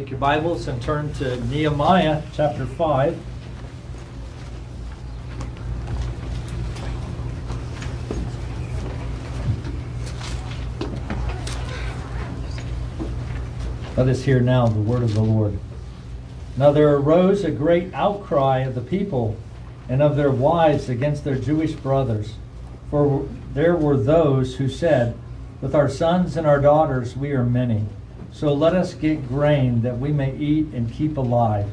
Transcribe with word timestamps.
Take 0.00 0.08
your 0.08 0.18
Bibles 0.18 0.66
and 0.66 0.80
turn 0.80 1.12
to 1.14 1.38
Nehemiah 1.48 2.22
chapter 2.32 2.64
5. 2.64 3.18
Let 13.98 14.08
us 14.08 14.22
hear 14.22 14.40
now 14.40 14.68
the 14.68 14.80
word 14.80 15.02
of 15.02 15.12
the 15.12 15.20
Lord. 15.20 15.58
Now 16.56 16.72
there 16.72 16.96
arose 16.96 17.44
a 17.44 17.50
great 17.50 17.92
outcry 17.92 18.60
of 18.60 18.74
the 18.74 18.80
people 18.80 19.36
and 19.86 20.00
of 20.00 20.16
their 20.16 20.30
wives 20.30 20.88
against 20.88 21.24
their 21.24 21.36
Jewish 21.36 21.72
brothers. 21.72 22.36
For 22.90 23.28
there 23.52 23.76
were 23.76 23.98
those 23.98 24.56
who 24.56 24.70
said, 24.70 25.14
With 25.60 25.74
our 25.74 25.90
sons 25.90 26.38
and 26.38 26.46
our 26.46 26.58
daughters 26.58 27.14
we 27.14 27.32
are 27.32 27.44
many. 27.44 27.84
So 28.32 28.54
let 28.54 28.74
us 28.74 28.94
get 28.94 29.28
grain 29.28 29.82
that 29.82 29.98
we 29.98 30.12
may 30.12 30.36
eat 30.36 30.68
and 30.72 30.92
keep 30.92 31.16
alive. 31.16 31.68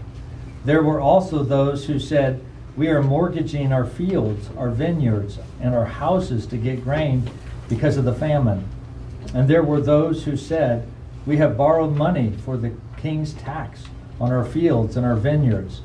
There 0.66 0.84
were 0.84 1.00
also 1.00 1.44
those 1.44 1.86
who 1.86 2.00
said, 2.00 2.44
We 2.76 2.90
are 2.90 3.04
mortgaging 3.04 3.72
our 3.72 3.86
fields, 3.86 4.50
our 4.58 4.70
vineyards, 4.70 5.40
and 5.62 5.76
our 5.76 5.86
houses 5.86 6.48
to 6.48 6.58
get 6.58 6.84
grain 6.84 7.30
because 7.70 7.96
of 7.98 8.06
the 8.06 8.14
famine. 8.14 8.68
And 9.34 9.48
there 9.48 9.64
were 9.64 9.82
those 9.82 10.24
who 10.24 10.36
said, 10.36 10.88
We 11.26 11.38
have 11.38 11.58
borrowed 11.58 11.96
money 11.96 12.34
for 12.44 12.58
the 12.58 12.74
king's 12.98 13.34
tax 13.34 13.84
on 14.20 14.32
our 14.32 14.46
fields 14.46 14.98
and 14.98 15.06
our 15.06 15.16
vineyards. 15.16 15.82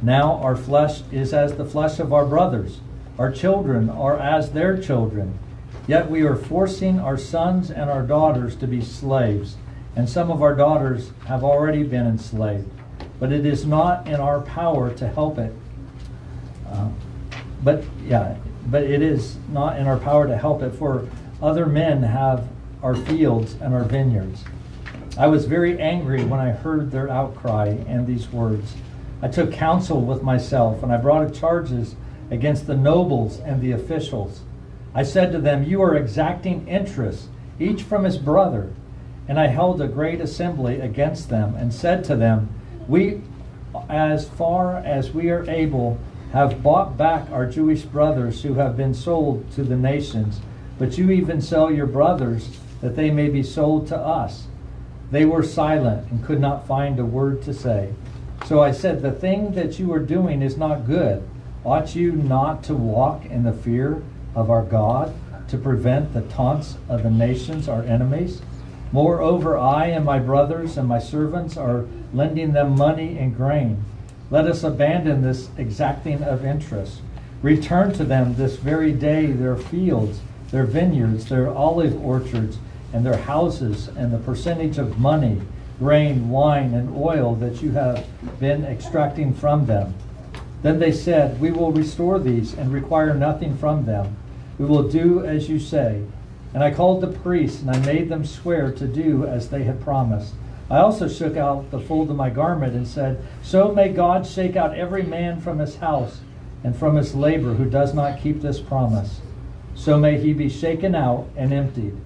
Now 0.00 0.34
our 0.34 0.56
flesh 0.56 1.02
is 1.10 1.34
as 1.34 1.56
the 1.56 1.64
flesh 1.64 1.98
of 1.98 2.12
our 2.12 2.24
brothers, 2.24 2.80
our 3.18 3.32
children 3.32 3.90
are 3.90 4.18
as 4.18 4.52
their 4.52 4.80
children. 4.80 5.38
Yet 5.86 6.08
we 6.08 6.22
are 6.22 6.36
forcing 6.36 6.98
our 6.98 7.18
sons 7.18 7.70
and 7.70 7.90
our 7.90 8.02
daughters 8.02 8.56
to 8.56 8.66
be 8.66 8.80
slaves 8.80 9.56
and 9.96 10.08
some 10.08 10.30
of 10.30 10.42
our 10.42 10.54
daughters 10.54 11.10
have 11.26 11.44
already 11.44 11.82
been 11.82 12.06
enslaved. 12.06 12.70
But 13.20 13.32
it 13.32 13.46
is 13.46 13.64
not 13.64 14.08
in 14.08 14.16
our 14.16 14.40
power 14.40 14.92
to 14.94 15.08
help 15.08 15.38
it. 15.38 15.52
Uh, 16.68 16.88
but 17.62 17.84
yeah, 18.04 18.36
but 18.66 18.82
it 18.82 19.02
is 19.02 19.36
not 19.50 19.78
in 19.78 19.86
our 19.86 19.98
power 19.98 20.26
to 20.26 20.36
help 20.36 20.62
it, 20.62 20.70
for 20.70 21.08
other 21.42 21.66
men 21.66 22.02
have 22.02 22.48
our 22.82 22.94
fields 22.94 23.54
and 23.60 23.74
our 23.74 23.84
vineyards. 23.84 24.44
I 25.16 25.28
was 25.28 25.46
very 25.46 25.80
angry 25.80 26.24
when 26.24 26.40
I 26.40 26.50
heard 26.50 26.90
their 26.90 27.08
outcry 27.08 27.68
and 27.86 28.06
these 28.06 28.30
words. 28.30 28.74
I 29.22 29.28
took 29.28 29.52
counsel 29.52 30.00
with 30.00 30.22
myself, 30.22 30.82
and 30.82 30.92
I 30.92 30.96
brought 30.96 31.32
charges 31.32 31.94
against 32.30 32.66
the 32.66 32.76
nobles 32.76 33.38
and 33.38 33.60
the 33.62 33.72
officials. 33.72 34.40
I 34.94 35.02
said 35.02 35.32
to 35.32 35.40
them, 35.40 35.64
You 35.64 35.82
are 35.82 35.96
exacting 35.96 36.66
interest, 36.66 37.28
each 37.58 37.82
from 37.82 38.04
his 38.04 38.18
brother. 38.18 38.70
And 39.28 39.40
I 39.40 39.46
held 39.46 39.80
a 39.80 39.88
great 39.88 40.20
assembly 40.20 40.80
against 40.80 41.28
them 41.28 41.54
and 41.54 41.72
said 41.72 42.04
to 42.04 42.16
them, 42.16 42.48
We, 42.86 43.22
as 43.88 44.28
far 44.28 44.76
as 44.78 45.12
we 45.12 45.30
are 45.30 45.48
able, 45.48 45.98
have 46.32 46.62
bought 46.62 46.96
back 46.96 47.30
our 47.30 47.46
Jewish 47.46 47.82
brothers 47.82 48.42
who 48.42 48.54
have 48.54 48.76
been 48.76 48.92
sold 48.92 49.50
to 49.52 49.62
the 49.62 49.76
nations, 49.76 50.40
but 50.78 50.98
you 50.98 51.10
even 51.10 51.40
sell 51.40 51.70
your 51.70 51.86
brothers 51.86 52.58
that 52.80 52.96
they 52.96 53.10
may 53.10 53.28
be 53.28 53.42
sold 53.42 53.86
to 53.88 53.96
us. 53.96 54.48
They 55.10 55.24
were 55.24 55.42
silent 55.42 56.10
and 56.10 56.24
could 56.24 56.40
not 56.40 56.66
find 56.66 56.98
a 56.98 57.04
word 57.04 57.42
to 57.42 57.54
say. 57.54 57.94
So 58.46 58.62
I 58.62 58.72
said, 58.72 59.00
The 59.00 59.12
thing 59.12 59.52
that 59.52 59.78
you 59.78 59.92
are 59.92 60.00
doing 60.00 60.42
is 60.42 60.56
not 60.56 60.86
good. 60.86 61.26
Ought 61.64 61.94
you 61.94 62.12
not 62.12 62.62
to 62.64 62.74
walk 62.74 63.24
in 63.24 63.44
the 63.44 63.52
fear 63.52 64.02
of 64.34 64.50
our 64.50 64.64
God 64.64 65.14
to 65.48 65.56
prevent 65.56 66.12
the 66.12 66.22
taunts 66.22 66.76
of 66.88 67.04
the 67.04 67.10
nations, 67.10 67.68
our 67.68 67.82
enemies? 67.84 68.42
Moreover, 68.94 69.58
I 69.58 69.86
and 69.86 70.04
my 70.04 70.20
brothers 70.20 70.76
and 70.76 70.86
my 70.86 71.00
servants 71.00 71.56
are 71.56 71.86
lending 72.12 72.52
them 72.52 72.76
money 72.76 73.18
and 73.18 73.36
grain. 73.36 73.84
Let 74.30 74.46
us 74.46 74.62
abandon 74.62 75.20
this 75.20 75.48
exacting 75.58 76.22
of 76.22 76.44
interest. 76.44 77.00
Return 77.42 77.92
to 77.94 78.04
them 78.04 78.36
this 78.36 78.54
very 78.54 78.92
day 78.92 79.26
their 79.26 79.56
fields, 79.56 80.20
their 80.52 80.64
vineyards, 80.64 81.28
their 81.28 81.52
olive 81.52 82.00
orchards, 82.04 82.58
and 82.92 83.04
their 83.04 83.16
houses, 83.16 83.88
and 83.88 84.12
the 84.12 84.18
percentage 84.18 84.78
of 84.78 84.96
money, 84.96 85.40
grain, 85.80 86.30
wine, 86.30 86.72
and 86.72 86.96
oil 86.96 87.34
that 87.34 87.60
you 87.62 87.72
have 87.72 88.06
been 88.38 88.64
extracting 88.64 89.34
from 89.34 89.66
them. 89.66 89.92
Then 90.62 90.78
they 90.78 90.92
said, 90.92 91.40
We 91.40 91.50
will 91.50 91.72
restore 91.72 92.20
these 92.20 92.54
and 92.54 92.72
require 92.72 93.12
nothing 93.12 93.56
from 93.58 93.86
them. 93.86 94.16
We 94.56 94.66
will 94.66 94.88
do 94.88 95.24
as 95.24 95.48
you 95.48 95.58
say. 95.58 96.04
And 96.54 96.62
I 96.62 96.70
called 96.72 97.00
the 97.00 97.08
priests, 97.08 97.60
and 97.60 97.70
I 97.70 97.78
made 97.80 98.08
them 98.08 98.24
swear 98.24 98.70
to 98.70 98.86
do 98.86 99.26
as 99.26 99.48
they 99.48 99.64
had 99.64 99.82
promised. 99.82 100.34
I 100.70 100.78
also 100.78 101.08
shook 101.08 101.36
out 101.36 101.70
the 101.70 101.80
fold 101.80 102.10
of 102.10 102.16
my 102.16 102.30
garment 102.30 102.74
and 102.74 102.86
said, 102.86 103.22
So 103.42 103.72
may 103.72 103.88
God 103.88 104.26
shake 104.26 104.56
out 104.56 104.76
every 104.76 105.02
man 105.02 105.40
from 105.40 105.58
his 105.58 105.76
house 105.76 106.20
and 106.62 106.74
from 106.74 106.96
his 106.96 107.14
labor 107.14 107.54
who 107.54 107.68
does 107.68 107.92
not 107.92 108.20
keep 108.20 108.40
this 108.40 108.60
promise. 108.60 109.20
So 109.74 109.98
may 109.98 110.18
he 110.18 110.32
be 110.32 110.48
shaken 110.48 110.94
out 110.94 111.28
and 111.36 111.52
emptied. 111.52 111.96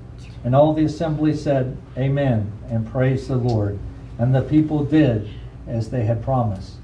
And 0.44 0.54
all 0.54 0.72
the 0.72 0.84
assembly 0.84 1.36
said, 1.36 1.76
Amen, 1.96 2.50
and 2.68 2.90
praise 2.90 3.28
the 3.28 3.36
Lord. 3.36 3.78
And 4.18 4.34
the 4.34 4.42
people 4.42 4.82
did 4.84 5.28
as 5.66 5.90
they 5.90 6.04
had 6.04 6.24
promised. 6.24 6.76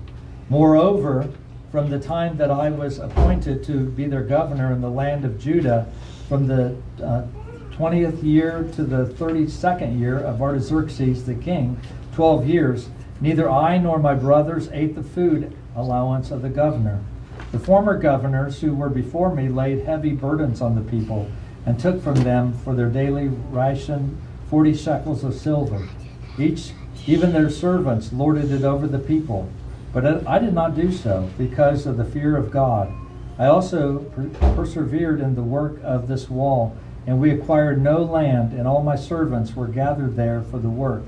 Moreover, 0.48 1.28
from 1.72 1.90
the 1.90 1.98
time 1.98 2.36
that 2.36 2.50
I 2.50 2.70
was 2.70 2.98
appointed 2.98 3.64
to 3.64 3.86
be 3.86 4.06
their 4.06 4.22
governor 4.22 4.72
in 4.72 4.80
the 4.80 4.90
land 4.90 5.24
of 5.24 5.40
Judah, 5.40 5.88
from 6.28 6.46
the 6.46 6.76
uh, 7.02 7.24
20th 7.76 8.22
year 8.22 8.68
to 8.72 8.84
the 8.84 9.04
32nd 9.04 9.98
year 9.98 10.16
of 10.16 10.40
Artaxerxes 10.40 11.24
the 11.24 11.34
king, 11.34 11.76
12 12.14 12.48
years, 12.48 12.88
neither 13.20 13.50
I 13.50 13.78
nor 13.78 13.98
my 13.98 14.14
brothers 14.14 14.68
ate 14.72 14.94
the 14.94 15.02
food 15.02 15.52
allowance 15.74 16.30
of 16.30 16.42
the 16.42 16.48
governor. 16.48 17.02
The 17.50 17.58
former 17.58 17.98
governors 17.98 18.60
who 18.60 18.74
were 18.74 18.88
before 18.88 19.34
me 19.34 19.48
laid 19.48 19.86
heavy 19.86 20.12
burdens 20.12 20.60
on 20.60 20.76
the 20.76 20.88
people 20.88 21.28
and 21.66 21.76
took 21.78 22.00
from 22.00 22.14
them 22.22 22.52
for 22.52 22.76
their 22.76 22.88
daily 22.88 23.26
ration 23.50 24.20
40 24.50 24.74
shekels 24.74 25.24
of 25.24 25.34
silver. 25.34 25.88
Each, 26.38 26.72
even 27.08 27.32
their 27.32 27.50
servants, 27.50 28.12
lorded 28.12 28.52
it 28.52 28.62
over 28.62 28.86
the 28.86 29.00
people. 29.00 29.50
But 29.92 30.28
I 30.28 30.38
did 30.38 30.54
not 30.54 30.76
do 30.76 30.92
so 30.92 31.28
because 31.36 31.86
of 31.86 31.96
the 31.96 32.04
fear 32.04 32.36
of 32.36 32.52
God. 32.52 32.92
I 33.36 33.46
also 33.46 33.98
persevered 34.54 35.20
in 35.20 35.34
the 35.34 35.42
work 35.42 35.80
of 35.82 36.06
this 36.06 36.30
wall 36.30 36.76
and 37.06 37.20
we 37.20 37.30
acquired 37.30 37.82
no 37.82 38.02
land, 38.02 38.52
and 38.52 38.66
all 38.66 38.82
my 38.82 38.96
servants 38.96 39.54
were 39.54 39.66
gathered 39.66 40.16
there 40.16 40.42
for 40.42 40.58
the 40.58 40.70
work. 40.70 41.02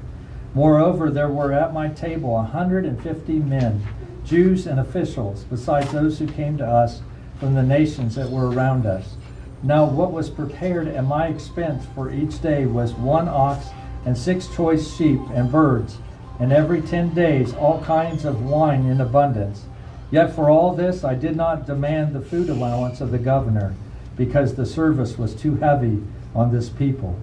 Moreover, 0.54 1.10
there 1.10 1.28
were 1.28 1.52
at 1.52 1.74
my 1.74 1.88
table 1.88 2.36
a 2.38 2.42
hundred 2.42 2.84
and 2.84 3.02
fifty 3.02 3.38
men, 3.38 3.82
Jews 4.24 4.66
and 4.66 4.80
officials, 4.80 5.44
besides 5.44 5.92
those 5.92 6.18
who 6.18 6.26
came 6.26 6.58
to 6.58 6.66
us 6.66 7.02
from 7.38 7.54
the 7.54 7.62
nations 7.62 8.14
that 8.14 8.30
were 8.30 8.50
around 8.50 8.86
us. 8.86 9.16
Now, 9.62 9.84
what 9.84 10.12
was 10.12 10.30
prepared 10.30 10.88
at 10.88 11.04
my 11.04 11.28
expense 11.28 11.84
for 11.94 12.10
each 12.10 12.40
day 12.40 12.66
was 12.66 12.94
one 12.94 13.28
ox 13.28 13.66
and 14.04 14.16
six 14.16 14.46
choice 14.54 14.96
sheep 14.96 15.20
and 15.34 15.50
birds, 15.50 15.98
and 16.38 16.52
every 16.52 16.82
ten 16.82 17.14
days 17.14 17.54
all 17.54 17.82
kinds 17.82 18.24
of 18.24 18.42
wine 18.42 18.86
in 18.86 19.00
abundance. 19.00 19.64
Yet 20.10 20.34
for 20.34 20.50
all 20.50 20.74
this 20.74 21.04
I 21.04 21.14
did 21.14 21.36
not 21.36 21.66
demand 21.66 22.14
the 22.14 22.20
food 22.20 22.48
allowance 22.48 23.00
of 23.00 23.10
the 23.10 23.18
governor 23.18 23.74
because 24.16 24.54
the 24.54 24.66
service 24.66 25.18
was 25.18 25.34
too 25.34 25.56
heavy 25.56 26.02
on 26.34 26.52
this 26.52 26.68
people. 26.68 27.18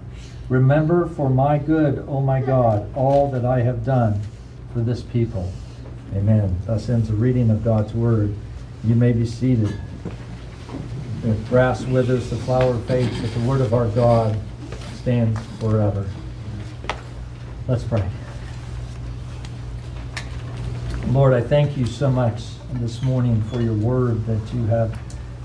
Remember 0.48 1.06
for 1.06 1.30
my 1.30 1.58
good, 1.58 2.04
O 2.08 2.20
my 2.20 2.40
God, 2.40 2.94
all 2.94 3.30
that 3.30 3.44
I 3.44 3.62
have 3.62 3.84
done 3.84 4.20
for 4.72 4.80
this 4.80 5.02
people. 5.02 5.50
Amen. 6.14 6.56
Thus 6.66 6.88
ends 6.88 7.08
the 7.08 7.14
reading 7.14 7.50
of 7.50 7.64
God's 7.64 7.94
word. 7.94 8.34
You 8.84 8.94
may 8.94 9.12
be 9.12 9.26
seated. 9.26 9.74
If 11.24 11.48
grass 11.48 11.84
withers, 11.86 12.28
the 12.28 12.36
flower 12.36 12.78
fades, 12.80 13.18
but 13.20 13.32
the 13.32 13.40
word 13.48 13.62
of 13.62 13.72
our 13.72 13.88
God 13.88 14.38
stands 14.96 15.40
forever. 15.58 16.06
Let's 17.66 17.84
pray. 17.84 18.06
Lord, 21.08 21.32
I 21.32 21.40
thank 21.40 21.76
you 21.76 21.86
so 21.86 22.10
much 22.10 22.42
this 22.74 23.02
morning 23.02 23.40
for 23.44 23.60
your 23.60 23.74
word 23.74 24.26
that 24.26 24.54
you 24.54 24.66
have 24.66 24.98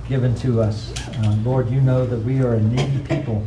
given 0.09 0.33
to 0.33 0.59
us. 0.59 0.91
Uh, 1.19 1.37
Lord, 1.43 1.69
you 1.69 1.79
know 1.79 2.03
that 2.03 2.17
we 2.17 2.41
are 2.41 2.55
a 2.55 2.59
needy 2.59 2.97
people, 3.07 3.45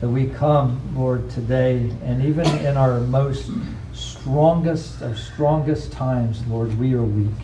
that 0.00 0.08
we 0.08 0.28
come, 0.28 0.80
Lord, 0.96 1.28
today, 1.28 1.90
and 2.04 2.24
even 2.24 2.46
in 2.64 2.76
our 2.76 3.00
most 3.00 3.50
strongest 3.92 5.02
of 5.02 5.18
strongest 5.18 5.90
times, 5.90 6.46
Lord, 6.46 6.78
we 6.78 6.94
are 6.94 7.02
weak. 7.02 7.34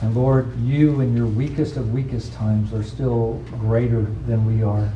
And 0.00 0.16
Lord, 0.16 0.58
you 0.60 1.02
in 1.02 1.14
your 1.14 1.26
weakest 1.26 1.76
of 1.76 1.92
weakest 1.92 2.32
times 2.32 2.72
are 2.72 2.82
still 2.82 3.34
greater 3.60 4.00
than 4.26 4.46
we 4.46 4.62
are. 4.62 4.90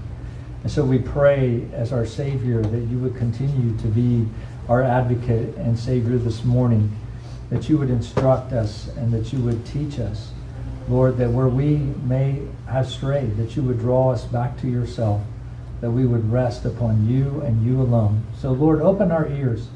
And 0.62 0.72
so 0.72 0.82
we 0.82 0.98
pray 0.98 1.68
as 1.74 1.92
our 1.92 2.06
Savior 2.06 2.62
that 2.62 2.90
you 2.90 2.98
would 3.00 3.16
continue 3.16 3.76
to 3.76 3.86
be 3.86 4.26
our 4.66 4.82
advocate 4.82 5.54
and 5.56 5.78
Savior 5.78 6.16
this 6.16 6.42
morning, 6.42 6.90
that 7.50 7.68
you 7.68 7.76
would 7.76 7.90
instruct 7.90 8.54
us 8.54 8.88
and 8.96 9.12
that 9.12 9.30
you 9.30 9.40
would 9.40 9.64
teach 9.66 9.98
us 9.98 10.30
Lord, 10.88 11.16
that 11.18 11.30
where 11.30 11.48
we 11.48 11.76
may 11.76 12.42
have 12.68 12.88
strayed, 12.88 13.36
that 13.36 13.56
you 13.56 13.62
would 13.62 13.78
draw 13.78 14.12
us 14.12 14.24
back 14.24 14.60
to 14.60 14.68
yourself, 14.68 15.22
that 15.80 15.90
we 15.90 16.06
would 16.06 16.30
rest 16.30 16.64
upon 16.64 17.08
you 17.08 17.40
and 17.40 17.64
you 17.64 17.80
alone. 17.80 18.24
So, 18.40 18.52
Lord, 18.52 18.80
open 18.80 19.10
our 19.10 19.28
ears, 19.28 19.68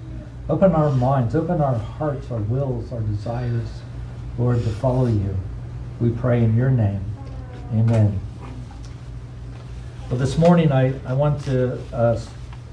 Open 0.50 0.72
our 0.72 0.90
minds, 0.90 1.36
open 1.36 1.60
our 1.60 1.76
hearts, 1.76 2.28
our 2.32 2.40
wills, 2.40 2.92
our 2.92 3.00
desires, 3.02 3.68
Lord, 4.36 4.56
to 4.64 4.68
follow 4.68 5.06
you. 5.06 5.36
We 6.00 6.10
pray 6.10 6.42
in 6.42 6.56
your 6.56 6.70
name. 6.70 7.04
Amen. 7.72 8.18
Well, 10.08 10.18
this 10.18 10.36
morning 10.38 10.72
I, 10.72 10.92
I 11.06 11.12
want 11.12 11.44
to 11.44 11.78
uh, 11.94 12.20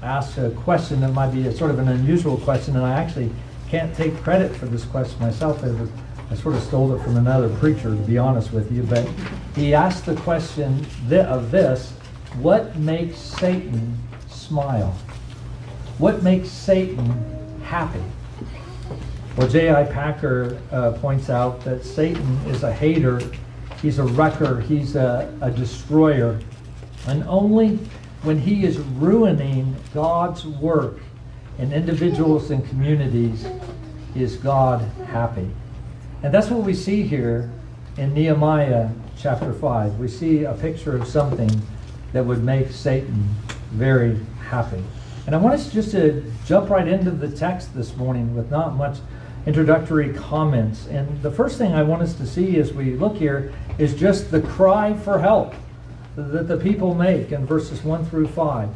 ask 0.02 0.38
a 0.38 0.50
question 0.50 1.02
that 1.02 1.12
might 1.12 1.30
be 1.30 1.46
a 1.46 1.52
sort 1.52 1.70
of 1.70 1.78
an 1.78 1.86
unusual 1.86 2.38
question, 2.38 2.74
and 2.74 2.84
I 2.84 3.00
actually 3.00 3.30
can't 3.68 3.94
take 3.94 4.16
credit 4.24 4.56
for 4.56 4.66
this 4.66 4.84
question 4.84 5.20
myself. 5.20 5.62
It 5.62 5.78
was, 5.78 5.88
I 6.30 6.34
sort 6.34 6.54
of 6.56 6.62
stole 6.62 6.94
it 6.94 7.02
from 7.02 7.16
another 7.16 7.48
preacher, 7.56 7.90
to 7.90 8.02
be 8.02 8.18
honest 8.18 8.52
with 8.52 8.70
you, 8.70 8.82
but 8.82 9.08
he 9.54 9.74
asked 9.74 10.04
the 10.04 10.16
question 10.16 10.86
of 11.10 11.50
this 11.50 11.92
what 12.40 12.76
makes 12.76 13.16
Satan 13.16 13.98
smile? 14.28 14.94
What 15.96 16.22
makes 16.22 16.50
Satan 16.50 17.10
happy? 17.64 18.02
Well, 19.36 19.48
J.I. 19.48 19.84
Packer 19.84 20.60
uh, 20.70 20.92
points 20.92 21.30
out 21.30 21.60
that 21.62 21.84
Satan 21.84 22.36
is 22.46 22.62
a 22.62 22.72
hater, 22.72 23.20
he's 23.80 23.98
a 23.98 24.04
wrecker, 24.04 24.60
he's 24.60 24.96
a, 24.96 25.32
a 25.40 25.50
destroyer, 25.50 26.38
and 27.06 27.22
only 27.24 27.76
when 28.22 28.38
he 28.38 28.64
is 28.64 28.78
ruining 28.78 29.76
God's 29.94 30.44
work 30.44 30.98
in 31.58 31.72
individuals 31.72 32.50
and 32.50 32.68
communities 32.68 33.46
is 34.14 34.36
God 34.36 34.80
happy. 35.06 35.48
And 36.22 36.34
that's 36.34 36.50
what 36.50 36.64
we 36.64 36.74
see 36.74 37.02
here 37.02 37.50
in 37.96 38.12
Nehemiah 38.12 38.88
chapter 39.16 39.52
5. 39.52 40.00
We 40.00 40.08
see 40.08 40.44
a 40.44 40.54
picture 40.54 40.96
of 40.96 41.06
something 41.06 41.50
that 42.12 42.24
would 42.24 42.42
make 42.42 42.70
Satan 42.70 43.28
very 43.70 44.18
happy. 44.48 44.82
And 45.26 45.34
I 45.36 45.38
want 45.38 45.54
us 45.54 45.72
just 45.72 45.92
to 45.92 46.24
jump 46.44 46.70
right 46.70 46.88
into 46.88 47.12
the 47.12 47.30
text 47.30 47.74
this 47.74 47.94
morning 47.96 48.34
with 48.34 48.50
not 48.50 48.74
much 48.74 48.98
introductory 49.46 50.12
comments. 50.12 50.86
And 50.88 51.22
the 51.22 51.30
first 51.30 51.56
thing 51.56 51.72
I 51.72 51.84
want 51.84 52.02
us 52.02 52.14
to 52.14 52.26
see 52.26 52.58
as 52.58 52.72
we 52.72 52.94
look 52.94 53.16
here 53.16 53.52
is 53.78 53.94
just 53.94 54.32
the 54.32 54.40
cry 54.40 54.94
for 54.94 55.20
help 55.20 55.54
that 56.16 56.48
the 56.48 56.56
people 56.56 56.94
make 56.94 57.30
in 57.30 57.46
verses 57.46 57.84
1 57.84 58.06
through 58.06 58.26
5. 58.26 58.68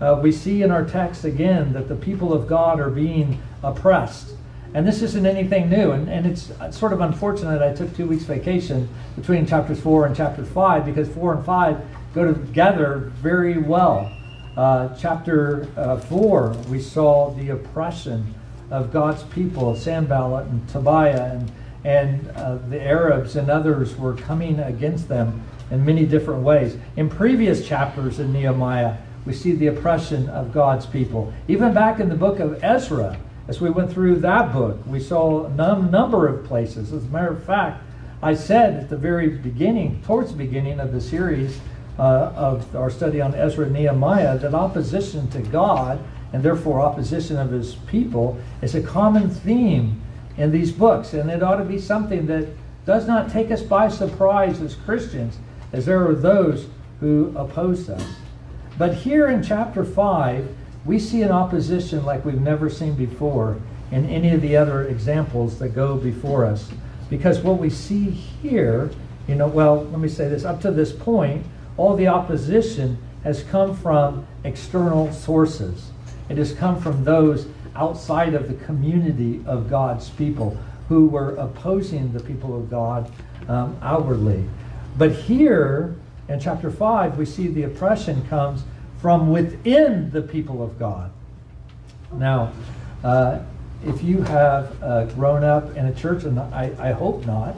Uh, 0.00 0.20
we 0.22 0.30
see 0.30 0.62
in 0.62 0.70
our 0.70 0.84
text 0.84 1.24
again 1.24 1.72
that 1.72 1.88
the 1.88 1.96
people 1.96 2.34
of 2.34 2.46
God 2.46 2.80
are 2.80 2.90
being 2.90 3.40
oppressed. 3.62 4.34
And 4.74 4.86
this 4.86 5.02
isn't 5.02 5.26
anything 5.26 5.68
new. 5.68 5.92
And, 5.92 6.08
and 6.08 6.26
it's 6.26 6.50
sort 6.70 6.92
of 6.92 7.00
unfortunate 7.00 7.60
I 7.60 7.74
took 7.74 7.94
two 7.94 8.06
weeks 8.06 8.24
vacation 8.24 8.88
between 9.16 9.46
chapters 9.46 9.80
4 9.80 10.06
and 10.06 10.16
chapter 10.16 10.44
5 10.44 10.86
because 10.86 11.08
4 11.10 11.34
and 11.34 11.44
5 11.44 11.80
go 12.14 12.32
together 12.32 13.12
very 13.16 13.58
well. 13.58 14.10
Uh, 14.56 14.94
chapter 14.96 15.68
uh, 15.76 15.98
4, 15.98 16.50
we 16.68 16.78
saw 16.80 17.30
the 17.30 17.50
oppression 17.50 18.34
of 18.70 18.92
God's 18.92 19.22
people, 19.24 19.76
Sanballat 19.76 20.46
and 20.46 20.66
Tobiah, 20.68 21.32
and, 21.32 21.52
and 21.84 22.28
uh, 22.30 22.56
the 22.68 22.80
Arabs 22.80 23.36
and 23.36 23.50
others 23.50 23.96
were 23.96 24.14
coming 24.14 24.58
against 24.60 25.08
them 25.08 25.42
in 25.70 25.84
many 25.84 26.04
different 26.04 26.42
ways. 26.42 26.76
In 26.96 27.08
previous 27.08 27.66
chapters 27.66 28.18
in 28.18 28.32
Nehemiah, 28.32 28.96
we 29.24 29.32
see 29.32 29.52
the 29.52 29.68
oppression 29.68 30.28
of 30.30 30.52
God's 30.52 30.84
people. 30.84 31.32
Even 31.48 31.72
back 31.72 32.00
in 32.00 32.08
the 32.08 32.14
book 32.14 32.40
of 32.40 32.62
Ezra, 32.62 33.18
as 33.48 33.60
we 33.60 33.70
went 33.70 33.92
through 33.92 34.16
that 34.20 34.52
book, 34.52 34.78
we 34.86 35.00
saw 35.00 35.46
a 35.46 35.50
num- 35.50 35.90
number 35.90 36.28
of 36.28 36.44
places. 36.44 36.92
As 36.92 37.04
a 37.04 37.08
matter 37.08 37.32
of 37.32 37.44
fact, 37.44 37.82
I 38.22 38.34
said 38.34 38.74
at 38.74 38.88
the 38.88 38.96
very 38.96 39.28
beginning, 39.28 40.00
towards 40.06 40.30
the 40.30 40.36
beginning 40.36 40.78
of 40.78 40.92
the 40.92 41.00
series 41.00 41.60
uh, 41.98 42.32
of 42.36 42.74
our 42.76 42.88
study 42.88 43.20
on 43.20 43.34
Ezra 43.34 43.64
and 43.64 43.74
Nehemiah, 43.74 44.38
that 44.38 44.54
opposition 44.54 45.28
to 45.30 45.40
God 45.40 45.98
and 46.32 46.42
therefore 46.42 46.80
opposition 46.80 47.36
of 47.36 47.50
his 47.50 47.74
people 47.74 48.38
is 48.62 48.74
a 48.74 48.82
common 48.82 49.28
theme 49.28 50.00
in 50.36 50.50
these 50.50 50.72
books. 50.72 51.12
And 51.12 51.30
it 51.30 51.42
ought 51.42 51.56
to 51.56 51.64
be 51.64 51.78
something 51.78 52.26
that 52.26 52.48
does 52.86 53.06
not 53.06 53.30
take 53.30 53.50
us 53.50 53.62
by 53.62 53.88
surprise 53.88 54.60
as 54.60 54.74
Christians, 54.74 55.38
as 55.72 55.84
there 55.86 56.06
are 56.08 56.14
those 56.14 56.68
who 57.00 57.32
oppose 57.36 57.90
us. 57.90 58.04
But 58.78 58.94
here 58.94 59.28
in 59.28 59.42
chapter 59.42 59.84
5, 59.84 60.56
we 60.84 60.98
see 60.98 61.22
an 61.22 61.30
opposition 61.30 62.04
like 62.04 62.24
we've 62.24 62.40
never 62.40 62.68
seen 62.68 62.94
before 62.94 63.58
in 63.90 64.08
any 64.08 64.30
of 64.30 64.40
the 64.40 64.56
other 64.56 64.86
examples 64.88 65.58
that 65.58 65.70
go 65.70 65.96
before 65.96 66.44
us. 66.44 66.70
Because 67.10 67.40
what 67.40 67.58
we 67.58 67.70
see 67.70 68.10
here, 68.10 68.90
you 69.28 69.34
know, 69.34 69.46
well, 69.46 69.84
let 69.84 70.00
me 70.00 70.08
say 70.08 70.28
this 70.28 70.44
up 70.44 70.60
to 70.62 70.70
this 70.70 70.92
point, 70.92 71.44
all 71.76 71.94
the 71.94 72.08
opposition 72.08 72.98
has 73.22 73.42
come 73.44 73.76
from 73.76 74.26
external 74.44 75.12
sources. 75.12 75.90
It 76.28 76.38
has 76.38 76.52
come 76.52 76.80
from 76.80 77.04
those 77.04 77.46
outside 77.76 78.34
of 78.34 78.48
the 78.48 78.64
community 78.64 79.42
of 79.46 79.70
God's 79.70 80.10
people 80.10 80.58
who 80.88 81.06
were 81.06 81.36
opposing 81.36 82.12
the 82.12 82.20
people 82.20 82.56
of 82.56 82.70
God 82.70 83.10
um, 83.48 83.76
outwardly. 83.82 84.44
But 84.98 85.12
here 85.12 85.94
in 86.28 86.40
chapter 86.40 86.70
5, 86.70 87.18
we 87.18 87.24
see 87.24 87.48
the 87.48 87.64
oppression 87.64 88.26
comes 88.28 88.64
from 89.02 89.30
within 89.30 90.08
the 90.10 90.22
people 90.22 90.62
of 90.62 90.78
God. 90.78 91.10
Now, 92.12 92.52
uh, 93.02 93.40
if 93.84 94.00
you 94.04 94.22
have 94.22 94.80
uh, 94.80 95.06
grown 95.06 95.42
up 95.42 95.76
in 95.76 95.86
a 95.86 95.94
church, 95.94 96.22
and 96.22 96.38
I, 96.38 96.72
I, 96.78 96.92
hope 96.92 97.26
not, 97.26 97.56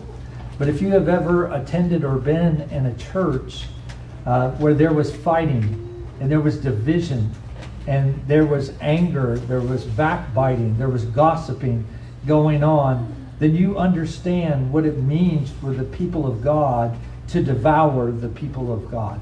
but 0.59 0.69
if 0.69 0.81
you 0.81 0.89
have 0.93 1.07
ever 1.07 1.53
attended 1.53 2.03
or 2.03 2.17
been 2.17 2.63
in 2.71 2.87
a 2.87 2.95
church 2.97 3.67
uh, 4.25 4.53
where 4.53 4.73
there 4.73 4.95
was 4.95 5.15
fighting 5.15 6.07
and 6.19 6.31
there 6.31 6.41
was 6.41 6.57
division 6.57 7.31
and 7.87 8.27
there 8.27 8.47
was 8.47 8.73
anger, 8.81 9.37
there 9.41 9.61
was 9.61 9.85
backbiting, 9.85 10.79
there 10.79 10.89
was 10.89 11.05
gossiping 11.05 11.85
going 12.27 12.65
on, 12.65 13.15
then 13.39 13.55
you 13.55 13.77
understand 13.77 14.73
what 14.73 14.87
it 14.87 14.97
means 15.03 15.51
for 15.61 15.75
the 15.75 15.85
people 15.85 16.27
of 16.27 16.43
God 16.43 16.97
to 17.29 17.43
devour 17.43 18.11
the 18.11 18.29
people 18.29 18.73
of 18.73 18.91
God. 18.91 19.21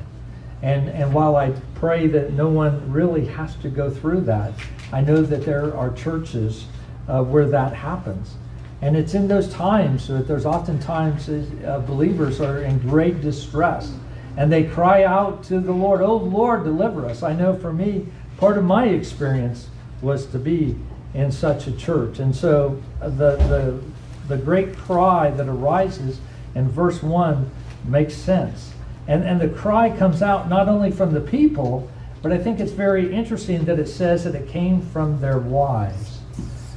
And, 0.63 0.89
and 0.91 1.13
while 1.13 1.37
I 1.37 1.51
pray 1.75 2.07
that 2.07 2.33
no 2.33 2.49
one 2.49 2.91
really 2.93 3.27
has 3.27 3.57
to 3.57 3.69
go 3.69 3.91
through 3.91 4.23
that, 4.23 4.53
I 4.93 5.01
know 5.01 5.23
that 5.23 5.45
there 5.45 5.77
are 5.77 5.93
churches 5.93 6.67
uh, 7.09 7.23
where 7.25 7.47
that 7.49 7.75
happens. 7.75 8.35
And 8.81 8.97
it's 8.97 9.15
in 9.15 9.29
those 9.29 9.53
times 9.53 10.09
that 10.09 10.27
there's 10.27 10.47
oftentimes 10.47 11.29
uh, 11.29 11.81
believers 11.81 12.41
are 12.41 12.63
in 12.63 12.79
great 12.79 13.21
distress 13.21 13.93
and 14.37 14.51
they 14.51 14.65
cry 14.65 15.05
out 15.05 15.45
to 15.45 15.61
the 15.61 15.73
Lord, 15.73 16.01
Oh 16.01 16.17
Lord, 16.17 16.65
deliver 16.65 17.07
us. 17.07 17.23
I 17.23 17.35
know 17.35 17.57
for 17.57 17.73
me, 17.73 18.07
part 18.39 18.57
of 18.57 18.65
my 18.65 18.87
experience 18.87 19.69
was 20.01 20.27
to 20.27 20.39
be 20.39 20.77
in 21.15 21.31
such 21.31 21.67
a 21.67 21.73
church. 21.73 22.19
And 22.19 22.35
so 22.35 22.81
uh, 23.01 23.09
the, 23.11 23.37
the, 23.37 23.83
the 24.29 24.37
great 24.37 24.77
cry 24.77 25.31
that 25.31 25.49
arises 25.49 26.21
in 26.55 26.69
verse 26.69 27.03
1 27.03 27.51
makes 27.85 28.15
sense. 28.15 28.73
And, 29.09 29.25
and 29.25 29.41
the 29.41 29.49
cry 29.49 29.97
comes 29.97 30.23
out 30.23 30.49
not 30.49 30.69
only 30.69 30.91
from 30.91 31.13
the 31.13 31.21
people, 31.21 31.91
but 32.23 32.33
I 32.33 32.39
think 32.39 32.61
it's 32.61 32.73
very 32.73 33.13
interesting 33.13 33.65
that 33.65 33.79
it 33.79 33.89
says 33.89 34.25
that 34.25 34.35
it 34.35 34.49
came 34.49 34.81
from 34.81 35.21
their 35.21 35.39
wives. 35.39 36.21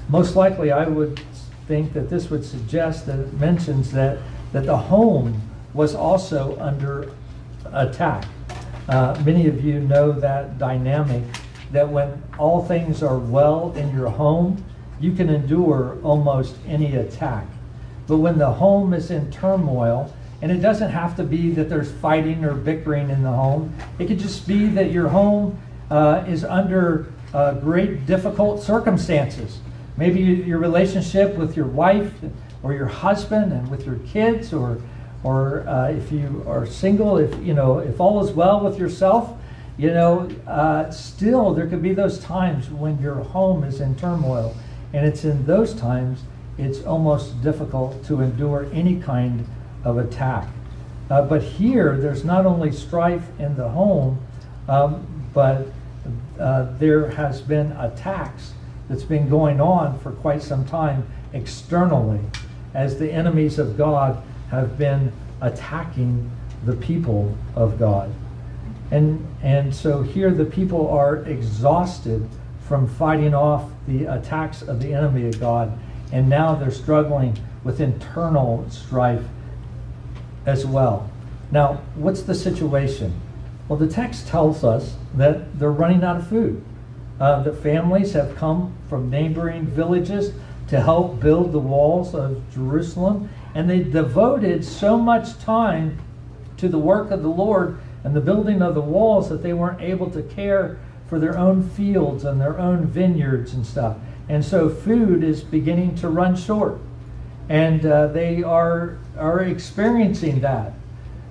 Most 0.09 0.35
likely, 0.35 0.71
I 0.71 0.85
would 0.87 1.19
think 1.67 1.93
that 1.93 2.09
this 2.09 2.29
would 2.29 2.43
suggest 2.43 3.05
that 3.05 3.19
it 3.19 3.33
mentions 3.33 3.91
that, 3.91 4.17
that 4.53 4.65
the 4.65 4.77
home 4.77 5.41
was 5.73 5.93
also 5.93 6.57
under 6.59 7.11
attack. 7.73 8.25
Uh, 8.87 9.19
many 9.25 9.47
of 9.47 9.63
you 9.63 9.79
know 9.79 10.11
that 10.11 10.57
dynamic 10.57 11.23
that 11.71 11.89
when 11.89 12.21
all 12.37 12.63
things 12.63 13.03
are 13.03 13.17
well 13.17 13.73
in 13.75 13.93
your 13.95 14.09
home, 14.09 14.63
you 14.99 15.11
can 15.11 15.29
endure 15.29 15.97
almost 16.03 16.55
any 16.67 16.95
attack. 16.95 17.45
But 18.07 18.17
when 18.17 18.37
the 18.37 18.51
home 18.51 18.93
is 18.93 19.11
in 19.11 19.31
turmoil, 19.31 20.13
and 20.45 20.51
it 20.51 20.61
doesn't 20.61 20.91
have 20.91 21.15
to 21.15 21.23
be 21.23 21.49
that 21.49 21.69
there's 21.69 21.91
fighting 21.91 22.45
or 22.45 22.53
bickering 22.53 23.09
in 23.09 23.23
the 23.23 23.31
home. 23.31 23.75
It 23.97 24.05
could 24.05 24.19
just 24.19 24.47
be 24.47 24.67
that 24.67 24.91
your 24.91 25.07
home 25.07 25.59
uh, 25.89 26.23
is 26.27 26.43
under 26.43 27.11
uh, 27.33 27.55
great 27.55 28.05
difficult 28.05 28.61
circumstances. 28.61 29.57
Maybe 29.97 30.21
your 30.21 30.59
relationship 30.59 31.35
with 31.35 31.57
your 31.57 31.65
wife 31.65 32.13
or 32.61 32.73
your 32.73 32.85
husband 32.85 33.53
and 33.53 33.71
with 33.71 33.87
your 33.87 33.95
kids, 34.05 34.53
or, 34.53 34.79
or 35.23 35.67
uh, 35.67 35.89
if 35.89 36.11
you 36.11 36.45
are 36.47 36.67
single, 36.67 37.17
if 37.17 37.33
you 37.43 37.55
know 37.55 37.79
if 37.79 37.99
all 37.99 38.23
is 38.23 38.31
well 38.31 38.59
with 38.63 38.77
yourself, 38.77 39.35
you 39.77 39.89
know, 39.89 40.29
uh, 40.45 40.91
still 40.91 41.55
there 41.55 41.65
could 41.65 41.81
be 41.81 41.95
those 41.95 42.19
times 42.19 42.69
when 42.69 43.01
your 43.01 43.15
home 43.15 43.63
is 43.63 43.81
in 43.81 43.95
turmoil, 43.95 44.55
and 44.93 45.07
it's 45.07 45.25
in 45.25 45.47
those 45.47 45.73
times 45.73 46.21
it's 46.59 46.83
almost 46.83 47.41
difficult 47.41 48.05
to 48.05 48.21
endure 48.21 48.69
any 48.71 49.01
kind 49.01 49.47
of 49.85 49.97
attack. 49.97 50.47
Uh, 51.09 51.21
but 51.21 51.41
here, 51.41 51.97
there's 51.97 52.25
not 52.25 52.45
only 52.45 52.71
strife 52.71 53.23
in 53.39 53.55
the 53.55 53.69
home, 53.69 54.19
um, 54.67 55.05
but 55.33 55.67
uh, 56.39 56.63
there 56.77 57.09
has 57.11 57.41
been 57.41 57.71
attacks 57.73 58.53
that's 58.89 59.03
been 59.03 59.29
going 59.29 59.61
on 59.61 59.97
for 59.99 60.11
quite 60.11 60.41
some 60.41 60.65
time 60.65 61.07
externally 61.33 62.19
as 62.73 62.99
the 62.99 63.11
enemies 63.11 63.59
of 63.59 63.77
God 63.77 64.21
have 64.49 64.77
been 64.77 65.11
attacking 65.41 66.29
the 66.65 66.75
people 66.75 67.35
of 67.55 67.79
God. 67.79 68.13
And, 68.91 69.25
and 69.41 69.73
so 69.73 70.01
here 70.01 70.31
the 70.31 70.45
people 70.45 70.89
are 70.89 71.17
exhausted 71.17 72.27
from 72.67 72.87
fighting 72.87 73.33
off 73.33 73.69
the 73.87 74.05
attacks 74.05 74.61
of 74.61 74.81
the 74.81 74.93
enemy 74.93 75.27
of 75.27 75.39
God, 75.39 75.77
and 76.11 76.27
now 76.29 76.55
they're 76.55 76.71
struggling 76.71 77.37
with 77.63 77.79
internal 77.79 78.67
strife 78.69 79.23
as 80.45 80.65
well. 80.65 81.09
Now, 81.51 81.81
what's 81.95 82.21
the 82.21 82.35
situation? 82.35 83.19
Well, 83.67 83.79
the 83.79 83.87
text 83.87 84.27
tells 84.27 84.63
us 84.63 84.95
that 85.15 85.57
they're 85.59 85.71
running 85.71 86.03
out 86.03 86.17
of 86.17 86.27
food. 86.27 86.63
Uh, 87.19 87.43
the 87.43 87.53
families 87.53 88.13
have 88.13 88.35
come 88.35 88.75
from 88.89 89.09
neighboring 89.09 89.65
villages 89.65 90.33
to 90.67 90.81
help 90.81 91.19
build 91.19 91.51
the 91.51 91.59
walls 91.59 92.13
of 92.13 92.41
Jerusalem, 92.53 93.29
and 93.53 93.69
they 93.69 93.83
devoted 93.83 94.65
so 94.65 94.97
much 94.97 95.37
time 95.39 95.99
to 96.57 96.67
the 96.67 96.79
work 96.79 97.11
of 97.11 97.21
the 97.21 97.29
Lord 97.29 97.79
and 98.03 98.15
the 98.15 98.21
building 98.21 98.61
of 98.61 98.75
the 98.75 98.81
walls 98.81 99.29
that 99.29 99.43
they 99.43 99.53
weren't 99.53 99.81
able 99.81 100.09
to 100.11 100.21
care 100.21 100.77
for 101.07 101.19
their 101.19 101.37
own 101.37 101.67
fields 101.69 102.23
and 102.23 102.41
their 102.41 102.59
own 102.59 102.85
vineyards 102.85 103.53
and 103.53 103.65
stuff. 103.65 103.97
And 104.27 104.43
so 104.43 104.69
food 104.69 105.23
is 105.23 105.43
beginning 105.43 105.95
to 105.95 106.09
run 106.09 106.35
short. 106.35 106.79
And 107.49 107.85
uh, 107.85 108.07
they 108.07 108.43
are, 108.43 108.97
are 109.17 109.41
experiencing 109.41 110.39
that. 110.41 110.73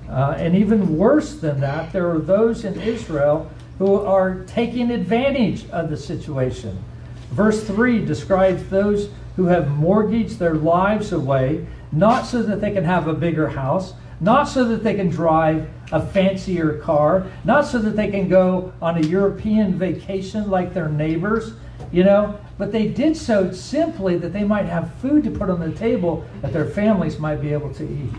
Uh, 0.09 0.35
and 0.39 0.55
even 0.55 0.97
worse 0.97 1.37
than 1.37 1.61
that, 1.61 1.93
there 1.93 2.11
are 2.11 2.19
those 2.19 2.65
in 2.65 2.79
Israel 2.81 3.51
who 3.79 4.01
are 4.01 4.45
taking 4.45 4.91
advantage 4.91 5.69
of 5.71 5.91
the 5.91 5.97
situation. 5.97 6.83
Verse 7.31 7.65
3 7.65 8.05
describes 8.05 8.69
those 8.69 9.11
who 9.37 9.47
have 9.47 9.71
mortgaged 9.71 10.39
their 10.39 10.55
lives 10.55 11.13
away, 11.13 11.67
not 11.91 12.27
so 12.27 12.43
that 12.43 12.61
they 12.61 12.71
can 12.71 12.85
have 12.85 13.09
a 13.09 13.15
bigger 13.15 13.49
house, 13.49 13.95
not 14.21 14.45
so 14.45 14.65
that 14.65 14.85
they 14.85 14.95
can 14.95 15.09
drive 15.09 15.69
a 15.93 16.05
fancier 16.05 16.79
car, 16.79 17.27
not 17.45 17.67
so 17.67 17.79
that 17.79 17.97
they 17.97 18.09
can 18.09 18.29
go 18.29 18.73
on 18.81 18.97
a 18.97 19.07
European 19.07 19.77
vacation 19.77 20.49
like 20.49 20.73
their 20.73 20.89
neighbors, 20.89 21.55
you 21.91 22.05
know, 22.05 22.39
but 22.57 22.73
they 22.73 22.87
did 22.89 23.17
so 23.17 23.51
simply 23.53 24.17
that 24.19 24.33
they 24.33 24.45
might 24.45 24.67
have 24.67 24.95
food 24.95 25.25
to 25.25 25.31
put 25.31 25.51
on 25.51 25.61
the 25.61 25.73
table 25.73 26.25
that 26.41 26.53
their 26.53 26.67
families 26.67 27.19
might 27.19 27.41
be 27.41 27.53
able 27.53 27.73
to 27.75 27.85
eat. 27.85 28.13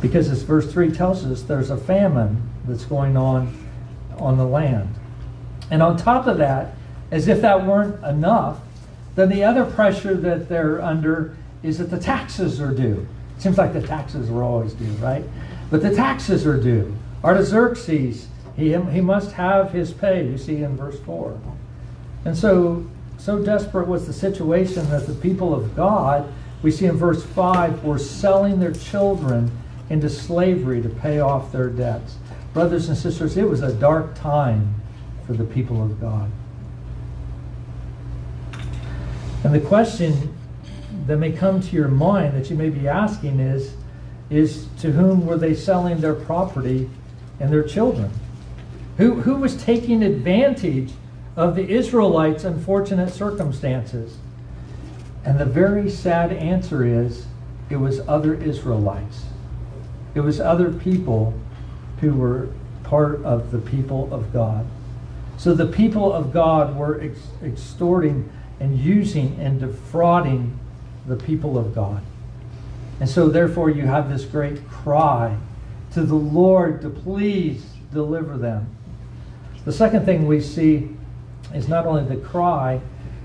Because 0.00 0.28
as 0.28 0.42
verse 0.42 0.70
3 0.70 0.92
tells 0.92 1.24
us, 1.24 1.42
there's 1.42 1.70
a 1.70 1.76
famine 1.76 2.50
that's 2.64 2.84
going 2.84 3.16
on 3.16 3.66
on 4.18 4.36
the 4.36 4.46
land. 4.46 4.94
And 5.70 5.82
on 5.82 5.96
top 5.96 6.26
of 6.26 6.38
that, 6.38 6.74
as 7.10 7.28
if 7.28 7.40
that 7.40 7.64
weren't 7.64 8.02
enough, 8.04 8.60
then 9.14 9.28
the 9.28 9.44
other 9.44 9.64
pressure 9.64 10.14
that 10.14 10.48
they're 10.48 10.82
under 10.82 11.36
is 11.62 11.78
that 11.78 11.90
the 11.90 11.98
taxes 11.98 12.60
are 12.60 12.72
due. 12.72 13.06
It 13.36 13.42
seems 13.42 13.58
like 13.58 13.72
the 13.72 13.82
taxes 13.82 14.30
are 14.30 14.42
always 14.42 14.72
due, 14.74 14.90
right? 14.94 15.24
But 15.70 15.82
the 15.82 15.94
taxes 15.94 16.46
are 16.46 16.60
due. 16.60 16.94
Artaxerxes, 17.24 18.28
he, 18.56 18.74
he 18.74 19.00
must 19.00 19.32
have 19.32 19.72
his 19.72 19.92
pay, 19.92 20.26
you 20.26 20.38
see 20.38 20.62
in 20.62 20.76
verse 20.76 20.98
4. 21.00 21.38
And 22.24 22.36
so, 22.36 22.86
so 23.18 23.44
desperate 23.44 23.86
was 23.86 24.06
the 24.06 24.12
situation 24.12 24.88
that 24.90 25.06
the 25.06 25.14
people 25.14 25.54
of 25.54 25.76
God, 25.76 26.32
we 26.62 26.70
see 26.70 26.86
in 26.86 26.96
verse 26.96 27.24
5, 27.24 27.84
were 27.84 27.98
selling 27.98 28.58
their 28.58 28.72
children 28.72 29.50
into 29.90 30.08
slavery 30.08 30.80
to 30.82 30.88
pay 30.88 31.20
off 31.20 31.52
their 31.52 31.68
debts. 31.68 32.16
Brothers 32.54 32.88
and 32.88 32.96
sisters, 32.96 33.36
it 33.36 33.48
was 33.48 33.62
a 33.62 33.72
dark 33.74 34.14
time 34.14 34.74
for 35.26 35.34
the 35.34 35.44
people 35.44 35.82
of 35.82 36.00
God. 36.00 36.30
And 39.44 39.54
the 39.54 39.60
question 39.60 40.34
that 41.06 41.18
may 41.18 41.30
come 41.30 41.60
to 41.60 41.76
your 41.76 41.88
mind 41.88 42.34
that 42.34 42.50
you 42.50 42.56
may 42.56 42.70
be 42.70 42.88
asking 42.88 43.38
is, 43.38 43.74
is 44.30 44.66
to 44.80 44.90
whom 44.90 45.26
were 45.26 45.36
they 45.36 45.54
selling 45.54 46.00
their 46.00 46.14
property 46.14 46.90
and 47.38 47.52
their 47.52 47.62
children? 47.62 48.10
Who, 48.98 49.20
who 49.22 49.36
was 49.36 49.62
taking 49.62 50.02
advantage 50.02 50.92
of 51.36 51.54
the 51.54 51.68
Israelites' 51.68 52.44
unfortunate 52.44 53.12
circumstances? 53.12 54.16
And 55.24 55.38
the 55.38 55.44
very 55.44 55.90
sad 55.90 56.32
answer 56.32 56.84
is 56.84 57.26
it 57.68 57.76
was 57.76 58.00
other 58.08 58.34
Israelites. 58.34 59.24
It 60.14 60.20
was 60.20 60.40
other 60.40 60.72
people 60.72 61.34
who 62.00 62.14
were 62.14 62.48
part 62.84 63.22
of 63.24 63.50
the 63.50 63.58
people 63.58 64.12
of 64.14 64.32
God. 64.32 64.66
So 65.36 65.52
the 65.52 65.66
people 65.66 66.12
of 66.12 66.32
God 66.32 66.76
were 66.76 67.00
ex- 67.00 67.28
extorting 67.42 68.30
and 68.60 68.78
using 68.78 69.38
and 69.38 69.60
defrauding 69.60 70.58
the 71.06 71.16
people 71.16 71.58
of 71.58 71.74
God. 71.74 72.02
And 72.98 73.08
so, 73.08 73.28
therefore, 73.28 73.68
you 73.68 73.82
have 73.82 74.08
this 74.08 74.24
great 74.24 74.66
cry 74.68 75.36
to 75.92 76.02
the 76.02 76.14
Lord 76.14 76.80
to 76.80 76.88
please 76.88 77.66
deliver 77.92 78.38
them. 78.38 78.75
The 79.66 79.72
second 79.72 80.04
thing 80.04 80.28
we 80.28 80.40
see 80.40 80.88
is 81.52 81.66
not 81.66 81.86
only 81.86 82.04
the 82.04 82.22
cry 82.22 82.80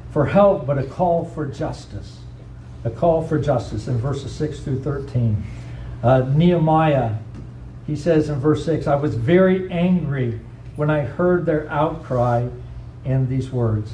for 0.10 0.25
help, 0.25 0.65
but 0.65 0.79
a 0.79 0.83
call 0.83 1.24
for 1.24 1.45
justice. 1.45 2.17
A 2.83 2.89
call 2.89 3.21
for 3.21 3.38
justice 3.38 3.88
in 3.88 4.00
verses 4.00 4.31
6 4.33 4.62
through 4.62 4.81
13. 4.81 5.43
Uh, 6.01 6.21
Nehemiah, 6.21 7.17
he 7.86 7.95
says 7.95 8.27
in 8.27 8.39
verse 8.39 8.65
6, 8.65 8.88
I 8.88 8.95
was 8.95 9.13
very 9.13 9.71
angry 9.71 10.39
when 10.77 10.89
I 10.89 11.01
heard 11.01 11.45
their 11.45 11.69
outcry 11.69 12.48
in 13.05 13.29
these 13.29 13.51
words. 13.51 13.93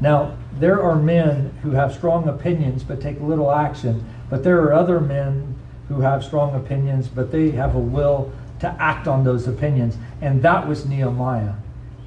Now, 0.00 0.36
there 0.54 0.82
are 0.82 0.96
men 0.96 1.56
who 1.62 1.70
have 1.70 1.94
strong 1.94 2.28
opinions 2.28 2.82
but 2.82 3.00
take 3.00 3.20
little 3.20 3.52
action, 3.52 4.04
but 4.28 4.42
there 4.42 4.60
are 4.64 4.72
other 4.72 4.98
men 4.98 5.54
who 5.86 6.00
have 6.00 6.24
strong 6.24 6.56
opinions 6.56 7.06
but 7.06 7.30
they 7.30 7.52
have 7.52 7.76
a 7.76 7.78
will 7.78 8.32
to 8.58 8.66
act 8.82 9.06
on 9.06 9.22
those 9.22 9.46
opinions. 9.46 9.96
And 10.20 10.42
that 10.42 10.66
was 10.66 10.84
Nehemiah. 10.84 11.54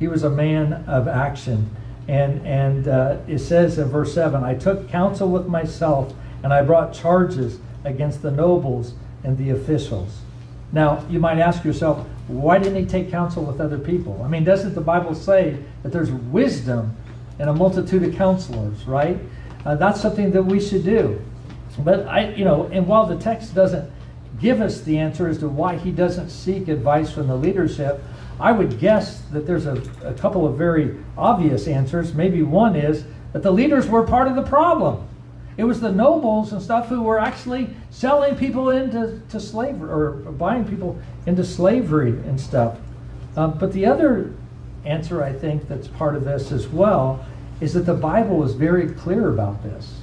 He 0.02 0.08
was 0.08 0.24
a 0.24 0.32
man 0.32 0.84
of 0.88 1.08
action. 1.08 1.70
And, 2.08 2.44
and 2.44 2.88
uh, 2.88 3.18
it 3.28 3.38
says 3.38 3.78
in 3.78 3.88
verse 3.88 4.16
7 4.16 4.44
I 4.44 4.56
took 4.56 4.90
counsel 4.90 5.30
with 5.30 5.46
myself 5.46 6.12
and 6.42 6.52
I 6.52 6.64
brought 6.64 6.92
charges 6.92 7.60
against 7.86 8.24
the 8.24 8.32
nobles 8.32 8.96
and 9.24 9.38
the 9.38 9.52
officials. 9.52 10.22
Now, 10.72 11.06
you 11.08 11.20
might 11.20 11.38
ask 11.38 11.64
yourself, 11.64 12.08
why 12.28 12.58
didn't 12.58 12.78
he 12.78 12.86
take 12.88 13.12
counsel 13.12 13.44
with 13.44 13.62
other 13.62 13.78
people? 13.78 14.20
I 14.24 14.28
mean, 14.28 14.44
doesn't 14.44 14.74
the 14.74 14.82
Bible 14.82 15.14
say 15.14 15.64
that 15.84 15.92
there's 15.92 16.10
wisdom 16.10 16.98
in 17.38 17.48
a 17.48 17.54
multitude 17.54 18.02
of 18.02 18.16
counselors, 18.16 18.88
right? 18.88 19.20
Uh, 19.66 19.76
that's 19.76 20.02
something 20.02 20.32
that 20.32 20.42
we 20.42 20.60
should 20.60 20.84
do. 20.84 21.22
But 21.78 22.08
I, 22.08 22.34
you 22.34 22.44
know, 22.44 22.68
and 22.74 22.88
while 22.88 23.06
the 23.06 23.18
text 23.18 23.54
doesn't 23.54 23.92
give 24.40 24.62
us 24.62 24.82
the 24.82 24.98
answer 24.98 25.28
as 25.28 25.38
to 25.40 25.48
why 25.48 25.78
he 25.78 25.92
doesn't 25.92 26.32
seek 26.32 26.70
advice 26.70 27.12
from 27.12 27.28
the 27.28 27.36
leadership, 27.36 28.02
I 28.42 28.52
would 28.52 28.80
guess 28.80 29.22
that 29.32 29.46
there's 29.46 29.68
a, 29.68 29.82
a 30.04 30.14
couple 30.16 30.48
of 30.48 30.58
very 30.58 30.98
obvious 31.16 31.68
answers. 31.68 32.14
Maybe 32.14 32.42
one 32.42 32.76
is 32.76 33.06
that 33.34 33.44
the 33.44 33.52
leaders 33.52 33.88
were 33.88 34.04
part 34.04 34.28
of 34.28 34.36
the 34.36 34.42
problem. 34.42 35.08
It 35.58 35.66
was 35.66 35.80
the 35.80 35.92
nobles 35.92 36.52
and 36.52 36.62
stuff 36.62 36.88
who 36.88 37.04
were 37.04 37.20
actually 37.20 37.70
selling 37.92 38.36
people 38.36 38.72
into 38.72 39.22
to 39.30 39.40
slavery 39.40 39.90
or 39.92 40.14
buying 40.14 40.66
people 40.66 41.00
into 41.28 41.44
slavery 41.44 42.12
and 42.12 42.42
stuff. 42.42 42.80
Um, 43.38 43.60
but 43.60 43.74
the 43.74 43.86
other 43.86 44.34
answer, 44.86 45.24
I 45.24 45.34
think, 45.34 45.68
that's 45.68 45.88
part 45.88 46.16
of 46.16 46.26
this 46.26 46.52
as 46.52 46.68
well 46.68 47.24
is 47.60 47.74
that 47.76 47.86
the 47.86 47.94
Bible 47.94 48.38
was 48.38 48.56
very 48.56 48.90
clear 48.90 49.30
about 49.30 49.62
this. 49.62 50.02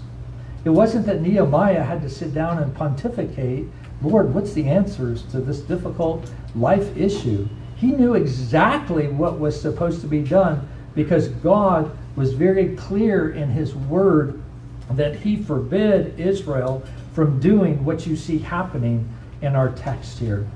It 0.65 0.71
wasn't 0.71 1.07
that 1.07 1.23
Nehemiah 1.23 1.83
had 1.83 2.03
to 2.03 2.11
sit 2.11 2.33
down 2.33 2.63
and 2.63 2.73
pontificate, 2.75 3.67
Lord, 4.01 4.33
what's 4.33 4.53
the 4.53 4.67
answers 4.67 5.25
to 5.33 5.41
this 5.41 5.61
difficult 5.61 6.31
life 6.55 6.97
issue? 6.97 7.49
He 7.79 7.89
knew 7.89 8.15
exactly 8.15 9.09
what 9.09 9.39
was 9.39 9.61
supposed 9.61 10.01
to 10.01 10.07
be 10.07 10.23
done 10.23 10.69
because 10.95 11.29
God 11.29 11.97
was 12.17 12.33
very 12.33 12.75
clear 12.75 13.31
in 13.31 13.51
his 13.51 13.75
word 13.75 14.43
that 14.91 15.17
he 15.17 15.37
forbid 15.37 16.19
Israel 16.19 16.83
from 17.13 17.39
doing 17.39 17.85
what 17.85 18.07
you 18.07 18.17
see 18.17 18.39
happening 18.39 19.09
in 19.43 19.55
our 19.55 19.71
text 19.71 20.19
here. 20.19 20.49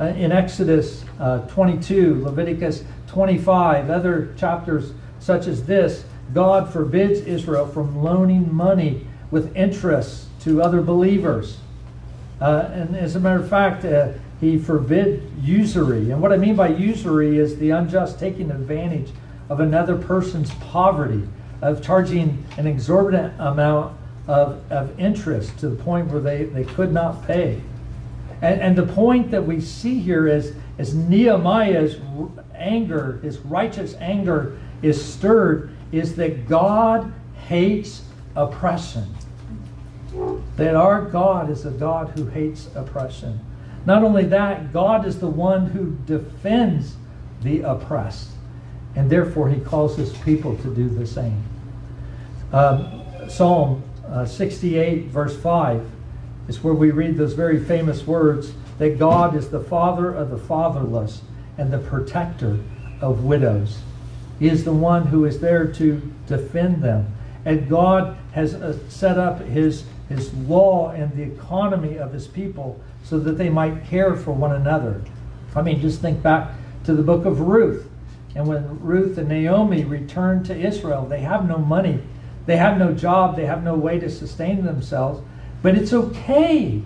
Uh, 0.00 0.06
in 0.06 0.32
Exodus 0.32 1.04
uh, 1.20 1.46
22, 1.46 2.22
Leviticus 2.24 2.84
25, 3.06 3.88
other 3.88 4.34
chapters 4.36 4.92
such 5.20 5.46
as 5.46 5.64
this, 5.64 6.04
God 6.34 6.72
forbids 6.72 7.20
Israel 7.20 7.66
from 7.66 8.02
loaning 8.02 8.52
money 8.52 9.06
with 9.30 9.54
interest 9.56 10.26
to 10.40 10.60
other 10.60 10.82
believers. 10.82 11.58
Uh, 12.40 12.68
and 12.72 12.96
as 12.96 13.16
a 13.16 13.20
matter 13.20 13.40
of 13.40 13.48
fact, 13.48 13.84
uh, 13.84 14.12
he 14.40 14.58
forbid 14.58 15.30
usury. 15.40 16.10
And 16.10 16.20
what 16.20 16.32
I 16.32 16.36
mean 16.36 16.56
by 16.56 16.68
usury 16.68 17.38
is 17.38 17.56
the 17.58 17.70
unjust 17.70 18.18
taking 18.18 18.50
advantage 18.50 19.10
of 19.48 19.60
another 19.60 19.96
person's 19.96 20.52
poverty, 20.54 21.26
of 21.62 21.82
charging 21.82 22.44
an 22.58 22.66
exorbitant 22.66 23.34
amount 23.38 23.96
of, 24.26 24.60
of 24.70 24.98
interest 24.98 25.58
to 25.60 25.68
the 25.68 25.82
point 25.82 26.08
where 26.08 26.20
they, 26.20 26.44
they 26.44 26.64
could 26.64 26.92
not 26.92 27.26
pay. 27.26 27.60
And, 28.42 28.60
and 28.60 28.76
the 28.76 28.86
point 28.86 29.30
that 29.30 29.46
we 29.46 29.60
see 29.60 29.98
here 29.98 30.26
is, 30.26 30.54
is 30.78 30.94
Nehemiah's 30.94 31.96
anger, 32.54 33.18
his 33.22 33.38
righteous 33.38 33.94
anger, 33.94 34.58
is 34.82 35.02
stirred 35.02 35.70
is 35.92 36.16
that 36.16 36.48
God 36.48 37.12
hates 37.46 38.02
oppression. 38.34 39.06
That 40.56 40.74
our 40.74 41.02
God 41.02 41.50
is 41.50 41.64
a 41.64 41.70
God 41.70 42.10
who 42.10 42.26
hates 42.26 42.68
oppression. 42.74 43.40
Not 43.86 44.02
only 44.02 44.24
that, 44.26 44.72
God 44.72 45.06
is 45.06 45.20
the 45.20 45.28
one 45.28 45.66
who 45.66 45.96
defends 46.06 46.96
the 47.42 47.60
oppressed. 47.60 48.30
And 48.96 49.08
therefore, 49.08 49.48
he 49.48 49.60
calls 49.60 49.96
his 49.96 50.12
people 50.18 50.56
to 50.56 50.74
do 50.74 50.88
the 50.88 51.06
same. 51.06 51.42
Um, 52.52 53.02
Psalm 53.28 53.82
uh, 54.08 54.26
68, 54.26 55.06
verse 55.06 55.36
5, 55.40 55.88
is 56.48 56.62
where 56.62 56.74
we 56.74 56.90
read 56.90 57.16
those 57.16 57.34
very 57.34 57.62
famous 57.62 58.06
words 58.06 58.52
that 58.78 58.98
God 58.98 59.34
is 59.34 59.48
the 59.48 59.60
father 59.60 60.12
of 60.12 60.30
the 60.30 60.38
fatherless 60.38 61.22
and 61.58 61.72
the 61.72 61.78
protector 61.78 62.58
of 63.00 63.24
widows. 63.24 63.78
He 64.38 64.48
is 64.48 64.64
the 64.64 64.72
one 64.72 65.06
who 65.06 65.24
is 65.24 65.40
there 65.40 65.66
to 65.72 66.12
defend 66.26 66.82
them. 66.82 67.12
And 67.44 67.68
God 67.68 68.16
has 68.32 68.54
uh, 68.54 68.78
set 68.88 69.18
up 69.18 69.40
his, 69.40 69.84
his 70.08 70.32
law 70.34 70.90
and 70.90 71.14
the 71.16 71.22
economy 71.22 71.98
of 71.98 72.12
his 72.12 72.26
people 72.26 72.80
so 73.04 73.18
that 73.18 73.32
they 73.32 73.48
might 73.48 73.84
care 73.86 74.14
for 74.14 74.32
one 74.32 74.52
another. 74.52 75.02
I 75.54 75.62
mean, 75.62 75.80
just 75.80 76.00
think 76.00 76.22
back 76.22 76.50
to 76.84 76.94
the 76.94 77.02
book 77.02 77.24
of 77.24 77.40
Ruth. 77.40 77.88
And 78.34 78.46
when 78.46 78.80
Ruth 78.80 79.18
and 79.18 79.28
Naomi 79.28 79.84
returned 79.84 80.46
to 80.46 80.56
Israel, 80.56 81.06
they 81.06 81.20
have 81.20 81.48
no 81.48 81.58
money, 81.58 82.00
they 82.44 82.58
have 82.58 82.78
no 82.78 82.92
job, 82.92 83.34
they 83.34 83.46
have 83.46 83.64
no 83.64 83.74
way 83.74 83.98
to 83.98 84.10
sustain 84.10 84.64
themselves. 84.64 85.22
But 85.62 85.74
it's 85.74 85.92
okay 85.92 86.82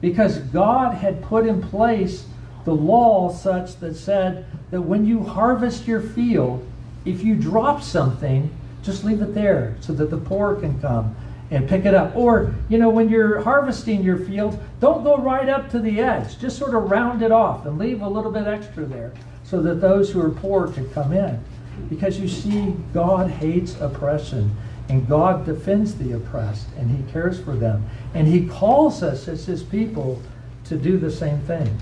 because 0.00 0.38
God 0.38 0.94
had 0.94 1.22
put 1.22 1.46
in 1.46 1.62
place 1.62 2.26
the 2.64 2.74
law 2.74 3.32
such 3.32 3.76
that 3.76 3.94
said 3.94 4.46
that 4.70 4.80
when 4.80 5.06
you 5.06 5.22
harvest 5.22 5.86
your 5.86 6.00
field, 6.00 6.66
if 7.04 7.22
you 7.22 7.36
drop 7.36 7.82
something, 7.82 8.50
just 8.82 9.04
leave 9.04 9.22
it 9.22 9.34
there 9.34 9.76
so 9.80 9.92
that 9.92 10.10
the 10.10 10.16
poor 10.16 10.56
can 10.56 10.80
come 10.80 11.14
and 11.50 11.68
pick 11.68 11.84
it 11.84 11.94
up. 11.94 12.16
Or, 12.16 12.54
you 12.68 12.78
know, 12.78 12.90
when 12.90 13.08
you're 13.08 13.42
harvesting 13.42 14.02
your 14.02 14.18
field, 14.18 14.58
don't 14.80 15.04
go 15.04 15.16
right 15.18 15.48
up 15.48 15.70
to 15.70 15.78
the 15.78 16.00
edge. 16.00 16.38
Just 16.38 16.58
sort 16.58 16.74
of 16.74 16.90
round 16.90 17.22
it 17.22 17.32
off 17.32 17.66
and 17.66 17.78
leave 17.78 18.02
a 18.02 18.08
little 18.08 18.32
bit 18.32 18.46
extra 18.46 18.84
there 18.84 19.12
so 19.44 19.62
that 19.62 19.80
those 19.80 20.10
who 20.10 20.20
are 20.20 20.30
poor 20.30 20.68
can 20.68 20.88
come 20.90 21.12
in. 21.12 21.42
Because 21.88 22.18
you 22.18 22.28
see, 22.28 22.74
God 22.92 23.30
hates 23.30 23.78
oppression 23.80 24.56
and 24.88 25.08
God 25.08 25.44
defends 25.44 25.96
the 25.96 26.12
oppressed 26.12 26.68
and 26.76 26.90
He 26.90 27.12
cares 27.12 27.40
for 27.40 27.54
them. 27.54 27.88
And 28.14 28.26
He 28.26 28.46
calls 28.46 29.02
us 29.02 29.28
as 29.28 29.46
His 29.46 29.62
people 29.62 30.20
to 30.64 30.76
do 30.76 30.98
the 30.98 31.10
same 31.10 31.40
thing. 31.40 31.78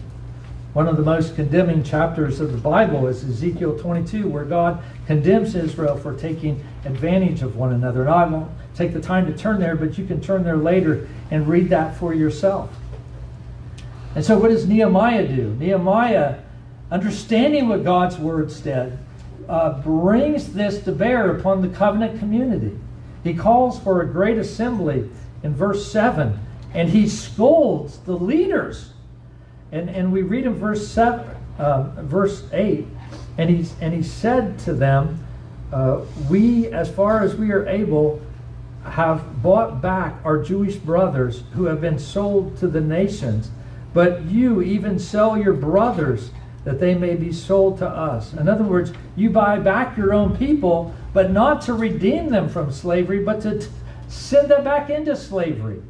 One 0.74 0.88
of 0.88 0.96
the 0.96 1.04
most 1.04 1.36
condemning 1.36 1.84
chapters 1.84 2.40
of 2.40 2.50
the 2.50 2.58
Bible 2.58 3.06
is 3.06 3.22
Ezekiel 3.22 3.78
22, 3.78 4.26
where 4.26 4.44
God 4.44 4.82
condemns 5.06 5.54
Israel 5.54 5.96
for 5.96 6.16
taking 6.16 6.64
advantage 6.84 7.42
of 7.42 7.54
one 7.54 7.72
another. 7.72 8.00
And 8.00 8.10
I 8.10 8.26
won't 8.26 8.50
take 8.74 8.92
the 8.92 9.00
time 9.00 9.26
to 9.26 9.36
turn 9.36 9.60
there, 9.60 9.76
but 9.76 9.96
you 9.98 10.06
can 10.06 10.20
turn 10.20 10.44
there 10.44 10.56
later 10.56 11.08
and 11.30 11.46
read 11.48 11.68
that 11.70 11.96
for 11.96 12.14
yourself. 12.14 12.70
And 14.14 14.24
so, 14.24 14.38
what 14.38 14.48
does 14.48 14.66
Nehemiah 14.66 15.26
do? 15.26 15.56
Nehemiah, 15.58 16.38
understanding 16.90 17.68
what 17.68 17.84
God's 17.84 18.18
word 18.18 18.50
said, 18.50 18.98
uh, 19.48 19.80
brings 19.82 20.52
this 20.52 20.82
to 20.84 20.92
bear 20.92 21.36
upon 21.36 21.62
the 21.62 21.68
covenant 21.68 22.18
community. 22.18 22.78
He 23.22 23.34
calls 23.34 23.78
for 23.80 24.02
a 24.02 24.06
great 24.06 24.38
assembly 24.38 25.08
in 25.42 25.54
verse 25.54 25.90
7, 25.90 26.38
and 26.72 26.88
he 26.88 27.08
scolds 27.08 27.98
the 27.98 28.16
leaders 28.16 28.94
and, 29.74 29.90
and 29.90 30.12
we 30.12 30.22
read 30.22 30.46
in 30.46 30.54
verse 30.54 30.86
7, 30.86 31.26
uh, 31.58 31.90
verse 32.02 32.44
8, 32.52 32.86
and, 33.38 33.50
he's, 33.50 33.74
and 33.80 33.92
he 33.92 34.04
said 34.04 34.56
to 34.60 34.72
them, 34.72 35.26
uh, 35.72 36.02
We, 36.30 36.68
as 36.68 36.88
far 36.88 37.22
as 37.22 37.34
we 37.34 37.50
are 37.50 37.66
able, 37.66 38.22
have 38.84 39.42
bought 39.42 39.80
back 39.80 40.14
our 40.24 40.42
Jewish 40.42 40.76
brothers 40.76 41.42
who 41.54 41.64
have 41.64 41.80
been 41.80 41.98
sold 41.98 42.56
to 42.58 42.68
the 42.68 42.80
nations. 42.80 43.50
But 43.92 44.22
you 44.24 44.62
even 44.62 44.98
sell 44.98 45.38
your 45.38 45.54
brothers 45.54 46.30
that 46.64 46.80
they 46.80 46.94
may 46.94 47.14
be 47.14 47.32
sold 47.32 47.78
to 47.78 47.88
us. 47.88 48.32
In 48.34 48.48
other 48.48 48.64
words, 48.64 48.92
you 49.16 49.30
buy 49.30 49.58
back 49.58 49.96
your 49.96 50.12
own 50.12 50.36
people, 50.36 50.94
but 51.12 51.30
not 51.30 51.62
to 51.62 51.74
redeem 51.74 52.30
them 52.30 52.48
from 52.48 52.72
slavery, 52.72 53.22
but 53.22 53.40
to 53.42 53.66
send 54.08 54.48
them 54.48 54.64
back 54.64 54.90
into 54.90 55.14
slavery. 55.14 55.82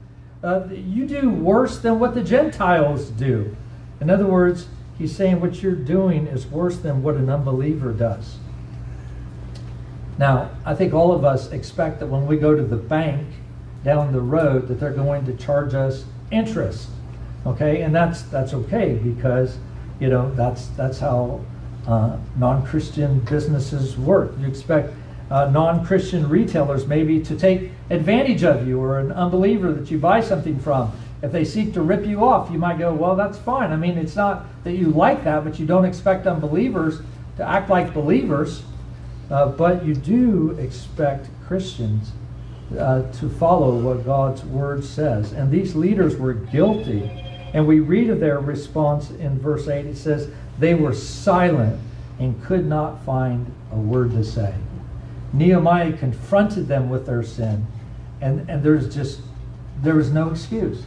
Uh, 0.43 0.67
you 0.71 1.07
do 1.07 1.31
worse 1.31 1.79
than 1.79 1.99
what 1.99 2.15
the 2.15 2.23
Gentiles 2.23 3.09
do. 3.11 3.57
In 4.01 4.11
other 4.11 4.27
words, 4.27 4.67
he's 4.99 5.15
saying 5.15 5.41
what 5.41 5.63
you're 5.63 5.73
doing 5.75 6.27
is 6.27 6.47
worse 6.47 6.77
than 6.77 7.03
what 7.03 7.15
an 7.15 7.31
unbeliever 7.31 7.93
does. 7.93 8.37
Now, 10.19 10.51
I 10.65 10.75
think 10.75 10.95
all 10.95 11.13
of 11.13 11.25
us 11.25 11.51
expect 11.51 12.01
that 12.01 12.07
when 12.07 12.27
we 12.27 12.37
go 12.37 12.55
to 12.55 12.63
the 12.63 12.77
bank 12.77 13.27
down 13.85 14.13
the 14.13 14.21
road 14.21 14.69
that 14.69 14.81
they're 14.81 14.93
going 14.93 15.27
to 15.27 15.35
charge 15.37 15.75
us 15.75 16.05
interest. 16.31 16.89
Okay? 17.47 17.83
And 17.83 17.95
that's 17.95 18.23
that's 18.23 18.55
okay 18.55 18.95
because 18.95 19.59
you 20.01 20.09
know 20.09 20.35
that's 20.35 20.69
that's 20.69 20.99
how 20.99 21.41
uh, 21.87 22.17
non-Christian 22.37 23.21
businesses 23.21 23.97
work. 23.99 24.33
You 24.39 24.47
expect 24.47 24.95
uh, 25.31 25.51
non-Christian 25.51 26.29
retailers 26.29 26.87
maybe 26.87 27.21
to 27.21 27.37
take 27.37 27.71
advantage 27.91 28.45
of 28.45 28.67
you 28.67 28.81
or 28.81 28.99
an 28.99 29.13
unbeliever 29.13 29.73
that 29.73 29.91
you 29.91 29.99
buy 29.99 30.21
something 30.21 30.59
from 30.59 30.93
if 31.25 31.33
they 31.33 31.45
seek 31.45 31.73
to 31.73 31.81
rip 31.81 32.05
you 32.05 32.23
off, 32.23 32.51
you 32.51 32.59
might 32.59 32.79
go, 32.79 32.93
well, 32.93 33.17
that's 33.17 33.39
fine. 33.39 33.73
I 33.73 33.77
mean, 33.77 33.97
it's 33.97 34.15
not 34.15 34.45
that 34.65 34.73
you 34.73 34.91
like 34.91 35.25
that, 35.25 35.43
but 35.43 35.59
you 35.59 35.65
don't 35.65 35.87
expect 35.87 36.27
unbelievers 36.27 37.01
to 37.39 37.49
act 37.49 37.71
like 37.71 37.95
believers. 37.95 38.63
Uh, 39.31 39.47
but 39.47 39.85
you 39.85 39.95
do 39.95 40.53
expect 40.53 41.29
Christians 41.47 42.13
uh, 42.79 43.11
to 43.13 43.29
follow 43.29 43.77
what 43.77 44.05
God's 44.05 44.45
word 44.45 44.85
says. 44.85 45.33
And 45.33 45.51
these 45.51 45.75
leaders 45.75 46.17
were 46.17 46.35
guilty. 46.35 47.11
And 47.53 47.67
we 47.67 47.81
read 47.81 48.11
of 48.11 48.21
their 48.21 48.41
response 48.41 49.11
in 49.11 49.39
verse 49.39 49.69
8. 49.69 49.87
It 49.87 49.97
says, 49.97 50.31
They 50.59 50.75
were 50.75 50.95
silent 50.95 51.81
and 52.19 52.43
could 52.45 52.67
not 52.67 53.05
find 53.05 53.53
a 53.73 53.77
word 53.77 54.13
to 54.13 54.25
say. 54.25 54.55
Nehemiah 55.33 55.93
confronted 55.93 56.69
them 56.69 56.91
with 56.91 57.07
their 57.07 57.23
sin. 57.23 57.67
And, 58.21 58.49
and 58.49 58.63
there's 58.63 58.95
just, 58.95 59.21
there 59.83 59.97
was 59.97 60.11
no 60.11 60.31
excuse. 60.31 60.85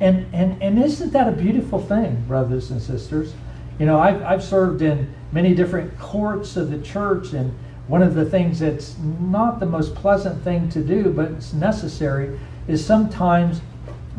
And, 0.00 0.26
and, 0.34 0.62
and 0.62 0.82
isn't 0.82 1.12
that 1.12 1.28
a 1.28 1.32
beautiful 1.32 1.80
thing, 1.80 2.22
brothers 2.28 2.70
and 2.70 2.80
sisters? 2.80 3.32
You 3.78 3.86
know, 3.86 3.98
I've, 3.98 4.22
I've 4.22 4.44
served 4.44 4.82
in 4.82 5.12
many 5.32 5.54
different 5.54 5.98
courts 5.98 6.56
of 6.56 6.70
the 6.70 6.78
church, 6.78 7.32
and 7.32 7.54
one 7.88 8.02
of 8.02 8.14
the 8.14 8.24
things 8.24 8.58
that's 8.58 8.96
not 8.98 9.60
the 9.60 9.66
most 9.66 9.94
pleasant 9.94 10.42
thing 10.42 10.68
to 10.70 10.82
do, 10.82 11.12
but 11.12 11.30
it's 11.30 11.52
necessary, 11.52 12.38
is 12.66 12.84
sometimes 12.84 13.60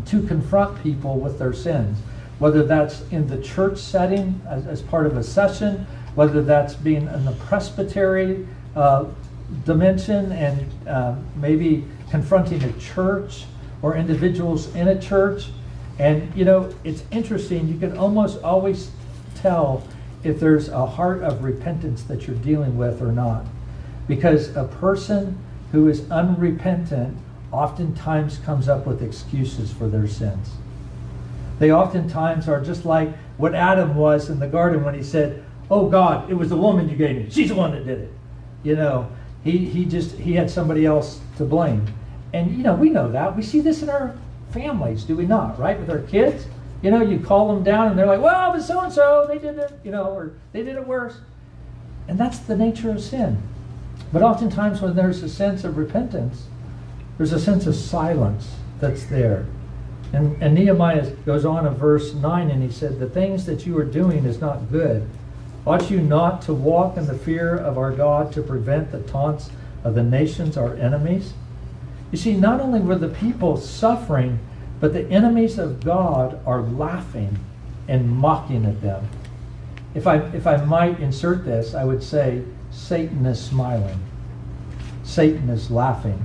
to 0.05 0.23
confront 0.23 0.81
people 0.81 1.19
with 1.19 1.37
their 1.37 1.53
sins. 1.53 1.97
Whether 2.39 2.63
that's 2.63 3.01
in 3.09 3.27
the 3.27 3.41
church 3.41 3.79
setting 3.79 4.41
as, 4.47 4.65
as 4.67 4.81
part 4.81 5.05
of 5.05 5.17
a 5.17 5.23
session, 5.23 5.85
whether 6.15 6.41
that's 6.41 6.75
being 6.75 7.07
in 7.07 7.25
the 7.25 7.33
presbytery 7.33 8.47
uh, 8.75 9.05
dimension 9.65 10.31
and 10.31 10.87
uh, 10.87 11.15
maybe 11.35 11.83
confronting 12.09 12.63
a 12.63 12.73
church 12.73 13.45
or 13.81 13.95
individuals 13.95 14.73
in 14.75 14.87
a 14.87 15.01
church. 15.01 15.49
And 15.99 16.33
you 16.35 16.45
know, 16.45 16.73
it's 16.83 17.03
interesting, 17.11 17.67
you 17.67 17.77
can 17.77 17.97
almost 17.97 18.41
always 18.43 18.91
tell 19.35 19.83
if 20.23 20.39
there's 20.39 20.69
a 20.69 20.85
heart 20.85 21.23
of 21.23 21.43
repentance 21.43 22.03
that 22.03 22.27
you're 22.27 22.37
dealing 22.37 22.77
with 22.77 23.01
or 23.01 23.11
not. 23.11 23.45
Because 24.07 24.55
a 24.55 24.65
person 24.65 25.37
who 25.71 25.87
is 25.87 26.09
unrepentant 26.09 27.17
oftentimes 27.51 28.37
comes 28.39 28.69
up 28.69 28.85
with 28.85 29.01
excuses 29.01 29.71
for 29.71 29.87
their 29.87 30.07
sins. 30.07 30.51
They 31.59 31.71
oftentimes 31.71 32.47
are 32.47 32.61
just 32.61 32.85
like 32.85 33.09
what 33.37 33.55
Adam 33.55 33.95
was 33.95 34.29
in 34.29 34.39
the 34.39 34.47
garden 34.47 34.83
when 34.83 34.93
he 34.93 35.03
said, 35.03 35.43
Oh 35.69 35.89
God, 35.89 36.29
it 36.29 36.33
was 36.33 36.49
the 36.49 36.57
woman 36.57 36.89
you 36.89 36.95
gave 36.95 37.15
me. 37.15 37.29
She's 37.29 37.49
the 37.49 37.55
one 37.55 37.71
that 37.71 37.85
did 37.85 37.99
it. 37.99 38.13
You 38.63 38.75
know, 38.75 39.11
he, 39.43 39.57
he 39.57 39.85
just 39.85 40.15
he 40.15 40.33
had 40.33 40.49
somebody 40.49 40.85
else 40.85 41.19
to 41.37 41.45
blame. 41.45 41.85
And 42.33 42.51
you 42.51 42.63
know, 42.63 42.75
we 42.75 42.89
know 42.89 43.11
that. 43.11 43.35
We 43.35 43.43
see 43.43 43.59
this 43.59 43.81
in 43.81 43.89
our 43.89 44.15
families, 44.51 45.03
do 45.03 45.15
we 45.15 45.25
not? 45.25 45.59
Right? 45.59 45.79
With 45.79 45.89
our 45.89 45.99
kids, 45.99 46.45
you 46.81 46.91
know, 46.91 47.01
you 47.01 47.19
call 47.19 47.53
them 47.53 47.63
down 47.63 47.87
and 47.87 47.99
they're 47.99 48.05
like, 48.05 48.21
well, 48.21 48.51
but 48.51 48.61
so 48.61 48.79
and 48.81 48.93
so, 48.93 49.25
they 49.27 49.39
did 49.39 49.57
it, 49.57 49.79
you 49.83 49.91
know, 49.91 50.05
or 50.05 50.33
they 50.51 50.63
did 50.63 50.75
it 50.75 50.85
worse. 50.85 51.19
And 52.07 52.17
that's 52.17 52.39
the 52.39 52.55
nature 52.55 52.91
of 52.91 53.01
sin. 53.01 53.41
But 54.11 54.21
oftentimes, 54.21 54.81
when 54.81 54.95
there's 54.95 55.21
a 55.23 55.29
sense 55.29 55.63
of 55.63 55.77
repentance, 55.77 56.47
there's 57.17 57.33
a 57.33 57.39
sense 57.39 57.67
of 57.67 57.75
silence 57.75 58.55
that's 58.79 59.05
there. 59.05 59.45
And, 60.13 60.41
and 60.41 60.55
Nehemiah 60.55 61.11
goes 61.25 61.43
on 61.43 61.67
in 61.67 61.73
verse 61.73 62.13
9 62.13 62.49
and 62.49 62.63
he 62.63 62.71
said, 62.71 62.99
The 62.99 63.09
things 63.09 63.45
that 63.45 63.65
you 63.65 63.77
are 63.77 63.85
doing 63.85 64.23
is 64.25 64.39
not 64.39 64.71
good. 64.71 65.07
Ought 65.65 65.91
you 65.91 65.99
not 65.99 66.41
to 66.43 66.53
walk 66.53 66.95
in 66.95 67.07
the 67.07 67.17
fear 67.17 67.57
of 67.57 67.77
our 67.77 67.91
God 67.91 68.31
to 68.33 68.41
prevent 68.41 68.91
the 68.91 69.01
taunts 69.01 69.49
of 69.83 69.95
the 69.95 70.03
nations, 70.03 70.55
our 70.55 70.75
enemies? 70.75 71.33
You 72.11 72.17
see, 72.17 72.37
not 72.37 72.61
only 72.61 72.79
were 72.79 72.95
the 72.95 73.09
people 73.09 73.57
suffering, 73.57 74.39
but 74.79 74.93
the 74.93 75.05
enemies 75.09 75.57
of 75.57 75.83
God 75.83 76.39
are 76.45 76.61
laughing 76.61 77.37
and 77.87 78.09
mocking 78.09 78.65
at 78.65 78.81
them. 78.81 79.09
If 79.93 80.07
I, 80.07 80.17
if 80.17 80.47
I 80.47 80.57
might 80.57 80.99
insert 80.99 81.43
this, 81.43 81.73
I 81.73 81.83
would 81.83 82.03
say 82.03 82.43
Satan 82.77 83.25
is 83.25 83.43
smiling. 83.43 83.99
Satan 85.03 85.49
is 85.49 85.71
laughing 85.71 86.23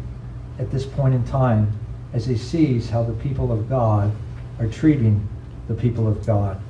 at 0.58 0.70
this 0.70 0.84
point 0.84 1.14
in 1.14 1.24
time 1.24 1.72
as 2.12 2.26
he 2.26 2.36
sees 2.36 2.90
how 2.90 3.02
the 3.02 3.14
people 3.14 3.50
of 3.50 3.68
God 3.68 4.12
are 4.60 4.68
treating 4.68 5.26
the 5.66 5.74
people 5.74 6.06
of 6.06 6.24
God. 6.26 6.60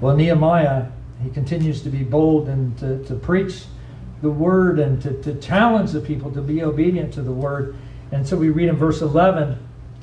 Well, 0.00 0.14
Nehemiah, 0.14 0.88
he 1.22 1.30
continues 1.30 1.80
to 1.82 1.88
be 1.88 2.04
bold 2.04 2.48
and 2.48 2.78
to, 2.78 3.02
to 3.04 3.14
preach 3.14 3.64
the 4.20 4.30
word 4.30 4.78
and 4.78 5.00
to, 5.02 5.20
to 5.22 5.34
challenge 5.40 5.92
the 5.92 6.00
people 6.00 6.30
to 6.32 6.42
be 6.42 6.62
obedient 6.62 7.14
to 7.14 7.22
the 7.22 7.32
word. 7.32 7.74
And 8.12 8.28
so 8.28 8.36
we 8.36 8.50
read 8.50 8.68
in 8.68 8.76
verse 8.76 9.00
11, 9.00 9.58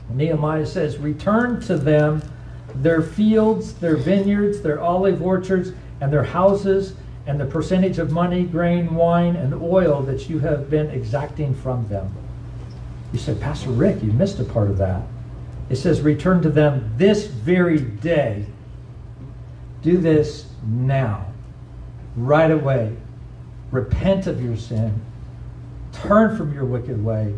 Nehemiah 0.09 0.65
says, 0.65 0.97
Return 0.97 1.61
to 1.61 1.77
them 1.77 2.23
their 2.75 3.01
fields, 3.01 3.73
their 3.75 3.97
vineyards, 3.97 4.61
their 4.61 4.81
olive 4.81 5.21
orchards, 5.21 5.73
and 6.01 6.11
their 6.11 6.23
houses, 6.23 6.95
and 7.29 7.39
the 7.39 7.45
percentage 7.45 7.99
of 7.99 8.11
money, 8.11 8.43
grain, 8.43 8.95
wine, 8.95 9.35
and 9.35 9.53
oil 9.53 10.01
that 10.01 10.27
you 10.31 10.39
have 10.39 10.67
been 10.67 10.89
exacting 10.89 11.53
from 11.53 11.87
them. 11.87 12.11
You 13.13 13.19
said, 13.19 13.39
Pastor 13.39 13.69
Rick, 13.69 14.01
you 14.01 14.11
missed 14.11 14.39
a 14.39 14.43
part 14.43 14.67
of 14.67 14.79
that. 14.79 15.03
It 15.69 15.75
says, 15.75 16.01
Return 16.01 16.41
to 16.41 16.49
them 16.49 16.91
this 16.97 17.27
very 17.27 17.81
day. 17.81 18.47
Do 19.83 19.99
this 19.99 20.49
now, 20.65 21.27
right 22.15 22.49
away. 22.49 22.97
Repent 23.69 24.25
of 24.25 24.43
your 24.43 24.57
sin, 24.57 24.99
turn 25.93 26.35
from 26.35 26.51
your 26.51 26.65
wicked 26.65 27.05
way, 27.05 27.35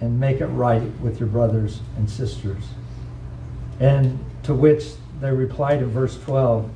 and 0.00 0.18
make 0.18 0.40
it 0.40 0.46
right 0.46 0.80
with 1.00 1.20
your 1.20 1.28
brothers 1.28 1.80
and 1.98 2.08
sisters. 2.08 2.64
And 3.80 4.18
to 4.44 4.54
which 4.54 4.92
they 5.20 5.30
replied 5.30 5.82
in 5.82 5.90
verse 5.90 6.18
12, 6.22 6.70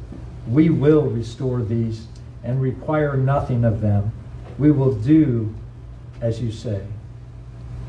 We 0.47 0.69
will 0.69 1.05
restore 1.05 1.63
these 1.63 2.07
and 2.43 2.61
require 2.61 3.17
nothing 3.17 3.65
of 3.65 3.81
them. 3.81 4.13
We 4.59 4.71
will 4.71 4.95
do 4.95 5.55
as 6.21 6.41
you 6.41 6.51
say. 6.51 6.85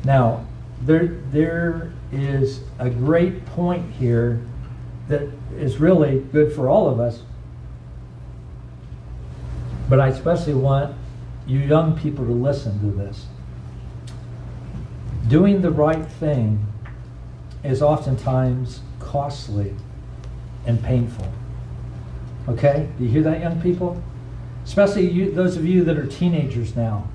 Now, 0.04 0.46
there, 0.82 1.18
there 1.30 1.92
is 2.12 2.60
a 2.78 2.88
great 2.88 3.44
point 3.46 3.92
here 3.92 4.40
that 5.08 5.28
is 5.56 5.78
really 5.78 6.20
good 6.20 6.52
for 6.52 6.68
all 6.68 6.88
of 6.88 7.00
us. 7.00 7.22
But 9.88 10.00
I 10.00 10.08
especially 10.08 10.54
want 10.54 10.96
you 11.46 11.58
young 11.58 11.98
people 11.98 12.24
to 12.24 12.32
listen 12.32 12.80
to 12.80 12.96
this. 12.96 13.26
Doing 15.26 15.62
the 15.62 15.70
right 15.70 16.06
thing 16.06 16.66
is 17.64 17.82
oftentimes 17.82 18.80
costly 19.00 19.74
and 20.66 20.82
painful. 20.82 21.30
Okay? 22.48 22.88
Do 22.96 23.04
you 23.04 23.10
hear 23.10 23.22
that, 23.22 23.40
young 23.40 23.60
people? 23.60 24.00
Especially 24.64 25.10
you, 25.10 25.30
those 25.30 25.56
of 25.56 25.64
you 25.64 25.84
that 25.84 25.98
are 25.98 26.06
teenagers 26.06 26.76
now. 26.76 27.08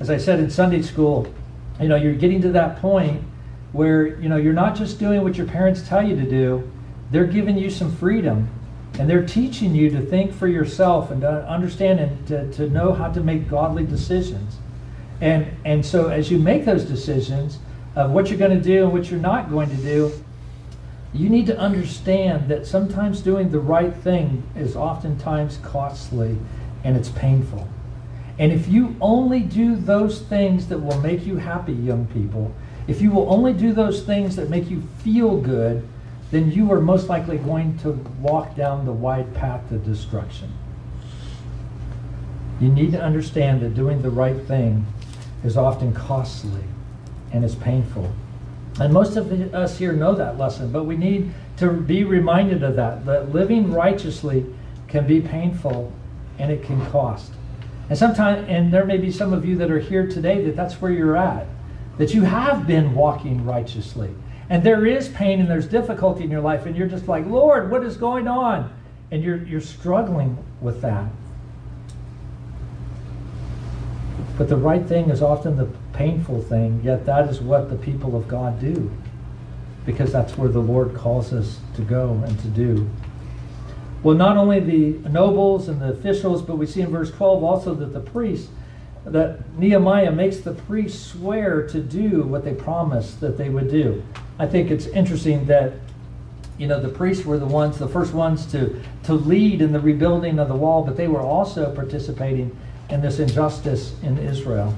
As 0.00 0.10
I 0.10 0.16
said 0.16 0.40
in 0.40 0.50
Sunday 0.50 0.82
school, 0.82 1.32
you 1.80 1.88
know, 1.88 1.96
you're 1.96 2.14
getting 2.14 2.40
to 2.42 2.52
that 2.52 2.80
point 2.80 3.22
where, 3.72 4.18
you 4.20 4.28
know, 4.28 4.36
you're 4.36 4.52
not 4.52 4.76
just 4.76 4.98
doing 4.98 5.22
what 5.22 5.36
your 5.36 5.46
parents 5.46 5.86
tell 5.88 6.06
you 6.06 6.14
to 6.16 6.28
do, 6.28 6.70
they're 7.10 7.26
giving 7.26 7.58
you 7.58 7.70
some 7.70 7.94
freedom 7.96 8.48
and 8.98 9.08
they're 9.08 9.26
teaching 9.26 9.74
you 9.74 9.90
to 9.90 10.00
think 10.00 10.32
for 10.32 10.46
yourself 10.46 11.10
and 11.10 11.22
to 11.22 11.48
understand 11.48 11.98
and 12.00 12.26
to, 12.26 12.52
to 12.52 12.68
know 12.68 12.92
how 12.92 13.10
to 13.10 13.20
make 13.20 13.48
godly 13.48 13.86
decisions. 13.86 14.56
And, 15.20 15.46
and 15.64 15.84
so 15.84 16.08
as 16.08 16.30
you 16.30 16.38
make 16.38 16.64
those 16.64 16.84
decisions 16.84 17.58
of 17.96 18.10
what 18.10 18.28
you're 18.28 18.38
going 18.38 18.56
to 18.56 18.62
do 18.62 18.84
and 18.84 18.92
what 18.92 19.10
you're 19.10 19.20
not 19.20 19.50
going 19.50 19.70
to 19.70 19.76
do, 19.76 20.12
you 21.14 21.28
need 21.28 21.46
to 21.46 21.58
understand 21.58 22.48
that 22.48 22.66
sometimes 22.66 23.20
doing 23.20 23.50
the 23.50 23.60
right 23.60 23.94
thing 23.94 24.42
is 24.56 24.76
oftentimes 24.76 25.58
costly 25.62 26.38
and 26.84 26.96
it's 26.96 27.08
painful. 27.10 27.68
And 28.38 28.52
if 28.52 28.68
you 28.68 28.96
only 29.00 29.40
do 29.40 29.76
those 29.76 30.20
things 30.20 30.68
that 30.68 30.78
will 30.78 30.98
make 31.00 31.26
you 31.26 31.36
happy, 31.36 31.72
young 31.72 32.06
people, 32.06 32.52
if 32.88 33.00
you 33.00 33.10
will 33.10 33.32
only 33.32 33.52
do 33.52 33.72
those 33.72 34.02
things 34.02 34.36
that 34.36 34.50
make 34.50 34.70
you 34.70 34.82
feel 34.98 35.36
good, 35.36 35.86
then 36.30 36.50
you 36.50 36.72
are 36.72 36.80
most 36.80 37.08
likely 37.08 37.38
going 37.38 37.78
to 37.78 37.92
walk 38.20 38.56
down 38.56 38.86
the 38.86 38.92
wide 38.92 39.34
path 39.34 39.68
to 39.68 39.78
destruction. 39.78 40.50
You 42.58 42.68
need 42.68 42.92
to 42.92 43.02
understand 43.02 43.60
that 43.60 43.74
doing 43.74 44.02
the 44.02 44.10
right 44.10 44.40
thing 44.46 44.86
is 45.44 45.56
often 45.56 45.92
costly 45.92 46.62
and 47.32 47.44
is 47.44 47.54
painful. 47.54 48.10
And 48.80 48.92
most 48.92 49.16
of 49.16 49.30
us 49.54 49.78
here 49.78 49.92
know 49.92 50.14
that 50.14 50.38
lesson, 50.38 50.72
but 50.72 50.84
we 50.84 50.96
need 50.96 51.32
to 51.58 51.70
be 51.70 52.04
reminded 52.04 52.62
of 52.62 52.76
that, 52.76 53.04
that 53.04 53.32
living 53.32 53.70
righteously 53.72 54.46
can 54.88 55.06
be 55.06 55.20
painful 55.20 55.92
and 56.38 56.50
it 56.50 56.62
can 56.62 56.84
cost. 56.90 57.32
And 57.88 57.98
sometimes, 57.98 58.48
and 58.48 58.72
there 58.72 58.84
may 58.84 58.96
be 58.96 59.10
some 59.10 59.32
of 59.32 59.44
you 59.44 59.56
that 59.56 59.70
are 59.70 59.78
here 59.78 60.06
today 60.06 60.42
that 60.44 60.56
that's 60.56 60.80
where 60.80 60.90
you're 60.90 61.16
at, 61.16 61.46
that 61.98 62.14
you 62.14 62.22
have 62.22 62.66
been 62.66 62.94
walking 62.94 63.44
righteously. 63.44 64.10
And 64.48 64.62
there 64.62 64.86
is 64.86 65.08
pain 65.08 65.40
and 65.40 65.50
there's 65.50 65.66
difficulty 65.66 66.24
in 66.24 66.30
your 66.30 66.40
life, 66.40 66.66
and 66.66 66.76
you're 66.76 66.88
just 66.88 67.08
like, 67.08 67.26
Lord, 67.26 67.70
what 67.70 67.84
is 67.84 67.96
going 67.96 68.28
on? 68.28 68.72
And 69.10 69.22
you're, 69.22 69.44
you're 69.44 69.60
struggling 69.60 70.38
with 70.60 70.80
that. 70.82 71.06
But 74.38 74.48
the 74.48 74.56
right 74.56 74.84
thing 74.84 75.10
is 75.10 75.22
often 75.22 75.56
the 75.56 75.68
painful 75.92 76.42
thing, 76.42 76.80
yet 76.82 77.04
that 77.06 77.28
is 77.28 77.40
what 77.40 77.68
the 77.68 77.76
people 77.76 78.16
of 78.16 78.26
God 78.28 78.60
do. 78.60 78.90
Because 79.84 80.12
that's 80.12 80.38
where 80.38 80.48
the 80.48 80.60
Lord 80.60 80.94
calls 80.94 81.32
us 81.32 81.58
to 81.76 81.82
go 81.82 82.22
and 82.26 82.38
to 82.40 82.48
do. 82.48 82.88
Well, 84.02 84.16
not 84.16 84.36
only 84.36 84.58
the 84.58 85.08
nobles 85.08 85.68
and 85.68 85.80
the 85.80 85.90
officials, 85.90 86.42
but 86.42 86.56
we 86.56 86.66
see 86.66 86.80
in 86.80 86.90
verse 86.90 87.10
12 87.10 87.44
also 87.44 87.74
that 87.74 87.92
the 87.92 88.00
priests, 88.00 88.48
that 89.04 89.56
Nehemiah 89.56 90.10
makes 90.10 90.38
the 90.38 90.54
priests 90.54 91.12
swear 91.12 91.66
to 91.68 91.80
do 91.80 92.22
what 92.22 92.44
they 92.44 92.54
promised 92.54 93.20
that 93.20 93.38
they 93.38 93.48
would 93.48 93.70
do. 93.70 94.02
I 94.38 94.46
think 94.46 94.70
it's 94.70 94.86
interesting 94.86 95.46
that 95.46 95.74
you 96.58 96.66
know 96.66 96.80
the 96.80 96.88
priests 96.88 97.24
were 97.24 97.38
the 97.38 97.46
ones 97.46 97.78
the 97.78 97.88
first 97.88 98.12
ones 98.12 98.44
to 98.46 98.80
to 99.04 99.14
lead 99.14 99.62
in 99.62 99.72
the 99.72 99.80
rebuilding 99.80 100.38
of 100.38 100.48
the 100.48 100.54
wall 100.54 100.84
but 100.84 100.98
they 100.98 101.08
were 101.08 101.22
also 101.22 101.74
participating 101.74 102.54
in 102.90 103.00
this 103.00 103.18
injustice 103.18 103.94
in 104.02 104.18
Israel. 104.18 104.74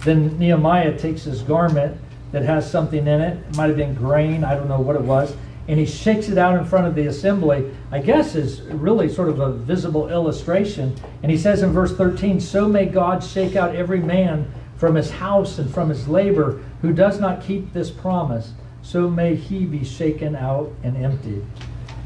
Then 0.00 0.36
Nehemiah 0.38 0.98
takes 0.98 1.22
his 1.22 1.42
garment 1.42 1.96
that 2.32 2.42
has 2.42 2.68
something 2.68 3.06
in 3.06 3.20
it. 3.20 3.38
It 3.38 3.56
might 3.56 3.68
have 3.68 3.76
been 3.76 3.94
grain. 3.94 4.42
I 4.42 4.56
don't 4.56 4.68
know 4.68 4.80
what 4.80 4.96
it 4.96 5.02
was 5.02 5.34
and 5.66 5.78
he 5.78 5.86
shakes 5.86 6.28
it 6.28 6.36
out 6.36 6.58
in 6.58 6.64
front 6.64 6.86
of 6.86 6.94
the 6.94 7.06
assembly 7.06 7.70
I 7.90 8.00
guess 8.00 8.34
is 8.34 8.60
really 8.62 9.08
sort 9.08 9.28
of 9.28 9.40
a 9.40 9.52
visible 9.52 10.10
illustration 10.10 10.94
and 11.22 11.30
he 11.30 11.38
says 11.38 11.62
in 11.62 11.72
verse 11.72 11.96
13 11.96 12.40
so 12.40 12.68
may 12.68 12.86
God 12.86 13.22
shake 13.22 13.56
out 13.56 13.74
every 13.74 14.00
man 14.00 14.50
from 14.76 14.94
his 14.94 15.10
house 15.10 15.58
and 15.58 15.72
from 15.72 15.88
his 15.88 16.08
labor 16.08 16.62
who 16.82 16.92
does 16.92 17.20
not 17.20 17.42
keep 17.42 17.72
this 17.72 17.90
promise 17.90 18.52
so 18.84 19.08
may 19.08 19.34
he 19.34 19.64
be 19.64 19.82
shaken 19.82 20.36
out 20.36 20.70
and 20.82 20.96
emptied. 20.96 21.42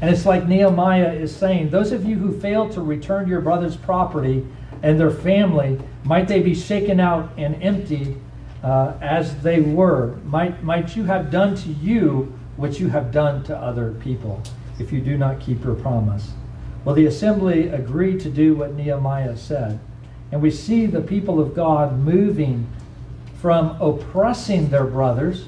And 0.01 0.09
it's 0.09 0.25
like 0.25 0.47
Nehemiah 0.47 1.11
is 1.11 1.35
saying, 1.35 1.69
those 1.69 1.91
of 1.91 2.05
you 2.05 2.15
who 2.15 2.39
fail 2.39 2.69
to 2.69 2.81
return 2.81 3.27
your 3.27 3.41
brother's 3.41 3.75
property 3.75 4.47
and 4.81 4.97
their 4.97 5.11
family, 5.11 5.77
might 6.05 6.29
they 6.29 6.39
be 6.39 6.55
shaken 6.55 7.01
out 7.01 7.31
and 7.37 7.61
emptied 7.61 8.17
uh, 8.63 8.93
as 9.01 9.41
they 9.41 9.59
were? 9.59 10.15
Might, 10.23 10.63
might 10.63 10.95
you 10.95 11.03
have 11.03 11.29
done 11.29 11.53
to 11.57 11.69
you 11.69 12.38
what 12.59 12.79
you 12.79 12.89
have 12.89 13.11
done 13.11 13.43
to 13.45 13.57
other 13.57 13.93
people 13.93 14.43
if 14.79 14.91
you 14.91 14.99
do 14.99 15.17
not 15.17 15.39
keep 15.39 15.63
your 15.63 15.75
promise? 15.75 16.31
Well, 16.83 16.93
the 16.93 17.05
assembly 17.05 17.69
agreed 17.69 18.19
to 18.21 18.29
do 18.29 18.53
what 18.53 18.73
Nehemiah 18.73 19.37
said. 19.37 19.79
And 20.31 20.41
we 20.41 20.51
see 20.51 20.85
the 20.85 21.01
people 21.01 21.39
of 21.39 21.55
God 21.55 21.97
moving 21.97 22.67
from 23.41 23.81
oppressing 23.81 24.69
their 24.69 24.85
brothers, 24.85 25.45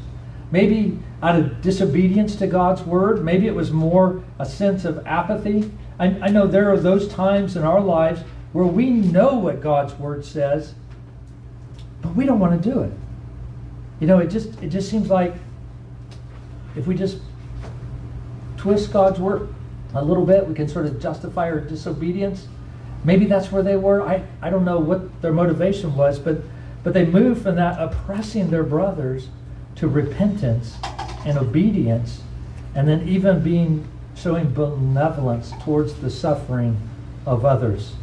maybe 0.52 0.98
out 1.22 1.38
of 1.38 1.62
disobedience 1.62 2.36
to 2.38 2.48
God's 2.48 2.82
word. 2.84 3.24
Maybe 3.24 3.48
it 3.48 3.56
was 3.56 3.72
more 3.72 4.24
a 4.40 4.46
sense 4.46 4.86
of 4.86 5.06
apathy. 5.06 5.70
I, 6.00 6.08
I 6.22 6.30
know 6.30 6.48
there 6.48 6.72
are 6.72 6.80
those 6.80 7.08
times 7.10 7.58
in 7.58 7.64
our 7.64 7.82
lives 7.82 8.22
where 8.54 8.66
we 8.66 8.90
know 8.90 9.36
what 9.36 9.62
God's 9.62 9.94
word 9.96 10.26
says, 10.26 10.74
but 12.02 12.16
we 12.16 12.26
don't 12.26 12.40
want 12.40 12.62
to 12.62 12.70
do 12.70 12.82
it. 12.82 12.92
You 14.00 14.08
know, 14.08 14.18
it 14.18 14.28
just 14.28 14.62
it 14.64 14.70
just 14.70 14.90
seems 14.90 15.10
like 15.10 15.36
if 16.76 16.88
we 16.88 16.96
just 16.96 17.20
twist 18.58 18.94
God's 18.94 19.20
word 19.20 19.54
a 19.94 20.04
little 20.04 20.26
bit, 20.26 20.48
we 20.48 20.54
can 20.54 20.68
sort 20.68 20.86
of 20.86 21.02
justify 21.02 21.50
our 21.50 21.60
disobedience. 21.60 22.48
Maybe 23.04 23.26
that's 23.26 23.52
where 23.52 23.64
they 23.64 23.76
were. 23.76 24.02
I, 24.02 24.24
I 24.42 24.50
don't 24.50 24.64
know 24.64 24.80
what 24.80 25.22
their 25.22 25.34
motivation 25.34 25.96
was, 25.96 26.20
but 26.20 26.38
but 26.84 26.94
they 26.94 27.06
moved 27.06 27.44
from 27.44 27.56
that 27.56 27.80
oppressing 27.80 28.50
their 28.50 28.64
brothers 28.64 29.30
to 29.76 29.88
repentance 29.88 30.78
and 31.26 31.38
obedience, 31.38 32.22
and 32.74 32.88
then 32.88 33.08
even 33.08 33.44
being 33.44 33.88
showing 34.16 34.52
benevolence 34.54 35.52
towards 35.64 35.94
the 35.96 36.10
suffering 36.10 36.78
of 37.26 37.46
others. 37.46 37.94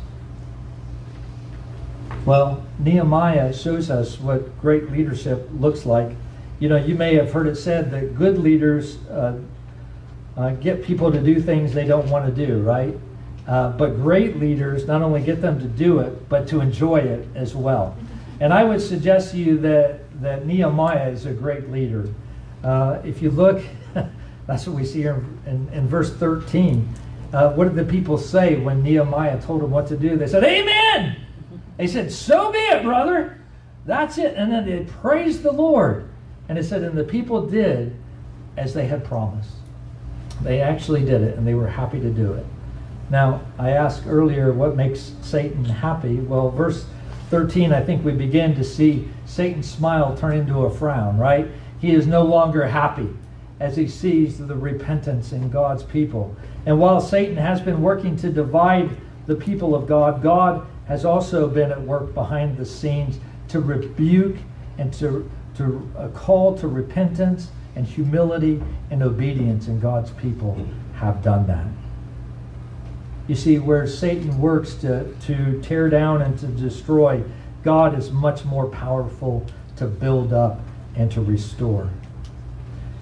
Well, 2.24 2.64
Nehemiah 2.78 3.52
shows 3.52 3.90
us 3.90 4.20
what 4.20 4.60
great 4.60 4.90
leadership 4.90 5.48
looks 5.52 5.84
like. 5.86 6.12
You 6.58 6.68
know, 6.68 6.76
you 6.76 6.94
may 6.94 7.14
have 7.14 7.32
heard 7.32 7.46
it 7.46 7.56
said 7.56 7.90
that 7.92 8.16
good 8.16 8.38
leaders 8.38 8.96
uh, 9.08 9.38
uh, 10.36 10.50
get 10.54 10.82
people 10.82 11.12
to 11.12 11.20
do 11.20 11.40
things 11.40 11.72
they 11.72 11.86
don't 11.86 12.08
want 12.10 12.34
to 12.34 12.46
do, 12.46 12.60
right? 12.62 12.98
Uh, 13.46 13.70
but 13.70 13.96
great 13.96 14.38
leaders 14.38 14.86
not 14.86 15.02
only 15.02 15.22
get 15.22 15.40
them 15.40 15.58
to 15.60 15.66
do 15.66 16.00
it, 16.00 16.28
but 16.28 16.46
to 16.48 16.60
enjoy 16.60 16.98
it 16.98 17.26
as 17.34 17.54
well. 17.54 17.96
And 18.40 18.52
I 18.52 18.64
would 18.64 18.80
suggest 18.80 19.32
to 19.32 19.38
you 19.38 19.58
that, 19.58 20.20
that 20.20 20.46
Nehemiah 20.46 21.10
is 21.10 21.26
a 21.26 21.32
great 21.32 21.70
leader. 21.70 22.12
Uh, 22.62 23.00
if 23.04 23.22
you 23.22 23.30
look, 23.30 23.62
that's 24.46 24.66
what 24.66 24.76
we 24.76 24.84
see 24.84 25.00
here 25.00 25.24
in, 25.46 25.68
in 25.72 25.88
verse 25.88 26.12
13. 26.14 26.88
Uh, 27.32 27.52
what 27.52 27.64
did 27.64 27.74
the 27.74 27.90
people 27.90 28.18
say 28.18 28.56
when 28.56 28.82
Nehemiah 28.82 29.40
told 29.40 29.62
them 29.62 29.70
what 29.70 29.86
to 29.88 29.96
do? 29.96 30.16
They 30.16 30.26
said, 30.26 30.44
Amen! 30.44 31.16
They 31.76 31.86
said, 31.86 32.10
So 32.10 32.50
be 32.50 32.58
it, 32.58 32.82
brother. 32.82 33.40
That's 33.86 34.18
it. 34.18 34.34
And 34.36 34.52
then 34.52 34.66
they 34.66 34.84
praised 34.84 35.42
the 35.42 35.52
Lord. 35.52 36.07
And 36.48 36.58
it 36.58 36.64
said, 36.64 36.82
And 36.82 36.96
the 36.96 37.04
people 37.04 37.46
did 37.46 37.94
as 38.56 38.74
they 38.74 38.86
had 38.86 39.04
promised. 39.04 39.50
They 40.42 40.60
actually 40.60 41.04
did 41.04 41.22
it, 41.22 41.36
and 41.36 41.46
they 41.46 41.54
were 41.54 41.68
happy 41.68 42.00
to 42.00 42.10
do 42.10 42.32
it. 42.32 42.46
Now, 43.10 43.40
I 43.58 43.70
asked 43.70 44.06
earlier 44.06 44.52
what 44.52 44.76
makes 44.76 45.12
Satan 45.22 45.64
happy. 45.64 46.16
Well, 46.16 46.50
verse 46.50 46.86
13, 47.30 47.72
I 47.72 47.82
think 47.82 48.04
we 48.04 48.12
begin 48.12 48.54
to 48.54 48.64
see 48.64 49.08
Satan's 49.26 49.70
smile 49.70 50.16
turn 50.16 50.36
into 50.36 50.64
a 50.64 50.70
frown, 50.70 51.18
right? 51.18 51.48
He 51.80 51.92
is 51.92 52.06
no 52.06 52.22
longer 52.22 52.66
happy 52.66 53.08
as 53.60 53.76
he 53.76 53.88
sees 53.88 54.38
the 54.38 54.54
repentance 54.54 55.32
in 55.32 55.50
God's 55.50 55.82
people. 55.82 56.34
And 56.66 56.78
while 56.78 57.00
Satan 57.00 57.36
has 57.36 57.60
been 57.60 57.82
working 57.82 58.16
to 58.16 58.30
divide 58.30 58.90
the 59.26 59.34
people 59.34 59.74
of 59.74 59.86
God, 59.86 60.22
God 60.22 60.66
has 60.86 61.04
also 61.04 61.48
been 61.48 61.70
at 61.70 61.80
work 61.80 62.14
behind 62.14 62.56
the 62.56 62.64
scenes 62.64 63.18
to 63.48 63.60
rebuke 63.60 64.36
and 64.78 64.92
to, 64.94 65.28
to 65.58 65.90
uh, 65.96 66.08
call 66.08 66.56
to 66.58 66.66
repentance 66.66 67.48
and 67.76 67.86
humility 67.86 68.62
and 68.90 69.02
obedience, 69.02 69.68
and 69.68 69.80
God's 69.80 70.10
people 70.12 70.66
have 70.94 71.22
done 71.22 71.46
that. 71.46 71.66
You 73.28 73.34
see, 73.34 73.58
where 73.58 73.86
Satan 73.86 74.40
works 74.40 74.74
to, 74.76 75.14
to 75.26 75.60
tear 75.62 75.88
down 75.90 76.22
and 76.22 76.38
to 76.38 76.46
destroy, 76.46 77.22
God 77.62 77.96
is 77.96 78.10
much 78.10 78.44
more 78.44 78.66
powerful 78.66 79.46
to 79.76 79.86
build 79.86 80.32
up 80.32 80.60
and 80.96 81.12
to 81.12 81.20
restore. 81.20 81.90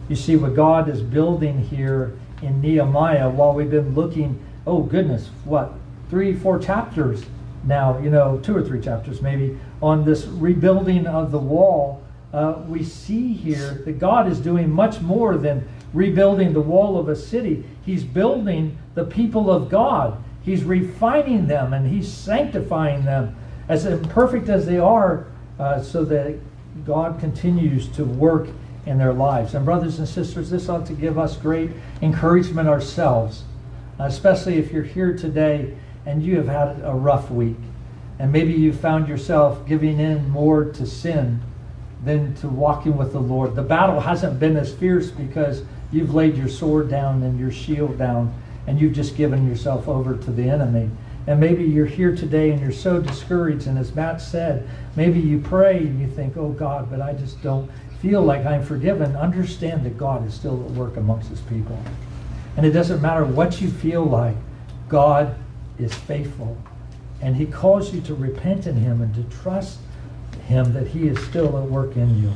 You 0.08 0.16
see, 0.16 0.36
what 0.36 0.54
God 0.54 0.88
is 0.88 1.00
building 1.00 1.60
here 1.60 2.18
in 2.42 2.60
Nehemiah, 2.60 3.30
while 3.30 3.54
we've 3.54 3.70
been 3.70 3.94
looking, 3.94 4.44
oh 4.66 4.82
goodness, 4.82 5.28
what, 5.44 5.72
three, 6.10 6.34
four 6.34 6.58
chapters 6.58 7.24
now, 7.64 7.98
you 7.98 8.10
know, 8.10 8.38
two 8.42 8.56
or 8.56 8.62
three 8.62 8.80
chapters 8.80 9.22
maybe, 9.22 9.58
on 9.82 10.04
this 10.04 10.26
rebuilding 10.26 11.06
of 11.06 11.32
the 11.32 11.38
wall, 11.38 12.02
uh, 12.36 12.62
we 12.68 12.84
see 12.84 13.32
here 13.32 13.82
that 13.86 13.98
God 13.98 14.30
is 14.30 14.38
doing 14.38 14.70
much 14.70 15.00
more 15.00 15.38
than 15.38 15.66
rebuilding 15.94 16.52
the 16.52 16.60
wall 16.60 16.98
of 16.98 17.08
a 17.08 17.16
city. 17.16 17.64
He's 17.86 18.04
building 18.04 18.76
the 18.94 19.04
people 19.04 19.50
of 19.50 19.70
God. 19.70 20.22
He's 20.42 20.62
refining 20.62 21.46
them 21.46 21.72
and 21.72 21.90
he's 21.90 22.12
sanctifying 22.12 23.06
them 23.06 23.34
as 23.70 23.86
imperfect 23.86 24.50
as 24.50 24.66
they 24.66 24.78
are, 24.78 25.26
uh, 25.58 25.80
so 25.80 26.04
that 26.04 26.38
God 26.84 27.18
continues 27.18 27.88
to 27.96 28.04
work 28.04 28.48
in 28.84 28.98
their 28.98 29.14
lives. 29.14 29.54
And, 29.54 29.64
brothers 29.64 29.98
and 29.98 30.06
sisters, 30.06 30.50
this 30.50 30.68
ought 30.68 30.84
to 30.86 30.92
give 30.92 31.18
us 31.18 31.36
great 31.36 31.70
encouragement 32.02 32.68
ourselves, 32.68 33.44
especially 33.98 34.58
if 34.58 34.72
you're 34.72 34.82
here 34.82 35.16
today 35.16 35.74
and 36.04 36.22
you 36.22 36.36
have 36.36 36.48
had 36.48 36.84
a 36.84 36.92
rough 36.92 37.30
week. 37.30 37.56
And 38.18 38.30
maybe 38.30 38.52
you 38.52 38.74
found 38.74 39.08
yourself 39.08 39.66
giving 39.66 39.98
in 39.98 40.28
more 40.28 40.64
to 40.64 40.86
sin 40.86 41.40
than 42.06 42.32
to 42.36 42.48
walking 42.48 42.96
with 42.96 43.12
the 43.12 43.20
Lord. 43.20 43.56
The 43.56 43.62
battle 43.62 43.98
hasn't 43.98 44.38
been 44.38 44.56
as 44.56 44.72
fierce 44.72 45.10
because 45.10 45.64
you've 45.90 46.14
laid 46.14 46.36
your 46.36 46.48
sword 46.48 46.88
down 46.88 47.22
and 47.24 47.38
your 47.38 47.50
shield 47.50 47.98
down 47.98 48.32
and 48.68 48.80
you've 48.80 48.92
just 48.92 49.16
given 49.16 49.46
yourself 49.48 49.88
over 49.88 50.16
to 50.16 50.30
the 50.30 50.48
enemy. 50.48 50.88
And 51.26 51.40
maybe 51.40 51.64
you're 51.64 51.84
here 51.84 52.14
today 52.14 52.52
and 52.52 52.60
you're 52.60 52.70
so 52.70 53.00
discouraged. 53.00 53.66
And 53.66 53.76
as 53.76 53.92
Matt 53.92 54.20
said, 54.20 54.68
maybe 54.94 55.18
you 55.18 55.40
pray 55.40 55.78
and 55.78 56.00
you 56.00 56.06
think, 56.06 56.36
oh 56.36 56.50
God, 56.50 56.88
but 56.88 57.00
I 57.00 57.12
just 57.12 57.42
don't 57.42 57.68
feel 58.00 58.22
like 58.22 58.46
I'm 58.46 58.62
forgiven. 58.62 59.16
Understand 59.16 59.84
that 59.84 59.98
God 59.98 60.24
is 60.24 60.32
still 60.32 60.64
at 60.64 60.70
work 60.70 60.96
amongst 60.96 61.28
his 61.28 61.40
people. 61.40 61.78
And 62.56 62.64
it 62.64 62.70
doesn't 62.70 63.02
matter 63.02 63.24
what 63.24 63.60
you 63.60 63.68
feel 63.68 64.04
like, 64.04 64.36
God 64.88 65.34
is 65.76 65.92
faithful. 65.92 66.56
And 67.20 67.34
he 67.34 67.46
calls 67.46 67.92
you 67.92 68.00
to 68.02 68.14
repent 68.14 68.68
in 68.68 68.76
him 68.76 69.02
and 69.02 69.12
to 69.16 69.24
trust 69.38 69.80
him 70.46 70.72
that 70.72 70.88
he 70.88 71.08
is 71.08 71.18
still 71.26 71.56
at 71.58 71.64
work 71.64 71.96
in 71.96 72.22
you. 72.22 72.32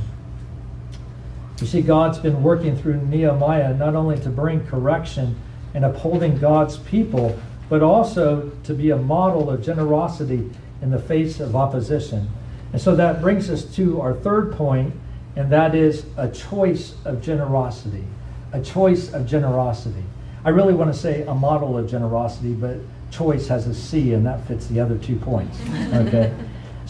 You 1.61 1.67
see, 1.67 1.83
God's 1.83 2.19
been 2.19 2.43
working 2.43 2.77
through 2.77 3.01
Nehemiah 3.07 3.75
not 3.75 3.95
only 3.95 4.19
to 4.21 4.31
bring 4.31 4.67
correction 4.67 5.39
and 5.75 5.85
upholding 5.85 6.39
God's 6.39 6.79
people, 6.79 7.39
but 7.69 7.83
also 7.83 8.51
to 8.65 8.75
be 8.75 8.91
a 8.91 8.97
model 8.97 9.51
of 9.51 9.63
generosity 9.63 10.51
in 10.83 10.91
the 10.91 10.99
face 10.99 11.39
of 11.39 11.55
opposition. 11.55 12.29
And 12.73 12.81
so 12.81 12.97
that 12.97 13.21
brings 13.21 13.51
us 13.51 13.65
to 13.77 14.01
our 14.01 14.15
third 14.15 14.53
point, 14.53 14.95
and 15.37 15.51
that 15.53 15.75
is 15.75 16.07
a 16.17 16.29
choice 16.29 16.95
of 17.05 17.23
generosity. 17.23 18.05
A 18.53 18.61
choice 18.61 19.13
of 19.13 19.27
generosity. 19.27 20.03
I 20.45 20.49
really 20.49 20.75
want 20.75 20.93
to 20.93 20.99
say 20.99 21.23
a 21.23 21.35
model 21.35 21.77
of 21.77 21.89
generosity, 21.89 22.55
but 22.55 22.79
choice 23.11 23.47
has 23.49 23.67
a 23.67 23.75
C, 23.75 24.15
and 24.15 24.25
that 24.27 24.47
fits 24.47 24.67
the 24.67 24.81
other 24.81 24.97
two 24.97 25.17
points. 25.17 25.59
Okay? 25.93 26.33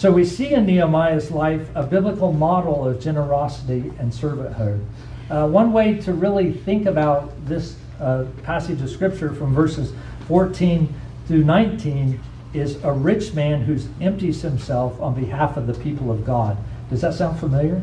So 0.01 0.11
we 0.11 0.25
see 0.25 0.55
in 0.55 0.65
Nehemiah's 0.65 1.31
life 1.31 1.69
a 1.75 1.83
biblical 1.83 2.33
model 2.33 2.89
of 2.89 3.03
generosity 3.03 3.93
and 3.99 4.11
servanthood. 4.11 4.83
Uh, 5.29 5.47
one 5.47 5.75
way 5.75 6.01
to 6.01 6.15
really 6.15 6.53
think 6.53 6.87
about 6.87 7.35
this 7.45 7.77
uh, 8.01 8.25
passage 8.43 8.81
of 8.81 8.89
scripture 8.89 9.35
from 9.35 9.53
verses 9.53 9.93
14 10.27 10.89
through 11.27 11.45
19 11.45 12.19
is 12.55 12.83
a 12.83 12.91
rich 12.91 13.35
man 13.35 13.61
who 13.61 13.79
empties 14.03 14.41
himself 14.41 14.99
on 15.03 15.15
behalf 15.15 15.59
of 15.59 15.67
the 15.67 15.75
people 15.75 16.11
of 16.11 16.25
God. 16.25 16.57
Does 16.89 17.03
that 17.03 17.13
sound 17.13 17.39
familiar? 17.39 17.83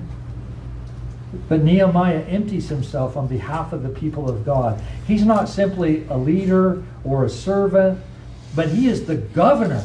But 1.47 1.61
Nehemiah 1.61 2.21
empties 2.21 2.67
himself 2.67 3.15
on 3.15 3.27
behalf 3.27 3.73
of 3.73 3.83
the 3.83 3.89
people 3.89 4.27
of 4.27 4.43
God. 4.43 4.81
He's 5.05 5.23
not 5.23 5.49
simply 5.49 6.07
a 6.09 6.17
leader 6.17 6.81
or 7.03 7.25
a 7.25 7.29
servant, 7.29 7.99
but 8.55 8.69
he 8.69 8.87
is 8.87 9.05
the 9.05 9.17
governor 9.17 9.83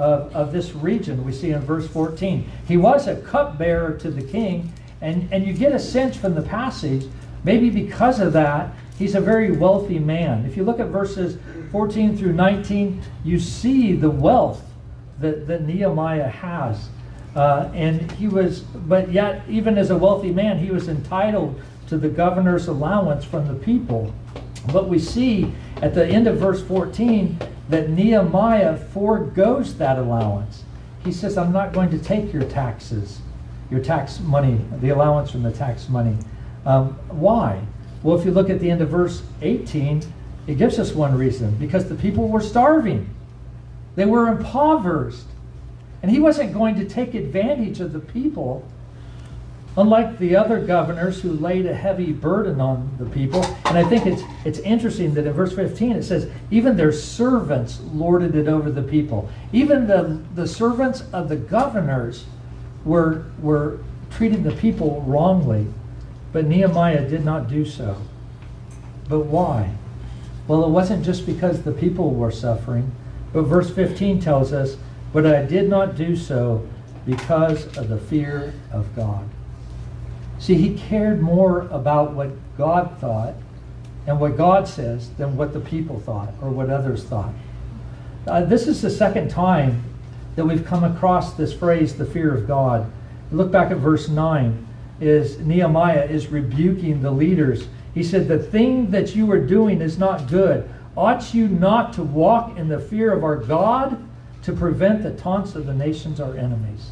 of, 0.00 0.34
of 0.34 0.52
this 0.52 0.74
region, 0.74 1.22
we 1.24 1.32
see 1.32 1.50
in 1.50 1.60
verse 1.60 1.86
14. 1.86 2.50
He 2.66 2.78
was 2.78 3.06
a 3.06 3.20
cupbearer 3.20 3.98
to 3.98 4.10
the 4.10 4.22
king, 4.22 4.72
and, 5.02 5.28
and 5.30 5.46
you 5.46 5.52
get 5.52 5.72
a 5.72 5.78
sense 5.78 6.16
from 6.16 6.34
the 6.34 6.42
passage, 6.42 7.06
maybe 7.44 7.68
because 7.68 8.18
of 8.18 8.32
that, 8.32 8.74
he's 8.98 9.14
a 9.14 9.20
very 9.20 9.52
wealthy 9.52 9.98
man. 9.98 10.46
If 10.46 10.56
you 10.56 10.64
look 10.64 10.80
at 10.80 10.86
verses 10.86 11.38
14 11.70 12.16
through 12.16 12.32
19, 12.32 13.02
you 13.24 13.38
see 13.38 13.92
the 13.92 14.10
wealth 14.10 14.62
that, 15.20 15.46
that 15.46 15.62
Nehemiah 15.62 16.28
has. 16.28 16.88
Uh, 17.36 17.70
and 17.74 18.10
he 18.12 18.26
was, 18.26 18.60
but 18.60 19.12
yet, 19.12 19.42
even 19.50 19.76
as 19.76 19.90
a 19.90 19.96
wealthy 19.96 20.32
man, 20.32 20.58
he 20.58 20.70
was 20.70 20.88
entitled 20.88 21.60
to 21.88 21.98
the 21.98 22.08
governor's 22.08 22.68
allowance 22.68 23.24
from 23.24 23.46
the 23.46 23.54
people. 23.54 24.14
But 24.72 24.88
we 24.88 24.98
see 24.98 25.52
at 25.82 25.94
the 25.94 26.06
end 26.06 26.26
of 26.26 26.38
verse 26.38 26.62
14 26.62 27.38
that 27.68 27.90
Nehemiah 27.90 28.76
foregoes 28.76 29.76
that 29.78 29.98
allowance. 29.98 30.64
He 31.04 31.12
says, 31.12 31.38
I'm 31.38 31.52
not 31.52 31.72
going 31.72 31.90
to 31.90 31.98
take 31.98 32.32
your 32.32 32.44
taxes, 32.44 33.20
your 33.70 33.80
tax 33.80 34.20
money, 34.20 34.60
the 34.80 34.90
allowance 34.90 35.30
from 35.30 35.42
the 35.42 35.52
tax 35.52 35.88
money. 35.88 36.16
Um, 36.66 36.90
why? 37.08 37.62
Well, 38.02 38.18
if 38.18 38.24
you 38.24 38.32
look 38.32 38.50
at 38.50 38.60
the 38.60 38.70
end 38.70 38.82
of 38.82 38.90
verse 38.90 39.22
18, 39.40 40.02
it 40.46 40.58
gives 40.58 40.78
us 40.78 40.92
one 40.92 41.16
reason 41.16 41.54
because 41.56 41.88
the 41.88 41.94
people 41.94 42.28
were 42.28 42.40
starving, 42.40 43.08
they 43.94 44.04
were 44.04 44.28
impoverished. 44.28 45.26
And 46.02 46.10
he 46.10 46.18
wasn't 46.18 46.54
going 46.54 46.76
to 46.76 46.88
take 46.88 47.14
advantage 47.14 47.80
of 47.80 47.92
the 47.92 47.98
people 47.98 48.66
Unlike 49.80 50.18
the 50.18 50.36
other 50.36 50.60
governors 50.60 51.22
who 51.22 51.32
laid 51.32 51.64
a 51.64 51.72
heavy 51.72 52.12
burden 52.12 52.60
on 52.60 52.94
the 52.98 53.06
people, 53.06 53.42
and 53.64 53.78
I 53.78 53.82
think 53.82 54.04
it's 54.04 54.20
it's 54.44 54.58
interesting 54.58 55.14
that 55.14 55.26
in 55.26 55.32
verse 55.32 55.54
15 55.54 55.92
it 55.92 56.02
says, 56.02 56.30
even 56.50 56.76
their 56.76 56.92
servants 56.92 57.80
lorded 57.94 58.34
it 58.34 58.46
over 58.46 58.70
the 58.70 58.82
people. 58.82 59.30
Even 59.54 59.86
the, 59.86 60.20
the 60.34 60.46
servants 60.46 61.04
of 61.14 61.30
the 61.30 61.36
governors 61.36 62.26
were 62.84 63.24
were 63.40 63.78
treating 64.10 64.42
the 64.42 64.52
people 64.52 65.02
wrongly, 65.06 65.66
but 66.30 66.44
Nehemiah 66.44 67.08
did 67.08 67.24
not 67.24 67.48
do 67.48 67.64
so. 67.64 67.96
But 69.08 69.20
why? 69.20 69.70
Well, 70.46 70.62
it 70.62 70.68
wasn't 70.68 71.06
just 71.06 71.24
because 71.24 71.62
the 71.62 71.72
people 71.72 72.10
were 72.10 72.30
suffering, 72.30 72.92
but 73.32 73.44
verse 73.44 73.70
15 73.70 74.20
tells 74.20 74.52
us, 74.52 74.76
But 75.14 75.24
I 75.24 75.42
did 75.46 75.70
not 75.70 75.96
do 75.96 76.16
so 76.16 76.68
because 77.06 77.64
of 77.78 77.88
the 77.88 77.96
fear 77.96 78.52
of 78.70 78.94
God. 78.94 79.26
See, 80.40 80.54
he 80.54 80.74
cared 80.76 81.20
more 81.20 81.68
about 81.70 82.14
what 82.14 82.30
God 82.56 82.98
thought 82.98 83.34
and 84.06 84.18
what 84.18 84.38
God 84.38 84.66
says 84.66 85.10
than 85.10 85.36
what 85.36 85.52
the 85.52 85.60
people 85.60 86.00
thought 86.00 86.32
or 86.40 86.48
what 86.48 86.70
others 86.70 87.04
thought. 87.04 87.34
Uh, 88.26 88.44
this 88.46 88.66
is 88.66 88.80
the 88.80 88.90
second 88.90 89.30
time 89.30 89.84
that 90.36 90.46
we've 90.46 90.64
come 90.64 90.82
across 90.82 91.34
this 91.34 91.52
phrase, 91.52 91.94
the 91.94 92.06
fear 92.06 92.34
of 92.34 92.46
God. 92.46 92.90
Look 93.30 93.52
back 93.52 93.70
at 93.70 93.76
verse 93.76 94.08
9. 94.08 94.66
Is 95.00 95.38
Nehemiah 95.38 96.04
is 96.04 96.28
rebuking 96.28 97.00
the 97.00 97.10
leaders. 97.10 97.68
He 97.94 98.02
said, 98.02 98.26
The 98.26 98.38
thing 98.38 98.90
that 98.90 99.14
you 99.14 99.30
are 99.30 99.40
doing 99.40 99.80
is 99.80 99.98
not 99.98 100.28
good. 100.28 100.68
Ought 100.96 101.34
you 101.34 101.48
not 101.48 101.92
to 101.94 102.02
walk 102.02 102.58
in 102.58 102.68
the 102.68 102.80
fear 102.80 103.12
of 103.12 103.24
our 103.24 103.36
God 103.36 104.02
to 104.42 104.52
prevent 104.52 105.02
the 105.02 105.12
taunts 105.12 105.54
of 105.54 105.66
the 105.66 105.74
nations, 105.74 106.20
our 106.20 106.36
enemies? 106.36 106.90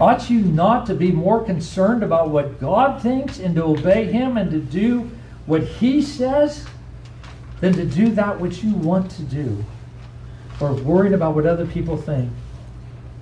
Ought 0.00 0.28
you 0.28 0.40
not 0.40 0.86
to 0.86 0.94
be 0.94 1.10
more 1.10 1.42
concerned 1.42 2.02
about 2.02 2.30
what 2.30 2.60
God 2.60 3.02
thinks 3.02 3.38
and 3.38 3.54
to 3.54 3.64
obey 3.64 4.04
Him 4.04 4.36
and 4.36 4.50
to 4.50 4.60
do 4.60 5.10
what 5.46 5.62
He 5.62 6.02
says 6.02 6.66
than 7.60 7.72
to 7.72 7.84
do 7.84 8.10
that 8.10 8.38
which 8.40 8.62
you 8.62 8.74
want 8.74 9.10
to 9.12 9.22
do? 9.22 9.64
or 10.60 10.72
worried 10.74 11.12
about 11.12 11.34
what 11.34 11.46
other 11.46 11.66
people 11.66 11.96
think. 11.96 12.30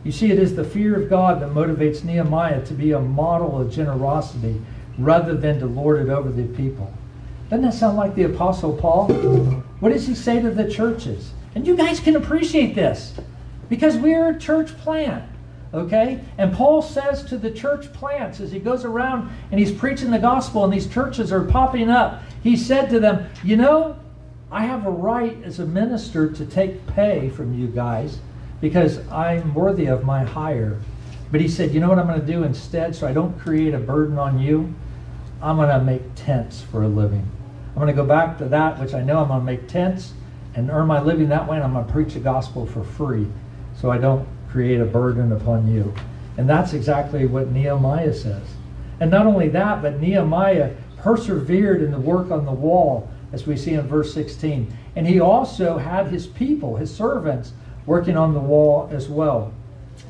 You 0.05 0.13
see, 0.13 0.31
it 0.31 0.39
is 0.39 0.55
the 0.55 0.65
fear 0.65 1.01
of 1.01 1.09
God 1.09 1.41
that 1.41 1.51
motivates 1.51 2.05
Nehemiah 2.05 2.65
to 2.67 2.75
be 2.75 2.93
a 2.93 3.01
model 3.01 3.61
of 3.61 3.73
generosity 3.73 4.61
rather 4.99 5.35
than 5.35 5.59
to 5.61 5.67
lord 5.67 6.01
it 6.07 6.11
over 6.11 6.31
the 6.31 6.45
people. 6.55 6.93
Doesn't 7.49 7.65
that 7.65 7.75
sound 7.75 7.97
like 7.97 8.15
the 8.15 8.25
Apostle 8.25 8.77
Paul? 8.77 9.09
What 9.81 9.93
does 9.93 10.07
he 10.07 10.15
say 10.15 10.41
to 10.41 10.51
the 10.51 10.71
churches? 10.71 11.33
And 11.55 11.67
you 11.67 11.77
guys 11.77 12.01
can 12.01 12.17
appreciate 12.17 12.75
this 12.75 13.15
because 13.69 13.97
we're 13.97 14.31
a 14.31 14.39
church 14.39 14.77
plant. 14.79 15.25
Okay? 15.75 16.21
And 16.39 16.55
Paul 16.55 16.81
says 16.83 17.25
to 17.25 17.37
the 17.37 17.51
church 17.51 17.93
plants 17.93 18.39
as 18.39 18.53
he 18.53 18.61
goes 18.61 18.85
around 18.85 19.31
and 19.51 19.59
he's 19.59 19.73
preaching 19.73 20.11
the 20.11 20.19
gospel 20.19 20.65
and 20.65 20.73
these 20.73 20.87
churches 20.87 21.33
are 21.33 21.45
popping 21.45 21.91
up, 21.91 22.23
he 22.43 22.57
said 22.57 22.89
to 22.91 23.01
them, 23.01 23.29
You 23.43 23.57
know, 23.57 23.99
I 24.53 24.65
have 24.65 24.87
a 24.87 24.91
right 24.91 25.37
as 25.43 25.59
a 25.59 25.67
minister 25.67 26.31
to 26.31 26.47
take 26.47 26.87
pay 26.87 27.29
from 27.29 27.59
you 27.59 27.67
guys 27.67 28.21
because 28.61 29.07
I'm 29.09 29.53
worthy 29.53 29.87
of 29.87 30.05
my 30.05 30.23
hire. 30.23 30.79
But 31.33 31.41
he 31.41 31.49
said, 31.49 31.75
You 31.75 31.81
know 31.81 31.89
what 31.89 31.99
I'm 31.99 32.07
going 32.07 32.21
to 32.21 32.27
do 32.27 32.45
instead 32.45 32.95
so 32.95 33.09
I 33.09 33.13
don't 33.13 33.39
create 33.41 33.75
a 33.75 33.79
burden 33.79 34.17
on 34.17 34.39
you? 34.39 34.73
I'm 35.43 35.57
going 35.57 35.69
to 35.69 35.85
make 35.85 36.03
tents 36.15 36.63
for 36.63 36.85
a 36.85 36.89
living. 36.89 37.29
I'm 37.71 37.83
going 37.83 37.89
to 37.89 37.93
go 37.93 38.07
back 38.07 38.39
to 38.39 38.45
that, 38.47 38.79
which 38.79 38.95
I 38.95 39.03
know 39.03 39.19
I'm 39.19 39.29
going 39.29 39.41
to 39.41 39.45
make 39.45 39.67
tents 39.67 40.13
and 40.55 40.71
earn 40.71 40.87
my 40.87 41.01
living 41.01 41.29
that 41.31 41.49
way, 41.49 41.57
and 41.57 41.65
I'm 41.65 41.73
going 41.73 41.85
to 41.85 41.93
preach 41.93 42.15
the 42.15 42.21
gospel 42.21 42.65
for 42.65 42.85
free 42.85 43.27
so 43.81 43.91
I 43.91 43.99
don't 43.99 44.27
create 44.55 44.81
a 44.81 44.85
burden 44.85 45.33
upon 45.33 45.67
you. 45.67 45.93
And 46.39 46.49
that's 46.49 46.75
exactly 46.75 47.27
what 47.27 47.51
Nehemiah 47.51 48.15
says. 48.15 48.47
And 49.01 49.11
not 49.11 49.27
only 49.27 49.49
that, 49.49 49.83
but 49.83 50.01
Nehemiah 50.01 50.77
persevered 50.97 51.83
in 51.83 51.91
the 51.91 51.99
work 51.99 52.31
on 52.31 52.47
the 52.47 52.53
wall, 52.53 53.11
as 53.33 53.49
we 53.49 53.57
see 53.57 53.75
in 53.75 53.89
verse 53.89 54.15
16. 54.15 54.73
And 54.95 55.09
he 55.09 55.19
also 55.19 55.77
had 55.77 56.07
his 56.07 56.29
people, 56.29 56.77
his 56.77 56.95
servants, 56.95 57.53
working 57.85 58.17
on 58.17 58.33
the 58.33 58.39
wall 58.39 58.89
as 58.93 59.09
well. 59.09 59.53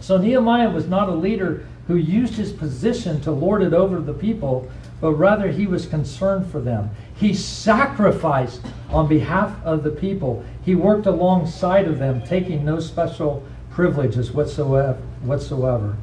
So 0.01 0.19
Nehemiah 0.19 0.71
was 0.71 0.87
not 0.89 1.09
a 1.09 1.15
leader 1.15 1.67
who 1.87 1.97
used 1.97 2.35
his 2.35 2.53
position 2.53 3.23
to 3.23 3.31
lord 3.31 3.63
it 3.63 3.73
over 3.73 3.99
the 3.99 4.13
people, 4.13 4.71
but 5.01 5.13
rather 5.13 5.49
he 5.49 5.67
was 5.67 5.87
concerned 5.87 6.51
for 6.51 6.61
them. 6.61 6.91
He 7.17 7.33
sacrificed 7.33 8.61
on 8.91 9.09
behalf 9.09 9.57
of 9.65 9.85
the 9.85 9.91
people. 9.91 10.45
He 10.67 10.75
worked 10.75 11.07
alongside 11.07 11.89
of 11.89 11.99
them, 11.99 12.23
taking 12.27 12.63
no 12.63 12.79
special 12.79 13.43
privileges 13.75 14.33
whatsoever. 14.33 14.99
whatsoever. 15.23 15.97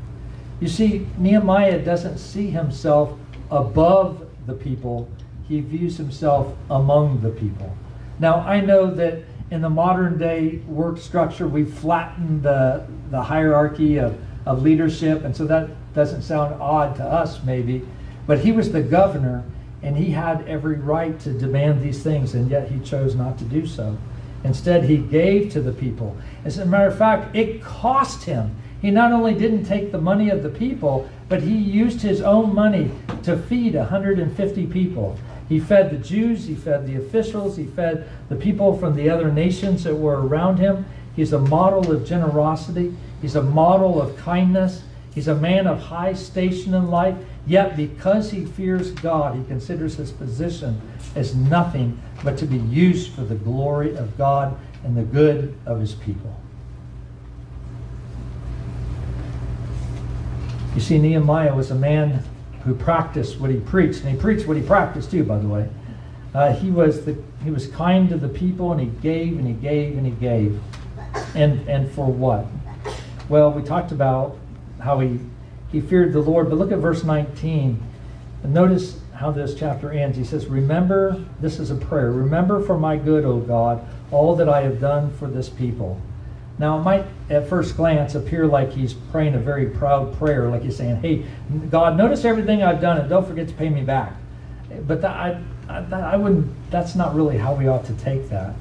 You 0.60 0.68
see, 0.68 1.08
Nehemiah 1.18 1.84
doesn't 1.84 2.18
see 2.20 2.52
himself 2.52 3.18
above 3.50 4.28
the 4.46 4.54
people, 4.54 5.10
he 5.48 5.62
views 5.62 5.98
himself 5.98 6.54
among 6.70 7.22
the 7.22 7.30
people. 7.30 7.76
Now, 8.20 8.36
I 8.42 8.62
know 8.62 8.94
that 8.96 9.24
in 9.50 9.62
the 9.62 9.70
modern 9.70 10.18
day 10.18 10.58
work 10.68 10.98
structure, 10.98 11.48
we've 11.48 11.74
flattened 11.74 12.44
the, 12.44 12.86
the 13.10 13.22
hierarchy 13.22 13.98
of, 13.98 14.18
of 14.46 14.62
leadership, 14.62 15.24
and 15.24 15.36
so 15.36 15.46
that 15.46 15.70
doesn't 15.94 16.22
sound 16.22 16.60
odd 16.62 16.96
to 16.98 17.04
us, 17.04 17.44
maybe. 17.44 17.86
But 18.28 18.40
he 18.40 18.52
was 18.52 18.72
the 18.72 18.82
governor, 18.82 19.44
and 19.82 19.98
he 19.98 20.12
had 20.12 20.48
every 20.48 20.76
right 20.76 21.20
to 21.22 21.34
demand 21.34 21.82
these 21.82 22.04
things, 22.04 22.34
and 22.34 22.50
yet 22.50 22.70
he 22.70 22.80
chose 22.80 23.16
not 23.16 23.38
to 23.40 23.44
do 23.46 23.66
so. 23.66 23.98
Instead, 24.44 24.84
he 24.86 24.98
gave 24.98 25.52
to 25.52 25.62
the 25.62 25.72
people. 25.72 26.18
As 26.46 26.58
a 26.58 26.66
matter 26.66 26.88
of 26.88 26.98
fact, 26.98 27.36
it 27.36 27.62
cost 27.62 28.24
him. 28.24 28.56
He 28.82 28.90
not 28.90 29.12
only 29.12 29.36
didn't 29.36 29.66
take 29.66 29.92
the 29.92 30.02
money 30.02 30.30
of 30.30 30.42
the 30.42 30.50
people, 30.50 31.08
but 31.30 31.44
he 31.44 31.56
used 31.56 32.02
his 32.02 32.22
own 32.22 32.54
money 32.56 32.92
to 33.24 33.38
feed 33.38 33.76
150 33.76 34.66
people. 34.68 35.18
He 35.48 35.60
fed 35.60 35.92
the 35.92 35.98
Jews, 35.98 36.46
he 36.46 36.56
fed 36.56 36.88
the 36.88 36.96
officials, 36.96 37.58
he 37.58 37.66
fed 37.66 38.10
the 38.30 38.36
people 38.36 38.78
from 38.78 38.96
the 38.96 39.10
other 39.10 39.32
nations 39.32 39.84
that 39.84 39.96
were 39.96 40.26
around 40.26 40.58
him. 40.58 40.86
He's 41.16 41.34
a 41.34 41.40
model 41.40 41.92
of 41.92 42.08
generosity, 42.08 42.96
he's 43.22 43.36
a 43.36 43.44
model 43.44 44.02
of 44.02 44.16
kindness. 44.18 44.84
He's 45.14 45.28
a 45.28 45.36
man 45.36 45.68
of 45.68 45.80
high 45.80 46.14
station 46.14 46.74
in 46.74 46.90
life, 46.90 47.18
yet 47.46 47.76
because 47.76 48.32
he 48.32 48.46
fears 48.46 48.92
God, 48.92 49.36
he 49.36 49.44
considers 49.44 49.96
his 49.96 50.12
position 50.12 50.82
as 51.16 51.36
nothing 51.36 52.02
but 52.24 52.38
to 52.38 52.46
be 52.46 52.58
used 52.58 53.12
for 53.12 53.22
the 53.22 53.36
glory 53.36 53.96
of 53.96 54.18
God 54.18 54.58
and 54.84 54.96
the 54.96 55.04
good 55.04 55.58
of 55.66 55.80
his 55.80 55.94
people. 55.94 56.36
You 60.76 60.80
see, 60.80 60.98
Nehemiah 60.98 61.54
was 61.54 61.72
a 61.72 61.76
man 61.76 62.24
who 62.64 62.74
practiced 62.74 63.40
what 63.40 63.50
he 63.50 63.60
preached, 63.60 64.02
and 64.02 64.10
he 64.10 64.16
preached 64.16 64.48
what 64.48 64.56
he 64.56 64.64
practiced 64.64 65.12
too, 65.12 65.26
by 65.26 65.38
the 65.38 65.48
way. 65.48 65.70
Uh, 66.34 66.54
he 66.54 66.72
was 66.72 67.04
the 67.04 67.18
he 67.44 67.52
was 67.52 67.68
kind 67.68 68.08
to 68.10 68.18
the 68.18 68.30
people, 68.30 68.72
and 68.72 68.80
he 68.80 68.88
gave 69.02 69.38
and 69.38 69.46
he 69.46 69.54
gave 69.54 69.98
and 69.98 70.06
he 70.06 70.14
gave, 70.14 70.62
and 71.36 71.68
and 71.68 71.92
for 71.92 72.06
what? 72.06 72.46
Well, 73.28 73.52
we 73.52 73.64
talked 73.64 73.92
about 73.92 74.38
how 74.82 75.00
he 75.00 75.20
he 75.72 75.80
feared 75.80 76.12
the 76.14 76.20
Lord, 76.20 76.50
but 76.50 76.58
look 76.58 76.72
at 76.72 76.80
verse 76.80 77.04
19. 77.04 77.82
And 78.44 78.54
notice 78.54 79.00
how 79.16 79.32
this 79.32 79.56
chapter 79.56 79.92
ends. 79.92 80.18
He 80.18 80.24
says, 80.24 80.48
Remember, 80.48 81.24
this 81.40 81.60
is 81.60 81.72
a 81.72 81.76
prayer. 81.76 82.12
Remember 82.12 82.62
for 82.62 82.78
my 82.78 82.98
good, 82.98 83.24
O 83.24 83.40
God, 83.40 83.86
all 84.12 84.36
that 84.36 84.50
I 84.50 84.62
have 84.62 84.82
done 84.82 85.14
for 85.14 85.28
this 85.28 85.48
people. 85.48 86.02
Now, 86.58 86.78
it 86.80 86.82
might 86.82 87.06
at 87.30 87.48
first 87.48 87.78
glance 87.78 88.16
appear 88.16 88.46
like 88.46 88.72
he's 88.72 88.94
praying 88.94 89.36
a 89.36 89.40
very 89.40 89.68
proud 89.68 90.18
prayer, 90.18 90.50
like 90.50 90.64
he's 90.64 90.76
saying, 90.76 90.98
Hey, 90.98 91.26
God, 91.70 91.98
notice 91.98 92.26
everything 92.26 92.62
I've 92.62 92.82
done 92.82 92.98
and 92.98 93.10
don't 93.10 93.26
forget 93.26 93.48
to 93.48 93.54
pay 93.54 93.70
me 93.70 93.82
back. 93.82 94.14
But 94.88 95.02
that, 95.02 95.16
I, 95.16 95.42
I, 95.70 96.14
I 96.14 96.16
wouldn't, 96.18 96.52
that's 96.70 96.96
not 96.96 97.16
really 97.16 97.38
how 97.38 97.54
we 97.54 97.68
ought 97.68 97.86
to 97.86 97.94
take 97.94 98.30
that. 98.30 98.54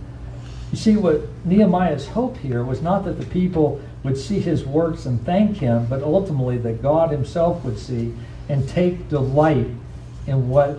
You 0.70 0.78
see, 0.78 0.96
what 0.96 1.22
Nehemiah's 1.44 2.06
hope 2.06 2.36
here 2.36 2.62
was 2.62 2.80
not 2.80 3.04
that 3.04 3.18
the 3.18 3.26
people 3.26 3.80
would 4.02 4.16
see 4.16 4.40
his 4.40 4.64
works 4.64 5.06
and 5.06 5.24
thank 5.24 5.58
him, 5.58 5.86
but 5.86 6.02
ultimately 6.02 6.58
that 6.58 6.82
God 6.82 7.10
himself 7.10 7.64
would 7.64 7.78
see 7.78 8.14
and 8.48 8.68
take 8.68 9.08
delight 9.08 9.68
in 10.26 10.48
what 10.48 10.78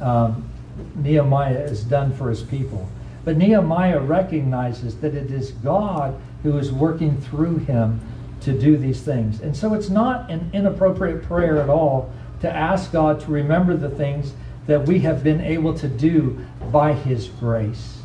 um, 0.00 0.48
Nehemiah 0.94 1.68
has 1.68 1.82
done 1.84 2.14
for 2.14 2.30
his 2.30 2.42
people. 2.42 2.88
But 3.24 3.36
Nehemiah 3.36 4.00
recognizes 4.00 4.96
that 5.00 5.14
it 5.14 5.30
is 5.30 5.50
God 5.50 6.18
who 6.42 6.56
is 6.58 6.72
working 6.72 7.20
through 7.20 7.58
him 7.58 8.00
to 8.42 8.58
do 8.58 8.76
these 8.76 9.02
things. 9.02 9.40
And 9.40 9.54
so 9.54 9.74
it's 9.74 9.90
not 9.90 10.30
an 10.30 10.50
inappropriate 10.52 11.22
prayer 11.24 11.60
at 11.60 11.68
all 11.68 12.12
to 12.40 12.50
ask 12.50 12.92
God 12.92 13.20
to 13.20 13.30
remember 13.30 13.76
the 13.76 13.90
things 13.90 14.32
that 14.66 14.86
we 14.86 15.00
have 15.00 15.22
been 15.22 15.40
able 15.40 15.74
to 15.74 15.88
do 15.88 16.44
by 16.72 16.92
his 16.92 17.28
grace. 17.28 17.98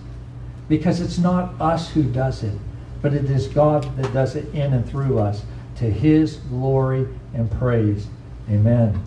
Because 0.67 0.99
it's 0.99 1.17
not 1.17 1.53
us 1.61 1.91
who 1.91 2.03
does 2.03 2.43
it, 2.43 2.57
but 3.05 3.13
it 3.13 3.29
is 3.29 3.47
God 3.47 3.83
that 3.97 4.11
does 4.13 4.35
it 4.35 4.51
in 4.55 4.73
and 4.73 4.89
through 4.89 5.19
us 5.19 5.43
to 5.75 5.83
his 5.83 6.37
glory 6.37 7.07
and 7.35 7.51
praise. 7.51 8.07
Amen. 8.49 8.99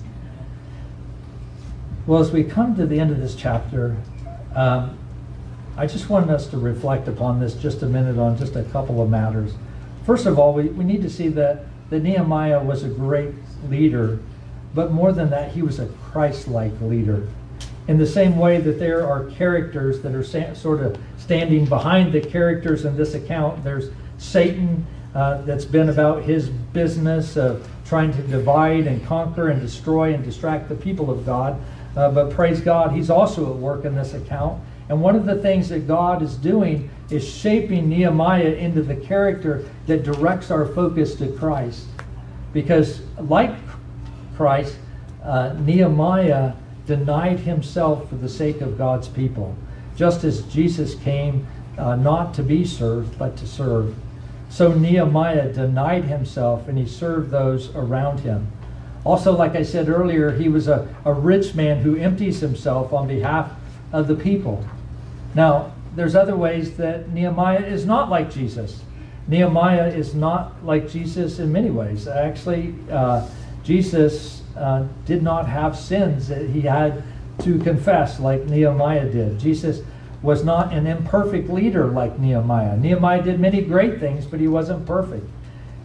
Well, 2.06 2.20
as 2.20 2.30
we 2.30 2.44
come 2.44 2.76
to 2.76 2.86
the 2.86 3.00
end 3.00 3.10
of 3.10 3.18
this 3.18 3.34
chapter, 3.34 3.96
um, 4.54 4.96
I 5.76 5.88
just 5.88 6.08
wanted 6.08 6.30
us 6.30 6.46
to 6.50 6.58
reflect 6.58 7.08
upon 7.08 7.40
this 7.40 7.54
just 7.54 7.82
a 7.82 7.86
minute 7.86 8.18
on 8.18 8.38
just 8.38 8.54
a 8.54 8.62
couple 8.62 9.02
of 9.02 9.10
matters. 9.10 9.54
First 10.06 10.26
of 10.26 10.38
all, 10.38 10.54
we, 10.54 10.68
we 10.68 10.84
need 10.84 11.02
to 11.02 11.10
see 11.10 11.26
that, 11.30 11.64
that 11.90 12.04
Nehemiah 12.04 12.62
was 12.62 12.84
a 12.84 12.88
great 12.88 13.34
leader, 13.68 14.20
but 14.76 14.92
more 14.92 15.10
than 15.10 15.28
that, 15.30 15.50
he 15.50 15.62
was 15.62 15.80
a 15.80 15.86
Christ 16.12 16.46
like 16.46 16.80
leader. 16.80 17.26
In 17.88 17.96
the 17.96 18.06
same 18.06 18.36
way 18.36 18.60
that 18.60 18.78
there 18.78 19.06
are 19.06 19.24
characters 19.24 20.00
that 20.02 20.14
are 20.14 20.54
sort 20.54 20.80
of 20.80 20.98
standing 21.16 21.64
behind 21.64 22.12
the 22.12 22.20
characters 22.20 22.84
in 22.84 22.96
this 22.96 23.14
account, 23.14 23.64
there's 23.64 23.90
Satan 24.18 24.86
uh, 25.14 25.40
that's 25.42 25.64
been 25.64 25.88
about 25.88 26.22
his 26.22 26.50
business 26.50 27.36
of 27.36 27.66
trying 27.86 28.12
to 28.12 28.22
divide 28.22 28.86
and 28.86 29.04
conquer 29.06 29.48
and 29.48 29.60
destroy 29.62 30.12
and 30.12 30.22
distract 30.22 30.68
the 30.68 30.74
people 30.74 31.10
of 31.10 31.24
God. 31.24 31.58
Uh, 31.96 32.10
but 32.10 32.30
praise 32.30 32.60
God, 32.60 32.92
He's 32.92 33.08
also 33.08 33.50
at 33.50 33.56
work 33.56 33.86
in 33.86 33.94
this 33.94 34.12
account. 34.12 34.62
And 34.90 35.00
one 35.00 35.16
of 35.16 35.24
the 35.24 35.36
things 35.36 35.70
that 35.70 35.88
God 35.88 36.22
is 36.22 36.36
doing 36.36 36.90
is 37.10 37.26
shaping 37.26 37.88
Nehemiah 37.88 38.52
into 38.52 38.82
the 38.82 38.96
character 38.96 39.68
that 39.86 40.02
directs 40.02 40.50
our 40.50 40.66
focus 40.66 41.14
to 41.16 41.28
Christ. 41.32 41.86
Because, 42.52 43.00
like 43.18 43.54
Christ, 44.36 44.76
uh, 45.22 45.54
Nehemiah 45.58 46.52
denied 46.88 47.40
himself 47.40 48.08
for 48.08 48.16
the 48.16 48.28
sake 48.28 48.60
of 48.62 48.76
God's 48.76 49.06
people, 49.06 49.54
just 49.94 50.24
as 50.24 50.42
Jesus 50.42 50.96
came 50.96 51.46
uh, 51.76 51.94
not 51.94 52.34
to 52.34 52.42
be 52.42 52.64
served, 52.64 53.16
but 53.18 53.36
to 53.36 53.46
serve. 53.46 53.94
So 54.48 54.72
Nehemiah 54.72 55.52
denied 55.52 56.04
himself 56.04 56.66
and 56.66 56.78
he 56.78 56.86
served 56.86 57.30
those 57.30 57.72
around 57.76 58.20
him. 58.20 58.50
Also, 59.04 59.36
like 59.36 59.54
I 59.54 59.62
said 59.62 59.88
earlier, 59.88 60.32
he 60.32 60.48
was 60.48 60.66
a, 60.66 60.92
a 61.04 61.12
rich 61.12 61.54
man 61.54 61.78
who 61.78 61.96
empties 61.96 62.40
himself 62.40 62.92
on 62.92 63.06
behalf 63.06 63.52
of 63.92 64.08
the 64.08 64.16
people. 64.16 64.66
Now, 65.34 65.72
there's 65.94 66.14
other 66.14 66.36
ways 66.36 66.76
that 66.78 67.10
Nehemiah 67.10 67.64
is 67.64 67.84
not 67.84 68.08
like 68.08 68.30
Jesus. 68.30 68.82
Nehemiah 69.28 69.88
is 69.88 70.14
not 70.14 70.64
like 70.64 70.88
Jesus 70.88 71.38
in 71.38 71.52
many 71.52 71.70
ways. 71.70 72.08
Actually, 72.08 72.74
uh, 72.90 73.28
Jesus 73.62 74.37
uh, 74.58 74.86
did 75.06 75.22
not 75.22 75.48
have 75.48 75.76
sins 75.76 76.28
that 76.28 76.50
he 76.50 76.62
had 76.62 77.02
to 77.40 77.58
confess 77.58 78.18
like 78.18 78.44
Nehemiah 78.46 79.10
did. 79.10 79.38
Jesus 79.38 79.82
was 80.22 80.44
not 80.44 80.72
an 80.72 80.86
imperfect 80.86 81.48
leader 81.48 81.86
like 81.86 82.18
Nehemiah. 82.18 82.76
Nehemiah 82.76 83.22
did 83.22 83.38
many 83.38 83.62
great 83.62 84.00
things, 84.00 84.26
but 84.26 84.40
he 84.40 84.48
wasn't 84.48 84.84
perfect. 84.86 85.26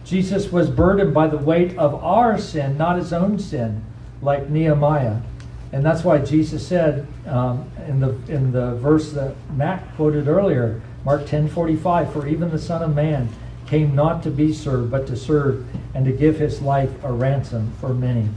Jesus 0.04 0.50
was 0.50 0.68
burdened 0.68 1.14
by 1.14 1.28
the 1.28 1.38
weight 1.38 1.76
of 1.78 1.94
our 2.02 2.38
sin, 2.38 2.76
not 2.76 2.98
his 2.98 3.12
own 3.12 3.38
sin, 3.38 3.82
like 4.20 4.50
Nehemiah. 4.50 5.20
And 5.72 5.84
that's 5.84 6.04
why 6.04 6.18
Jesus 6.18 6.66
said 6.66 7.06
um, 7.26 7.70
in, 7.88 8.00
the, 8.00 8.10
in 8.28 8.52
the 8.52 8.74
verse 8.76 9.12
that 9.12 9.34
Matt 9.56 9.82
quoted 9.96 10.28
earlier, 10.28 10.82
Mark 11.04 11.26
10 11.26 11.48
45, 11.48 12.12
For 12.12 12.26
even 12.26 12.50
the 12.50 12.58
Son 12.58 12.82
of 12.82 12.94
Man 12.94 13.28
came 13.66 13.94
not 13.94 14.22
to 14.24 14.30
be 14.30 14.52
served, 14.52 14.90
but 14.90 15.06
to 15.06 15.16
serve 15.16 15.66
and 15.94 16.04
to 16.04 16.12
give 16.12 16.38
his 16.38 16.60
life 16.60 16.90
a 17.02 17.12
ransom 17.12 17.72
for 17.80 17.94
many. 17.94 18.28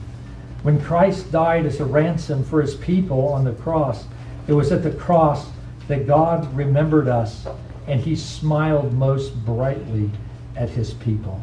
When 0.64 0.82
Christ 0.82 1.32
died 1.32 1.66
as 1.66 1.80
a 1.80 1.86
ransom 1.86 2.44
for 2.44 2.62
his 2.62 2.76
people 2.76 3.30
on 3.30 3.44
the 3.44 3.54
cross, 3.54 4.06
it 4.48 4.54
was 4.54 4.72
at 4.72 4.84
the 4.84 4.92
cross 4.92 5.48
that 5.88 6.08
God 6.08 6.54
remembered 6.56 7.08
us 7.08 7.48
and 7.88 8.02
he 8.02 8.16
smiled 8.16 8.94
most 8.94 9.46
brightly 9.46 10.12
at 10.56 10.70
his 10.70 10.94
people. 10.96 11.42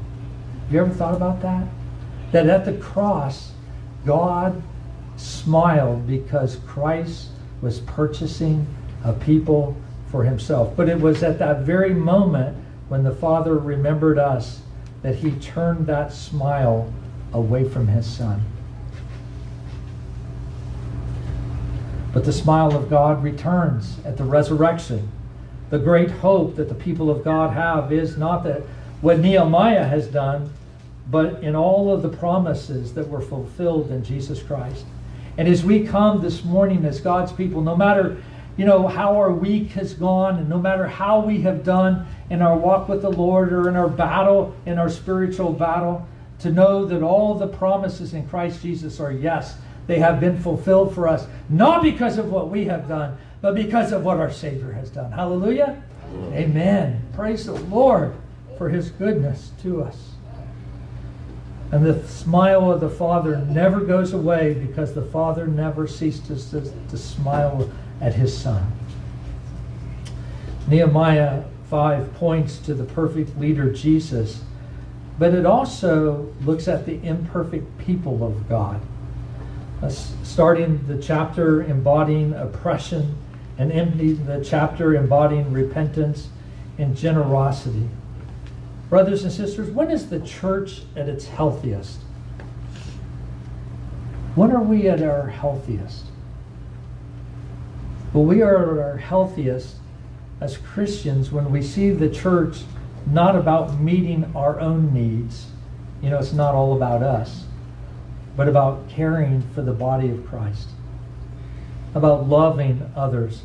Have 0.64 0.72
you 0.72 0.80
ever 0.80 0.90
thought 0.90 1.14
about 1.14 1.40
that? 1.42 1.66
That 2.32 2.48
at 2.48 2.64
the 2.64 2.74
cross, 2.74 3.52
God 4.04 4.62
smiled 5.16 6.06
because 6.06 6.56
Christ 6.66 7.28
was 7.62 7.80
purchasing 7.80 8.66
a 9.04 9.12
people 9.12 9.76
for 10.10 10.24
himself. 10.24 10.76
But 10.76 10.88
it 10.88 11.00
was 11.00 11.22
at 11.22 11.38
that 11.38 11.60
very 11.60 11.94
moment 11.94 12.56
when 12.88 13.04
the 13.04 13.14
Father 13.14 13.56
remembered 13.56 14.18
us 14.18 14.60
that 15.02 15.16
he 15.16 15.32
turned 15.32 15.86
that 15.86 16.12
smile 16.12 16.92
away 17.32 17.68
from 17.68 17.88
his 17.88 18.06
Son. 18.06 18.42
But 22.14 22.24
the 22.24 22.32
smile 22.32 22.76
of 22.76 22.88
God 22.88 23.24
returns 23.24 23.96
at 24.04 24.16
the 24.16 24.22
resurrection. 24.22 25.10
The 25.70 25.80
great 25.80 26.10
hope 26.10 26.54
that 26.54 26.68
the 26.68 26.74
people 26.74 27.10
of 27.10 27.24
God 27.24 27.52
have 27.52 27.92
is 27.92 28.16
not 28.16 28.44
that 28.44 28.62
what 29.00 29.18
Nehemiah 29.18 29.84
has 29.84 30.06
done, 30.06 30.52
but 31.10 31.42
in 31.42 31.56
all 31.56 31.92
of 31.92 32.02
the 32.02 32.08
promises 32.08 32.94
that 32.94 33.08
were 33.08 33.20
fulfilled 33.20 33.90
in 33.90 34.04
Jesus 34.04 34.40
Christ. 34.40 34.86
And 35.36 35.48
as 35.48 35.64
we 35.64 35.84
come 35.84 36.22
this 36.22 36.44
morning 36.44 36.84
as 36.84 37.00
God's 37.00 37.32
people, 37.32 37.60
no 37.60 37.76
matter 37.76 38.22
you 38.56 38.64
know 38.64 38.86
how 38.86 39.16
our 39.16 39.32
week 39.32 39.70
has 39.72 39.94
gone 39.94 40.38
and 40.38 40.48
no 40.48 40.60
matter 40.60 40.86
how 40.86 41.18
we 41.18 41.40
have 41.40 41.64
done 41.64 42.06
in 42.30 42.40
our 42.40 42.56
walk 42.56 42.88
with 42.88 43.02
the 43.02 43.10
Lord 43.10 43.52
or 43.52 43.68
in 43.68 43.74
our 43.74 43.88
battle, 43.88 44.54
in 44.64 44.78
our 44.78 44.88
spiritual 44.88 45.52
battle, 45.52 46.06
to 46.38 46.50
know 46.50 46.84
that 46.84 47.02
all 47.02 47.34
the 47.34 47.48
promises 47.48 48.14
in 48.14 48.28
Christ 48.28 48.62
Jesus 48.62 49.00
are 49.00 49.10
yes, 49.10 49.56
they 49.86 49.98
have 49.98 50.20
been 50.20 50.38
fulfilled 50.40 50.94
for 50.94 51.08
us, 51.08 51.26
not 51.48 51.82
because 51.82 52.18
of 52.18 52.30
what 52.30 52.48
we 52.48 52.64
have 52.66 52.88
done, 52.88 53.18
but 53.40 53.54
because 53.54 53.92
of 53.92 54.04
what 54.04 54.18
our 54.18 54.30
Savior 54.30 54.72
has 54.72 54.90
done. 54.90 55.12
Hallelujah. 55.12 55.82
Amen. 56.32 57.02
Praise 57.14 57.46
the 57.46 57.52
Lord 57.52 58.14
for 58.56 58.68
his 58.68 58.90
goodness 58.90 59.52
to 59.62 59.82
us. 59.82 60.12
And 61.72 61.84
the 61.84 62.06
smile 62.06 62.70
of 62.70 62.80
the 62.80 62.88
Father 62.88 63.38
never 63.38 63.80
goes 63.80 64.12
away 64.12 64.54
because 64.54 64.94
the 64.94 65.02
Father 65.02 65.46
never 65.46 65.86
ceases 65.86 66.50
to, 66.50 66.60
to 66.88 66.96
smile 66.96 67.70
at 68.00 68.14
his 68.14 68.36
Son. 68.36 68.70
Nehemiah 70.68 71.44
5 71.68 72.14
points 72.14 72.58
to 72.58 72.74
the 72.74 72.84
perfect 72.84 73.38
leader, 73.38 73.72
Jesus, 73.72 74.42
but 75.18 75.34
it 75.34 75.44
also 75.46 76.32
looks 76.44 76.68
at 76.68 76.86
the 76.86 77.02
imperfect 77.02 77.78
people 77.78 78.24
of 78.24 78.48
God. 78.48 78.80
Uh, 79.84 79.90
starting 79.90 80.82
the 80.86 80.96
chapter 80.96 81.62
embodying 81.62 82.32
oppression 82.32 83.14
and 83.58 83.70
ending 83.70 84.24
the 84.24 84.42
chapter 84.42 84.94
embodying 84.94 85.52
repentance 85.52 86.30
and 86.78 86.96
generosity. 86.96 87.86
Brothers 88.88 89.24
and 89.24 89.30
sisters, 89.30 89.68
when 89.68 89.90
is 89.90 90.08
the 90.08 90.20
church 90.20 90.84
at 90.96 91.06
its 91.06 91.26
healthiest? 91.26 91.98
When 94.34 94.52
are 94.52 94.62
we 94.62 94.88
at 94.88 95.02
our 95.02 95.28
healthiest? 95.28 96.06
Well, 98.14 98.24
we 98.24 98.40
are 98.40 98.56
at 98.56 98.78
our 98.86 98.96
healthiest 98.96 99.76
as 100.40 100.56
Christians 100.56 101.30
when 101.30 101.52
we 101.52 101.60
see 101.60 101.90
the 101.90 102.08
church 102.08 102.62
not 103.06 103.36
about 103.36 103.78
meeting 103.78 104.32
our 104.34 104.58
own 104.60 104.94
needs. 104.94 105.48
You 106.00 106.08
know, 106.08 106.20
it's 106.20 106.32
not 106.32 106.54
all 106.54 106.74
about 106.74 107.02
us, 107.02 107.44
but 108.36 108.48
about 108.48 108.88
caring 108.88 109.42
for 109.54 109.62
the 109.62 109.72
body 109.72 110.10
of 110.10 110.26
Christ, 110.26 110.68
about 111.94 112.28
loving 112.28 112.90
others. 112.96 113.42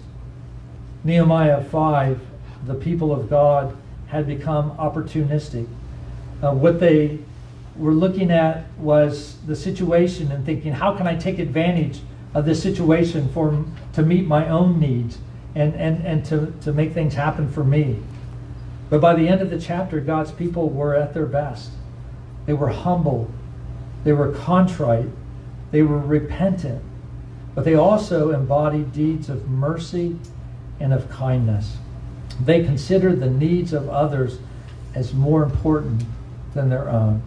Nehemiah 1.04 1.64
5, 1.64 2.20
the 2.66 2.76
people 2.76 3.12
of 3.12 3.30
God 3.30 3.76
had 4.08 4.28
become 4.28 4.72
opportunistic. 4.78 5.68
Uh, 6.42 6.54
what 6.54 6.80
they 6.80 7.20
were 7.76 7.94
looking 7.94 8.32
at 8.32 8.66
was 8.78 9.38
the 9.46 9.56
situation 9.56 10.32
and 10.32 10.46
thinking, 10.46 10.74
how 10.74 10.96
can 10.96 11.08
I 11.08 11.16
take 11.16 11.40
advantage 11.40 12.02
of 12.34 12.46
this 12.46 12.62
situation 12.62 13.30
for 13.30 13.66
to 13.94 14.04
meet 14.04 14.26
my 14.26 14.48
own 14.48 14.80
needs 14.80 15.18
and, 15.56 15.74
and, 15.76 16.06
and 16.06 16.26
to, 16.26 16.54
to 16.62 16.72
make 16.72 16.94
things 16.94 17.16
happen 17.16 17.52
for 17.52 17.64
me. 17.64 18.00
But 18.90 19.02
by 19.02 19.16
the 19.16 19.28
end 19.28 19.42
of 19.42 19.50
the 19.50 19.60
chapter, 19.60 20.00
God's 20.00 20.32
people 20.32 20.70
were 20.70 20.96
at 20.96 21.14
their 21.14 21.26
best. 21.26 21.72
They 22.46 22.54
were 22.54 22.70
humble, 22.70 23.32
they 24.04 24.14
were 24.14 24.32
contrite, 24.32 25.08
they 25.72 25.82
were 25.82 26.00
repentant, 26.00 26.84
but 27.56 27.66
they 27.66 27.76
also 27.76 28.32
embodied 28.32 28.93
deeds 28.93 29.30
of 29.30 29.50
mercy 29.50 30.18
and 30.80 30.93
of 30.93 31.10
kindness. 31.10 31.78
They 32.39 32.64
considered 32.64 33.20
the 33.20 33.30
needs 33.30 33.74
of 33.74 33.89
others 33.89 34.39
as 34.95 35.14
more 35.14 35.43
important 35.43 36.04
than 36.54 36.70
their 36.70 36.89
own. 36.89 37.22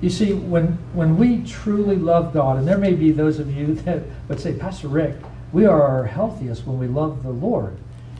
You 0.00 0.08
see, 0.08 0.32
when, 0.32 0.78
when 0.94 1.18
we 1.18 1.44
truly 1.44 1.96
love 1.96 2.32
God, 2.32 2.58
and 2.58 2.66
there 2.66 2.78
may 2.78 2.94
be 2.94 3.10
those 3.12 3.38
of 3.38 3.54
you 3.54 3.74
that 3.84 4.02
would 4.28 4.40
say, 4.40 4.54
Pastor 4.54 4.88
Rick, 4.88 5.16
we 5.52 5.66
are 5.66 5.82
our 5.82 6.04
healthiest 6.04 6.66
when 6.66 6.78
we 6.78 6.86
love 6.86 7.22
the 7.22 7.30
Lord. 7.30 7.76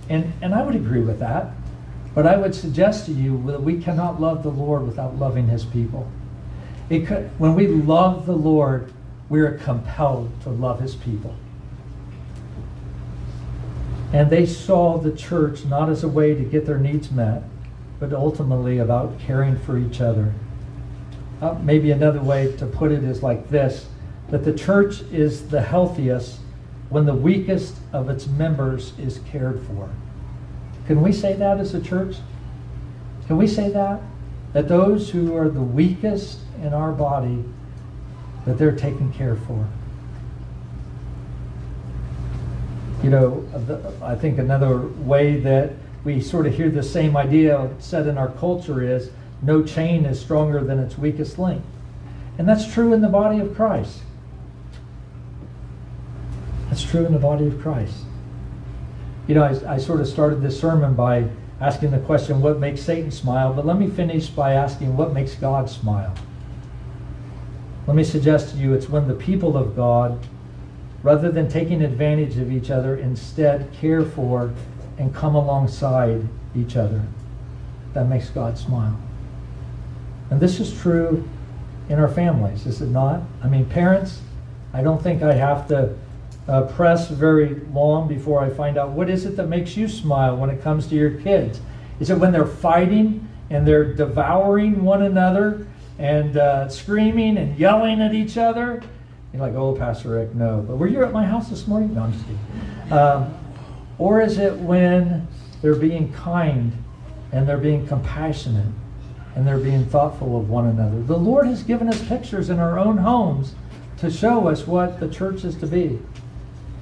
And, 0.08 0.32
and 0.42 0.54
I 0.54 0.62
would 0.62 0.74
agree 0.74 1.00
with 1.00 1.20
that. 1.20 1.52
But 2.14 2.26
I 2.26 2.36
would 2.36 2.54
suggest 2.54 3.06
to 3.06 3.12
you 3.12 3.40
that 3.46 3.62
we 3.62 3.80
cannot 3.80 4.20
love 4.20 4.42
the 4.42 4.50
Lord 4.50 4.82
without 4.82 5.16
loving 5.16 5.46
his 5.46 5.64
people. 5.64 6.10
Could, 6.90 7.30
when 7.38 7.54
we 7.54 7.68
love 7.68 8.26
the 8.26 8.36
Lord, 8.36 8.92
we 9.28 9.40
are 9.40 9.52
compelled 9.58 10.28
to 10.42 10.50
love 10.50 10.80
his 10.80 10.96
people. 10.96 11.36
And 14.12 14.28
they 14.28 14.44
saw 14.44 14.98
the 14.98 15.12
church 15.12 15.64
not 15.64 15.88
as 15.88 16.02
a 16.02 16.08
way 16.08 16.34
to 16.34 16.42
get 16.42 16.66
their 16.66 16.78
needs 16.78 17.12
met, 17.12 17.44
but 18.00 18.12
ultimately 18.12 18.78
about 18.78 19.20
caring 19.20 19.56
for 19.56 19.78
each 19.78 20.00
other. 20.00 20.34
Uh, 21.40 21.54
maybe 21.62 21.92
another 21.92 22.20
way 22.20 22.54
to 22.56 22.66
put 22.66 22.90
it 22.90 23.04
is 23.04 23.22
like 23.22 23.48
this 23.50 23.86
that 24.30 24.44
the 24.44 24.52
church 24.52 25.02
is 25.10 25.48
the 25.48 25.60
healthiest 25.60 26.38
when 26.88 27.04
the 27.04 27.14
weakest 27.14 27.76
of 27.92 28.08
its 28.08 28.26
members 28.26 28.92
is 28.98 29.20
cared 29.30 29.60
for. 29.62 29.88
Can 30.86 31.02
we 31.02 31.12
say 31.12 31.34
that 31.34 31.58
as 31.58 31.74
a 31.74 31.80
church? 31.80 32.16
Can 33.26 33.36
we 33.36 33.46
say 33.46 33.70
that? 33.70 34.00
That 34.52 34.68
those 34.68 35.10
who 35.10 35.36
are 35.36 35.48
the 35.48 35.62
weakest 35.62 36.40
in 36.62 36.74
our 36.74 36.92
body, 36.92 37.44
that 38.46 38.58
they're 38.58 38.76
taken 38.76 39.12
care 39.12 39.36
for. 39.36 39.68
You 43.02 43.10
know, 43.10 43.98
I 44.02 44.14
think 44.14 44.38
another 44.38 44.78
way 44.78 45.40
that 45.40 45.72
we 46.04 46.20
sort 46.20 46.46
of 46.46 46.54
hear 46.54 46.68
the 46.68 46.82
same 46.82 47.16
idea 47.16 47.70
said 47.78 48.06
in 48.06 48.18
our 48.18 48.28
culture 48.28 48.82
is 48.82 49.10
no 49.42 49.62
chain 49.62 50.04
is 50.04 50.20
stronger 50.20 50.62
than 50.62 50.78
its 50.78 50.98
weakest 50.98 51.38
link. 51.38 51.62
And 52.38 52.48
that's 52.48 52.70
true 52.72 52.92
in 52.92 53.00
the 53.00 53.08
body 53.08 53.40
of 53.40 53.54
Christ. 53.54 54.00
That's 56.68 56.82
true 56.82 57.04
in 57.04 57.12
the 57.12 57.18
body 57.18 57.46
of 57.46 57.60
Christ. 57.60 57.96
You 59.26 59.34
know, 59.34 59.42
I, 59.42 59.74
I 59.74 59.78
sort 59.78 60.00
of 60.00 60.06
started 60.06 60.40
this 60.40 60.58
sermon 60.58 60.94
by 60.94 61.28
asking 61.60 61.90
the 61.90 61.98
question, 61.98 62.40
what 62.40 62.58
makes 62.58 62.80
Satan 62.80 63.10
smile? 63.10 63.52
But 63.52 63.66
let 63.66 63.78
me 63.78 63.88
finish 63.88 64.28
by 64.28 64.54
asking, 64.54 64.96
what 64.96 65.12
makes 65.12 65.34
God 65.34 65.68
smile? 65.68 66.14
Let 67.86 67.96
me 67.96 68.04
suggest 68.04 68.50
to 68.50 68.56
you 68.56 68.74
it's 68.74 68.88
when 68.88 69.08
the 69.08 69.14
people 69.14 69.56
of 69.56 69.74
God, 69.74 70.26
rather 71.02 71.30
than 71.30 71.48
taking 71.48 71.82
advantage 71.82 72.36
of 72.36 72.52
each 72.52 72.70
other, 72.70 72.96
instead 72.96 73.72
care 73.72 74.04
for 74.04 74.52
and 74.98 75.14
come 75.14 75.34
alongside 75.34 76.28
each 76.54 76.76
other. 76.76 77.02
That 77.94 78.06
makes 78.06 78.28
God 78.30 78.58
smile. 78.58 78.98
And 80.30 80.40
this 80.40 80.60
is 80.60 80.78
true 80.80 81.28
in 81.88 81.98
our 81.98 82.08
families, 82.08 82.66
is 82.66 82.80
it 82.80 82.88
not? 82.88 83.22
I 83.42 83.48
mean, 83.48 83.64
parents, 83.64 84.20
I 84.72 84.82
don't 84.82 85.02
think 85.02 85.22
I 85.22 85.32
have 85.32 85.66
to 85.68 85.96
uh, 86.46 86.62
press 86.62 87.08
very 87.08 87.60
long 87.72 88.06
before 88.06 88.40
I 88.40 88.50
find 88.50 88.76
out 88.76 88.90
what 88.90 89.10
is 89.10 89.24
it 89.24 89.36
that 89.36 89.48
makes 89.48 89.76
you 89.76 89.88
smile 89.88 90.36
when 90.36 90.50
it 90.50 90.62
comes 90.62 90.86
to 90.88 90.94
your 90.94 91.10
kids. 91.10 91.60
Is 91.98 92.10
it 92.10 92.18
when 92.18 92.32
they're 92.32 92.46
fighting 92.46 93.28
and 93.50 93.66
they're 93.66 93.92
devouring 93.92 94.84
one 94.84 95.02
another 95.02 95.66
and 96.00 96.36
uh, 96.38 96.68
screaming 96.68 97.36
and 97.36 97.56
yelling 97.58 98.00
at 98.00 98.14
each 98.14 98.38
other? 98.38 98.82
You're 99.32 99.42
like, 99.42 99.54
oh, 99.54 99.76
Pastor 99.76 100.08
Rick, 100.08 100.34
no. 100.34 100.64
But 100.66 100.78
were 100.78 100.88
you 100.88 101.04
at 101.04 101.12
my 101.12 101.24
house 101.24 101.48
this 101.50 101.68
morning? 101.68 101.94
No, 101.94 102.04
I'm 102.04 102.12
just 102.12 102.24
kidding. 102.24 102.92
Um, 102.92 103.34
Or 103.98 104.22
is 104.22 104.38
it 104.38 104.56
when 104.56 105.28
they're 105.60 105.74
being 105.74 106.10
kind 106.14 106.72
and 107.32 107.46
they're 107.46 107.58
being 107.58 107.86
compassionate 107.86 108.72
and 109.36 109.46
they're 109.46 109.58
being 109.58 109.84
thoughtful 109.84 110.40
of 110.40 110.48
one 110.48 110.66
another? 110.66 111.02
The 111.02 111.18
Lord 111.18 111.46
has 111.46 111.62
given 111.62 111.86
us 111.86 112.02
pictures 112.08 112.48
in 112.48 112.58
our 112.58 112.78
own 112.78 112.96
homes 112.96 113.54
to 113.98 114.10
show 114.10 114.48
us 114.48 114.66
what 114.66 115.00
the 115.00 115.08
church 115.08 115.44
is 115.44 115.54
to 115.56 115.66
be. 115.66 116.00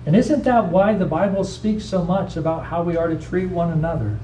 And 0.06 0.14
isn't 0.14 0.44
that 0.44 0.68
why 0.68 0.94
the 0.94 1.04
Bible 1.06 1.42
speaks 1.42 1.84
so 1.84 2.04
much 2.04 2.36
about 2.36 2.66
how 2.66 2.84
we 2.84 2.96
are 2.96 3.08
to 3.08 3.18
treat 3.18 3.50
one 3.50 3.72
another? 3.72 4.16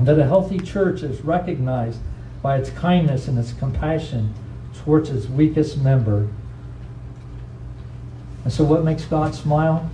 That 0.00 0.18
a 0.18 0.24
healthy 0.24 0.58
church 0.58 1.02
is 1.02 1.22
recognized 1.22 2.00
by 2.42 2.56
its 2.56 2.70
kindness 2.70 3.28
and 3.28 3.38
its 3.38 3.52
compassion 3.52 4.34
towards 4.74 5.10
its 5.10 5.26
weakest 5.26 5.78
member. 5.78 6.28
And 8.44 8.52
so, 8.52 8.64
what 8.64 8.84
makes 8.84 9.04
God 9.04 9.34
smile? 9.34 9.90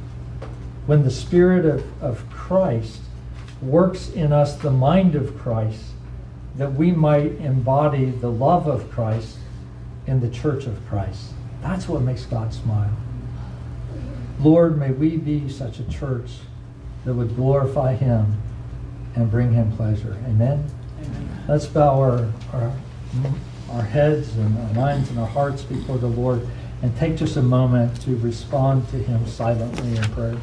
When 0.86 1.02
the 1.02 1.10
Spirit 1.10 1.64
of, 1.64 2.02
of 2.02 2.28
Christ 2.30 3.00
works 3.62 4.10
in 4.10 4.32
us 4.32 4.56
the 4.56 4.70
mind 4.70 5.14
of 5.14 5.38
Christ, 5.38 5.82
that 6.56 6.74
we 6.74 6.92
might 6.92 7.32
embody 7.36 8.06
the 8.06 8.30
love 8.30 8.66
of 8.66 8.90
Christ 8.90 9.38
in 10.06 10.20
the 10.20 10.28
church 10.28 10.66
of 10.66 10.86
Christ. 10.86 11.32
That's 11.62 11.88
what 11.88 12.02
makes 12.02 12.26
God 12.26 12.52
smile. 12.52 12.94
Lord, 14.40 14.78
may 14.78 14.90
we 14.90 15.16
be 15.16 15.48
such 15.48 15.80
a 15.80 15.84
church 15.84 16.30
that 17.04 17.14
would 17.14 17.34
glorify 17.34 17.94
Him 17.94 18.40
and 19.14 19.30
bring 19.30 19.52
Him 19.52 19.72
pleasure. 19.72 20.16
Amen? 20.26 20.68
Amen. 21.00 21.33
Let's 21.46 21.66
bow 21.66 22.00
our, 22.00 22.32
our, 22.54 22.72
our 23.70 23.82
heads 23.82 24.34
and 24.36 24.56
our 24.58 24.74
minds 24.74 25.10
and 25.10 25.18
our 25.18 25.26
hearts 25.26 25.62
before 25.62 25.98
the 25.98 26.06
Lord 26.06 26.48
and 26.80 26.96
take 26.96 27.16
just 27.16 27.36
a 27.36 27.42
moment 27.42 28.00
to 28.02 28.16
respond 28.16 28.88
to 28.88 28.96
Him 28.96 29.26
silently 29.26 29.94
in 29.94 30.02
prayer. 30.04 30.38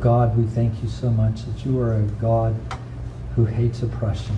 God, 0.00 0.36
we 0.36 0.44
thank 0.44 0.82
you 0.82 0.88
so 0.88 1.10
much 1.10 1.44
that 1.44 1.64
you 1.64 1.80
are 1.80 1.94
a 1.94 2.02
God 2.02 2.54
who 3.34 3.44
hates 3.44 3.82
oppression, 3.82 4.36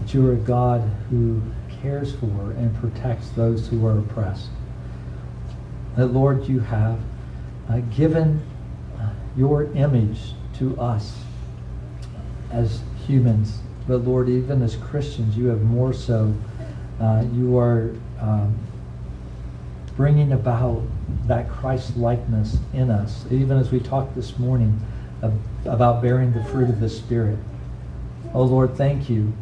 that 0.00 0.12
you 0.12 0.26
are 0.28 0.32
a 0.32 0.36
God 0.36 0.80
who 1.08 1.40
cares 1.80 2.14
for 2.16 2.52
and 2.52 2.74
protects 2.76 3.28
those 3.30 3.68
who 3.68 3.86
are 3.86 3.98
oppressed. 3.98 4.48
That, 5.96 6.08
Lord, 6.08 6.48
you 6.48 6.60
have 6.60 6.98
uh, 7.68 7.78
given 7.96 8.42
uh, 8.98 9.10
your 9.36 9.64
image 9.74 10.34
to 10.58 10.78
us 10.80 11.16
as 12.50 12.80
humans, 13.06 13.58
but 13.86 13.98
Lord, 13.98 14.28
even 14.28 14.62
as 14.62 14.76
Christians, 14.76 15.36
you 15.36 15.46
have 15.46 15.62
more 15.62 15.92
so. 15.92 16.34
Uh, 17.00 17.24
you 17.32 17.58
are 17.58 17.94
um, 18.20 18.56
bringing 20.02 20.32
about 20.32 20.82
that 21.28 21.48
Christ 21.48 21.96
likeness 21.96 22.56
in 22.72 22.90
us, 22.90 23.24
even 23.30 23.56
as 23.56 23.70
we 23.70 23.78
talked 23.78 24.16
this 24.16 24.36
morning 24.36 24.80
about 25.64 26.02
bearing 26.02 26.32
the 26.32 26.42
fruit 26.46 26.68
of 26.68 26.80
the 26.80 26.88
Spirit. 26.88 27.38
Oh 28.34 28.42
Lord, 28.42 28.76
thank 28.76 29.08
you. 29.08 29.32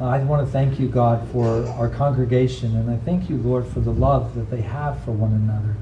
I 0.00 0.16
want 0.20 0.46
to 0.46 0.50
thank 0.50 0.80
you, 0.80 0.88
God, 0.88 1.28
for 1.28 1.66
our 1.72 1.90
congregation, 1.90 2.74
and 2.74 2.90
I 2.90 2.96
thank 3.04 3.28
you, 3.28 3.36
Lord, 3.36 3.66
for 3.66 3.80
the 3.80 3.92
love 3.92 4.34
that 4.34 4.50
they 4.50 4.62
have 4.62 5.04
for 5.04 5.10
one 5.10 5.32
another. 5.34 5.76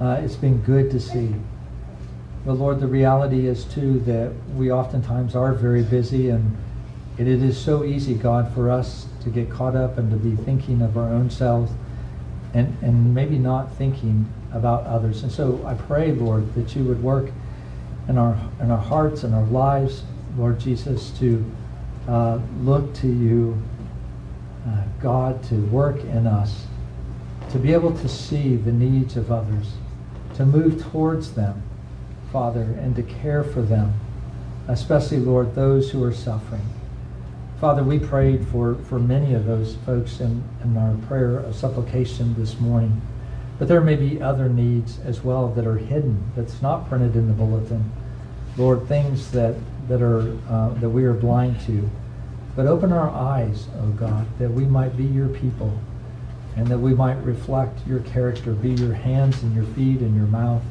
Uh, 0.00 0.18
it's 0.24 0.36
been 0.36 0.62
good 0.62 0.90
to 0.92 0.98
see. 0.98 1.34
But 2.46 2.54
Lord, 2.54 2.80
the 2.80 2.86
reality 2.86 3.48
is 3.48 3.64
too 3.64 4.00
that 4.06 4.32
we 4.54 4.72
oftentimes 4.72 5.36
are 5.36 5.52
very 5.52 5.82
busy, 5.82 6.30
and 6.30 6.56
it 7.18 7.28
is 7.28 7.58
so 7.58 7.84
easy, 7.84 8.14
God, 8.14 8.54
for 8.54 8.70
us 8.70 9.08
to 9.24 9.28
get 9.28 9.50
caught 9.50 9.76
up 9.76 9.98
and 9.98 10.10
to 10.10 10.16
be 10.16 10.42
thinking 10.42 10.80
of 10.80 10.96
our 10.96 11.10
own 11.10 11.28
selves 11.28 11.70
and, 12.56 12.74
and 12.82 13.14
maybe 13.14 13.36
not 13.36 13.70
thinking 13.74 14.26
about 14.52 14.84
others. 14.86 15.22
And 15.22 15.30
so 15.30 15.62
I 15.66 15.74
pray, 15.74 16.12
Lord, 16.12 16.54
that 16.54 16.74
you 16.74 16.84
would 16.84 17.02
work 17.02 17.30
in 18.08 18.16
our, 18.16 18.38
in 18.60 18.70
our 18.70 18.78
hearts 18.78 19.24
and 19.24 19.34
our 19.34 19.44
lives, 19.44 20.04
Lord 20.38 20.58
Jesus, 20.58 21.10
to 21.18 21.44
uh, 22.08 22.38
look 22.62 22.94
to 22.94 23.08
you, 23.08 23.60
uh, 24.66 24.84
God, 25.02 25.42
to 25.44 25.56
work 25.66 26.00
in 26.00 26.26
us, 26.26 26.64
to 27.50 27.58
be 27.58 27.74
able 27.74 27.94
to 27.98 28.08
see 28.08 28.56
the 28.56 28.72
needs 28.72 29.18
of 29.18 29.30
others, 29.30 29.74
to 30.36 30.46
move 30.46 30.82
towards 30.82 31.34
them, 31.34 31.62
Father, 32.32 32.62
and 32.80 32.96
to 32.96 33.02
care 33.02 33.44
for 33.44 33.60
them, 33.60 33.92
especially, 34.66 35.18
Lord, 35.18 35.54
those 35.54 35.90
who 35.90 36.02
are 36.02 36.14
suffering. 36.14 36.66
Father, 37.60 37.82
we 37.82 37.98
prayed 37.98 38.46
for, 38.48 38.74
for 38.74 38.98
many 38.98 39.32
of 39.32 39.46
those 39.46 39.76
folks 39.86 40.20
in, 40.20 40.44
in 40.62 40.76
our 40.76 40.94
prayer 41.06 41.38
of 41.38 41.56
supplication 41.56 42.34
this 42.38 42.60
morning. 42.60 43.00
But 43.58 43.68
there 43.68 43.80
may 43.80 43.96
be 43.96 44.20
other 44.20 44.50
needs 44.50 44.98
as 45.00 45.24
well 45.24 45.48
that 45.48 45.66
are 45.66 45.78
hidden, 45.78 46.30
that's 46.36 46.60
not 46.60 46.86
printed 46.86 47.16
in 47.16 47.28
the 47.28 47.32
bulletin. 47.32 47.90
Lord, 48.58 48.86
things 48.86 49.30
that, 49.30 49.54
that, 49.88 50.02
are, 50.02 50.36
uh, 50.50 50.68
that 50.80 50.90
we 50.90 51.04
are 51.04 51.14
blind 51.14 51.58
to. 51.62 51.88
But 52.54 52.66
open 52.66 52.92
our 52.92 53.08
eyes, 53.08 53.68
O 53.76 53.84
oh 53.84 53.90
God, 53.92 54.26
that 54.38 54.50
we 54.50 54.66
might 54.66 54.94
be 54.94 55.04
your 55.04 55.28
people 55.28 55.78
and 56.56 56.66
that 56.68 56.78
we 56.78 56.94
might 56.94 57.22
reflect 57.22 57.86
your 57.86 58.00
character, 58.00 58.52
be 58.52 58.70
your 58.70 58.94
hands 58.94 59.42
and 59.42 59.54
your 59.54 59.64
feet 59.64 60.00
and 60.00 60.14
your 60.14 60.26
mouth 60.26 60.62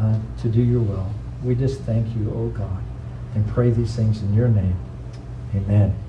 uh, 0.00 0.18
to 0.42 0.48
do 0.48 0.62
your 0.62 0.80
will. 0.80 1.10
We 1.42 1.54
just 1.54 1.80
thank 1.82 2.14
you, 2.16 2.30
O 2.30 2.44
oh 2.44 2.48
God, 2.48 2.82
and 3.34 3.46
pray 3.48 3.70
these 3.70 3.94
things 3.96 4.22
in 4.22 4.34
your 4.34 4.48
name. 4.48 4.76
Amen. 5.54 6.03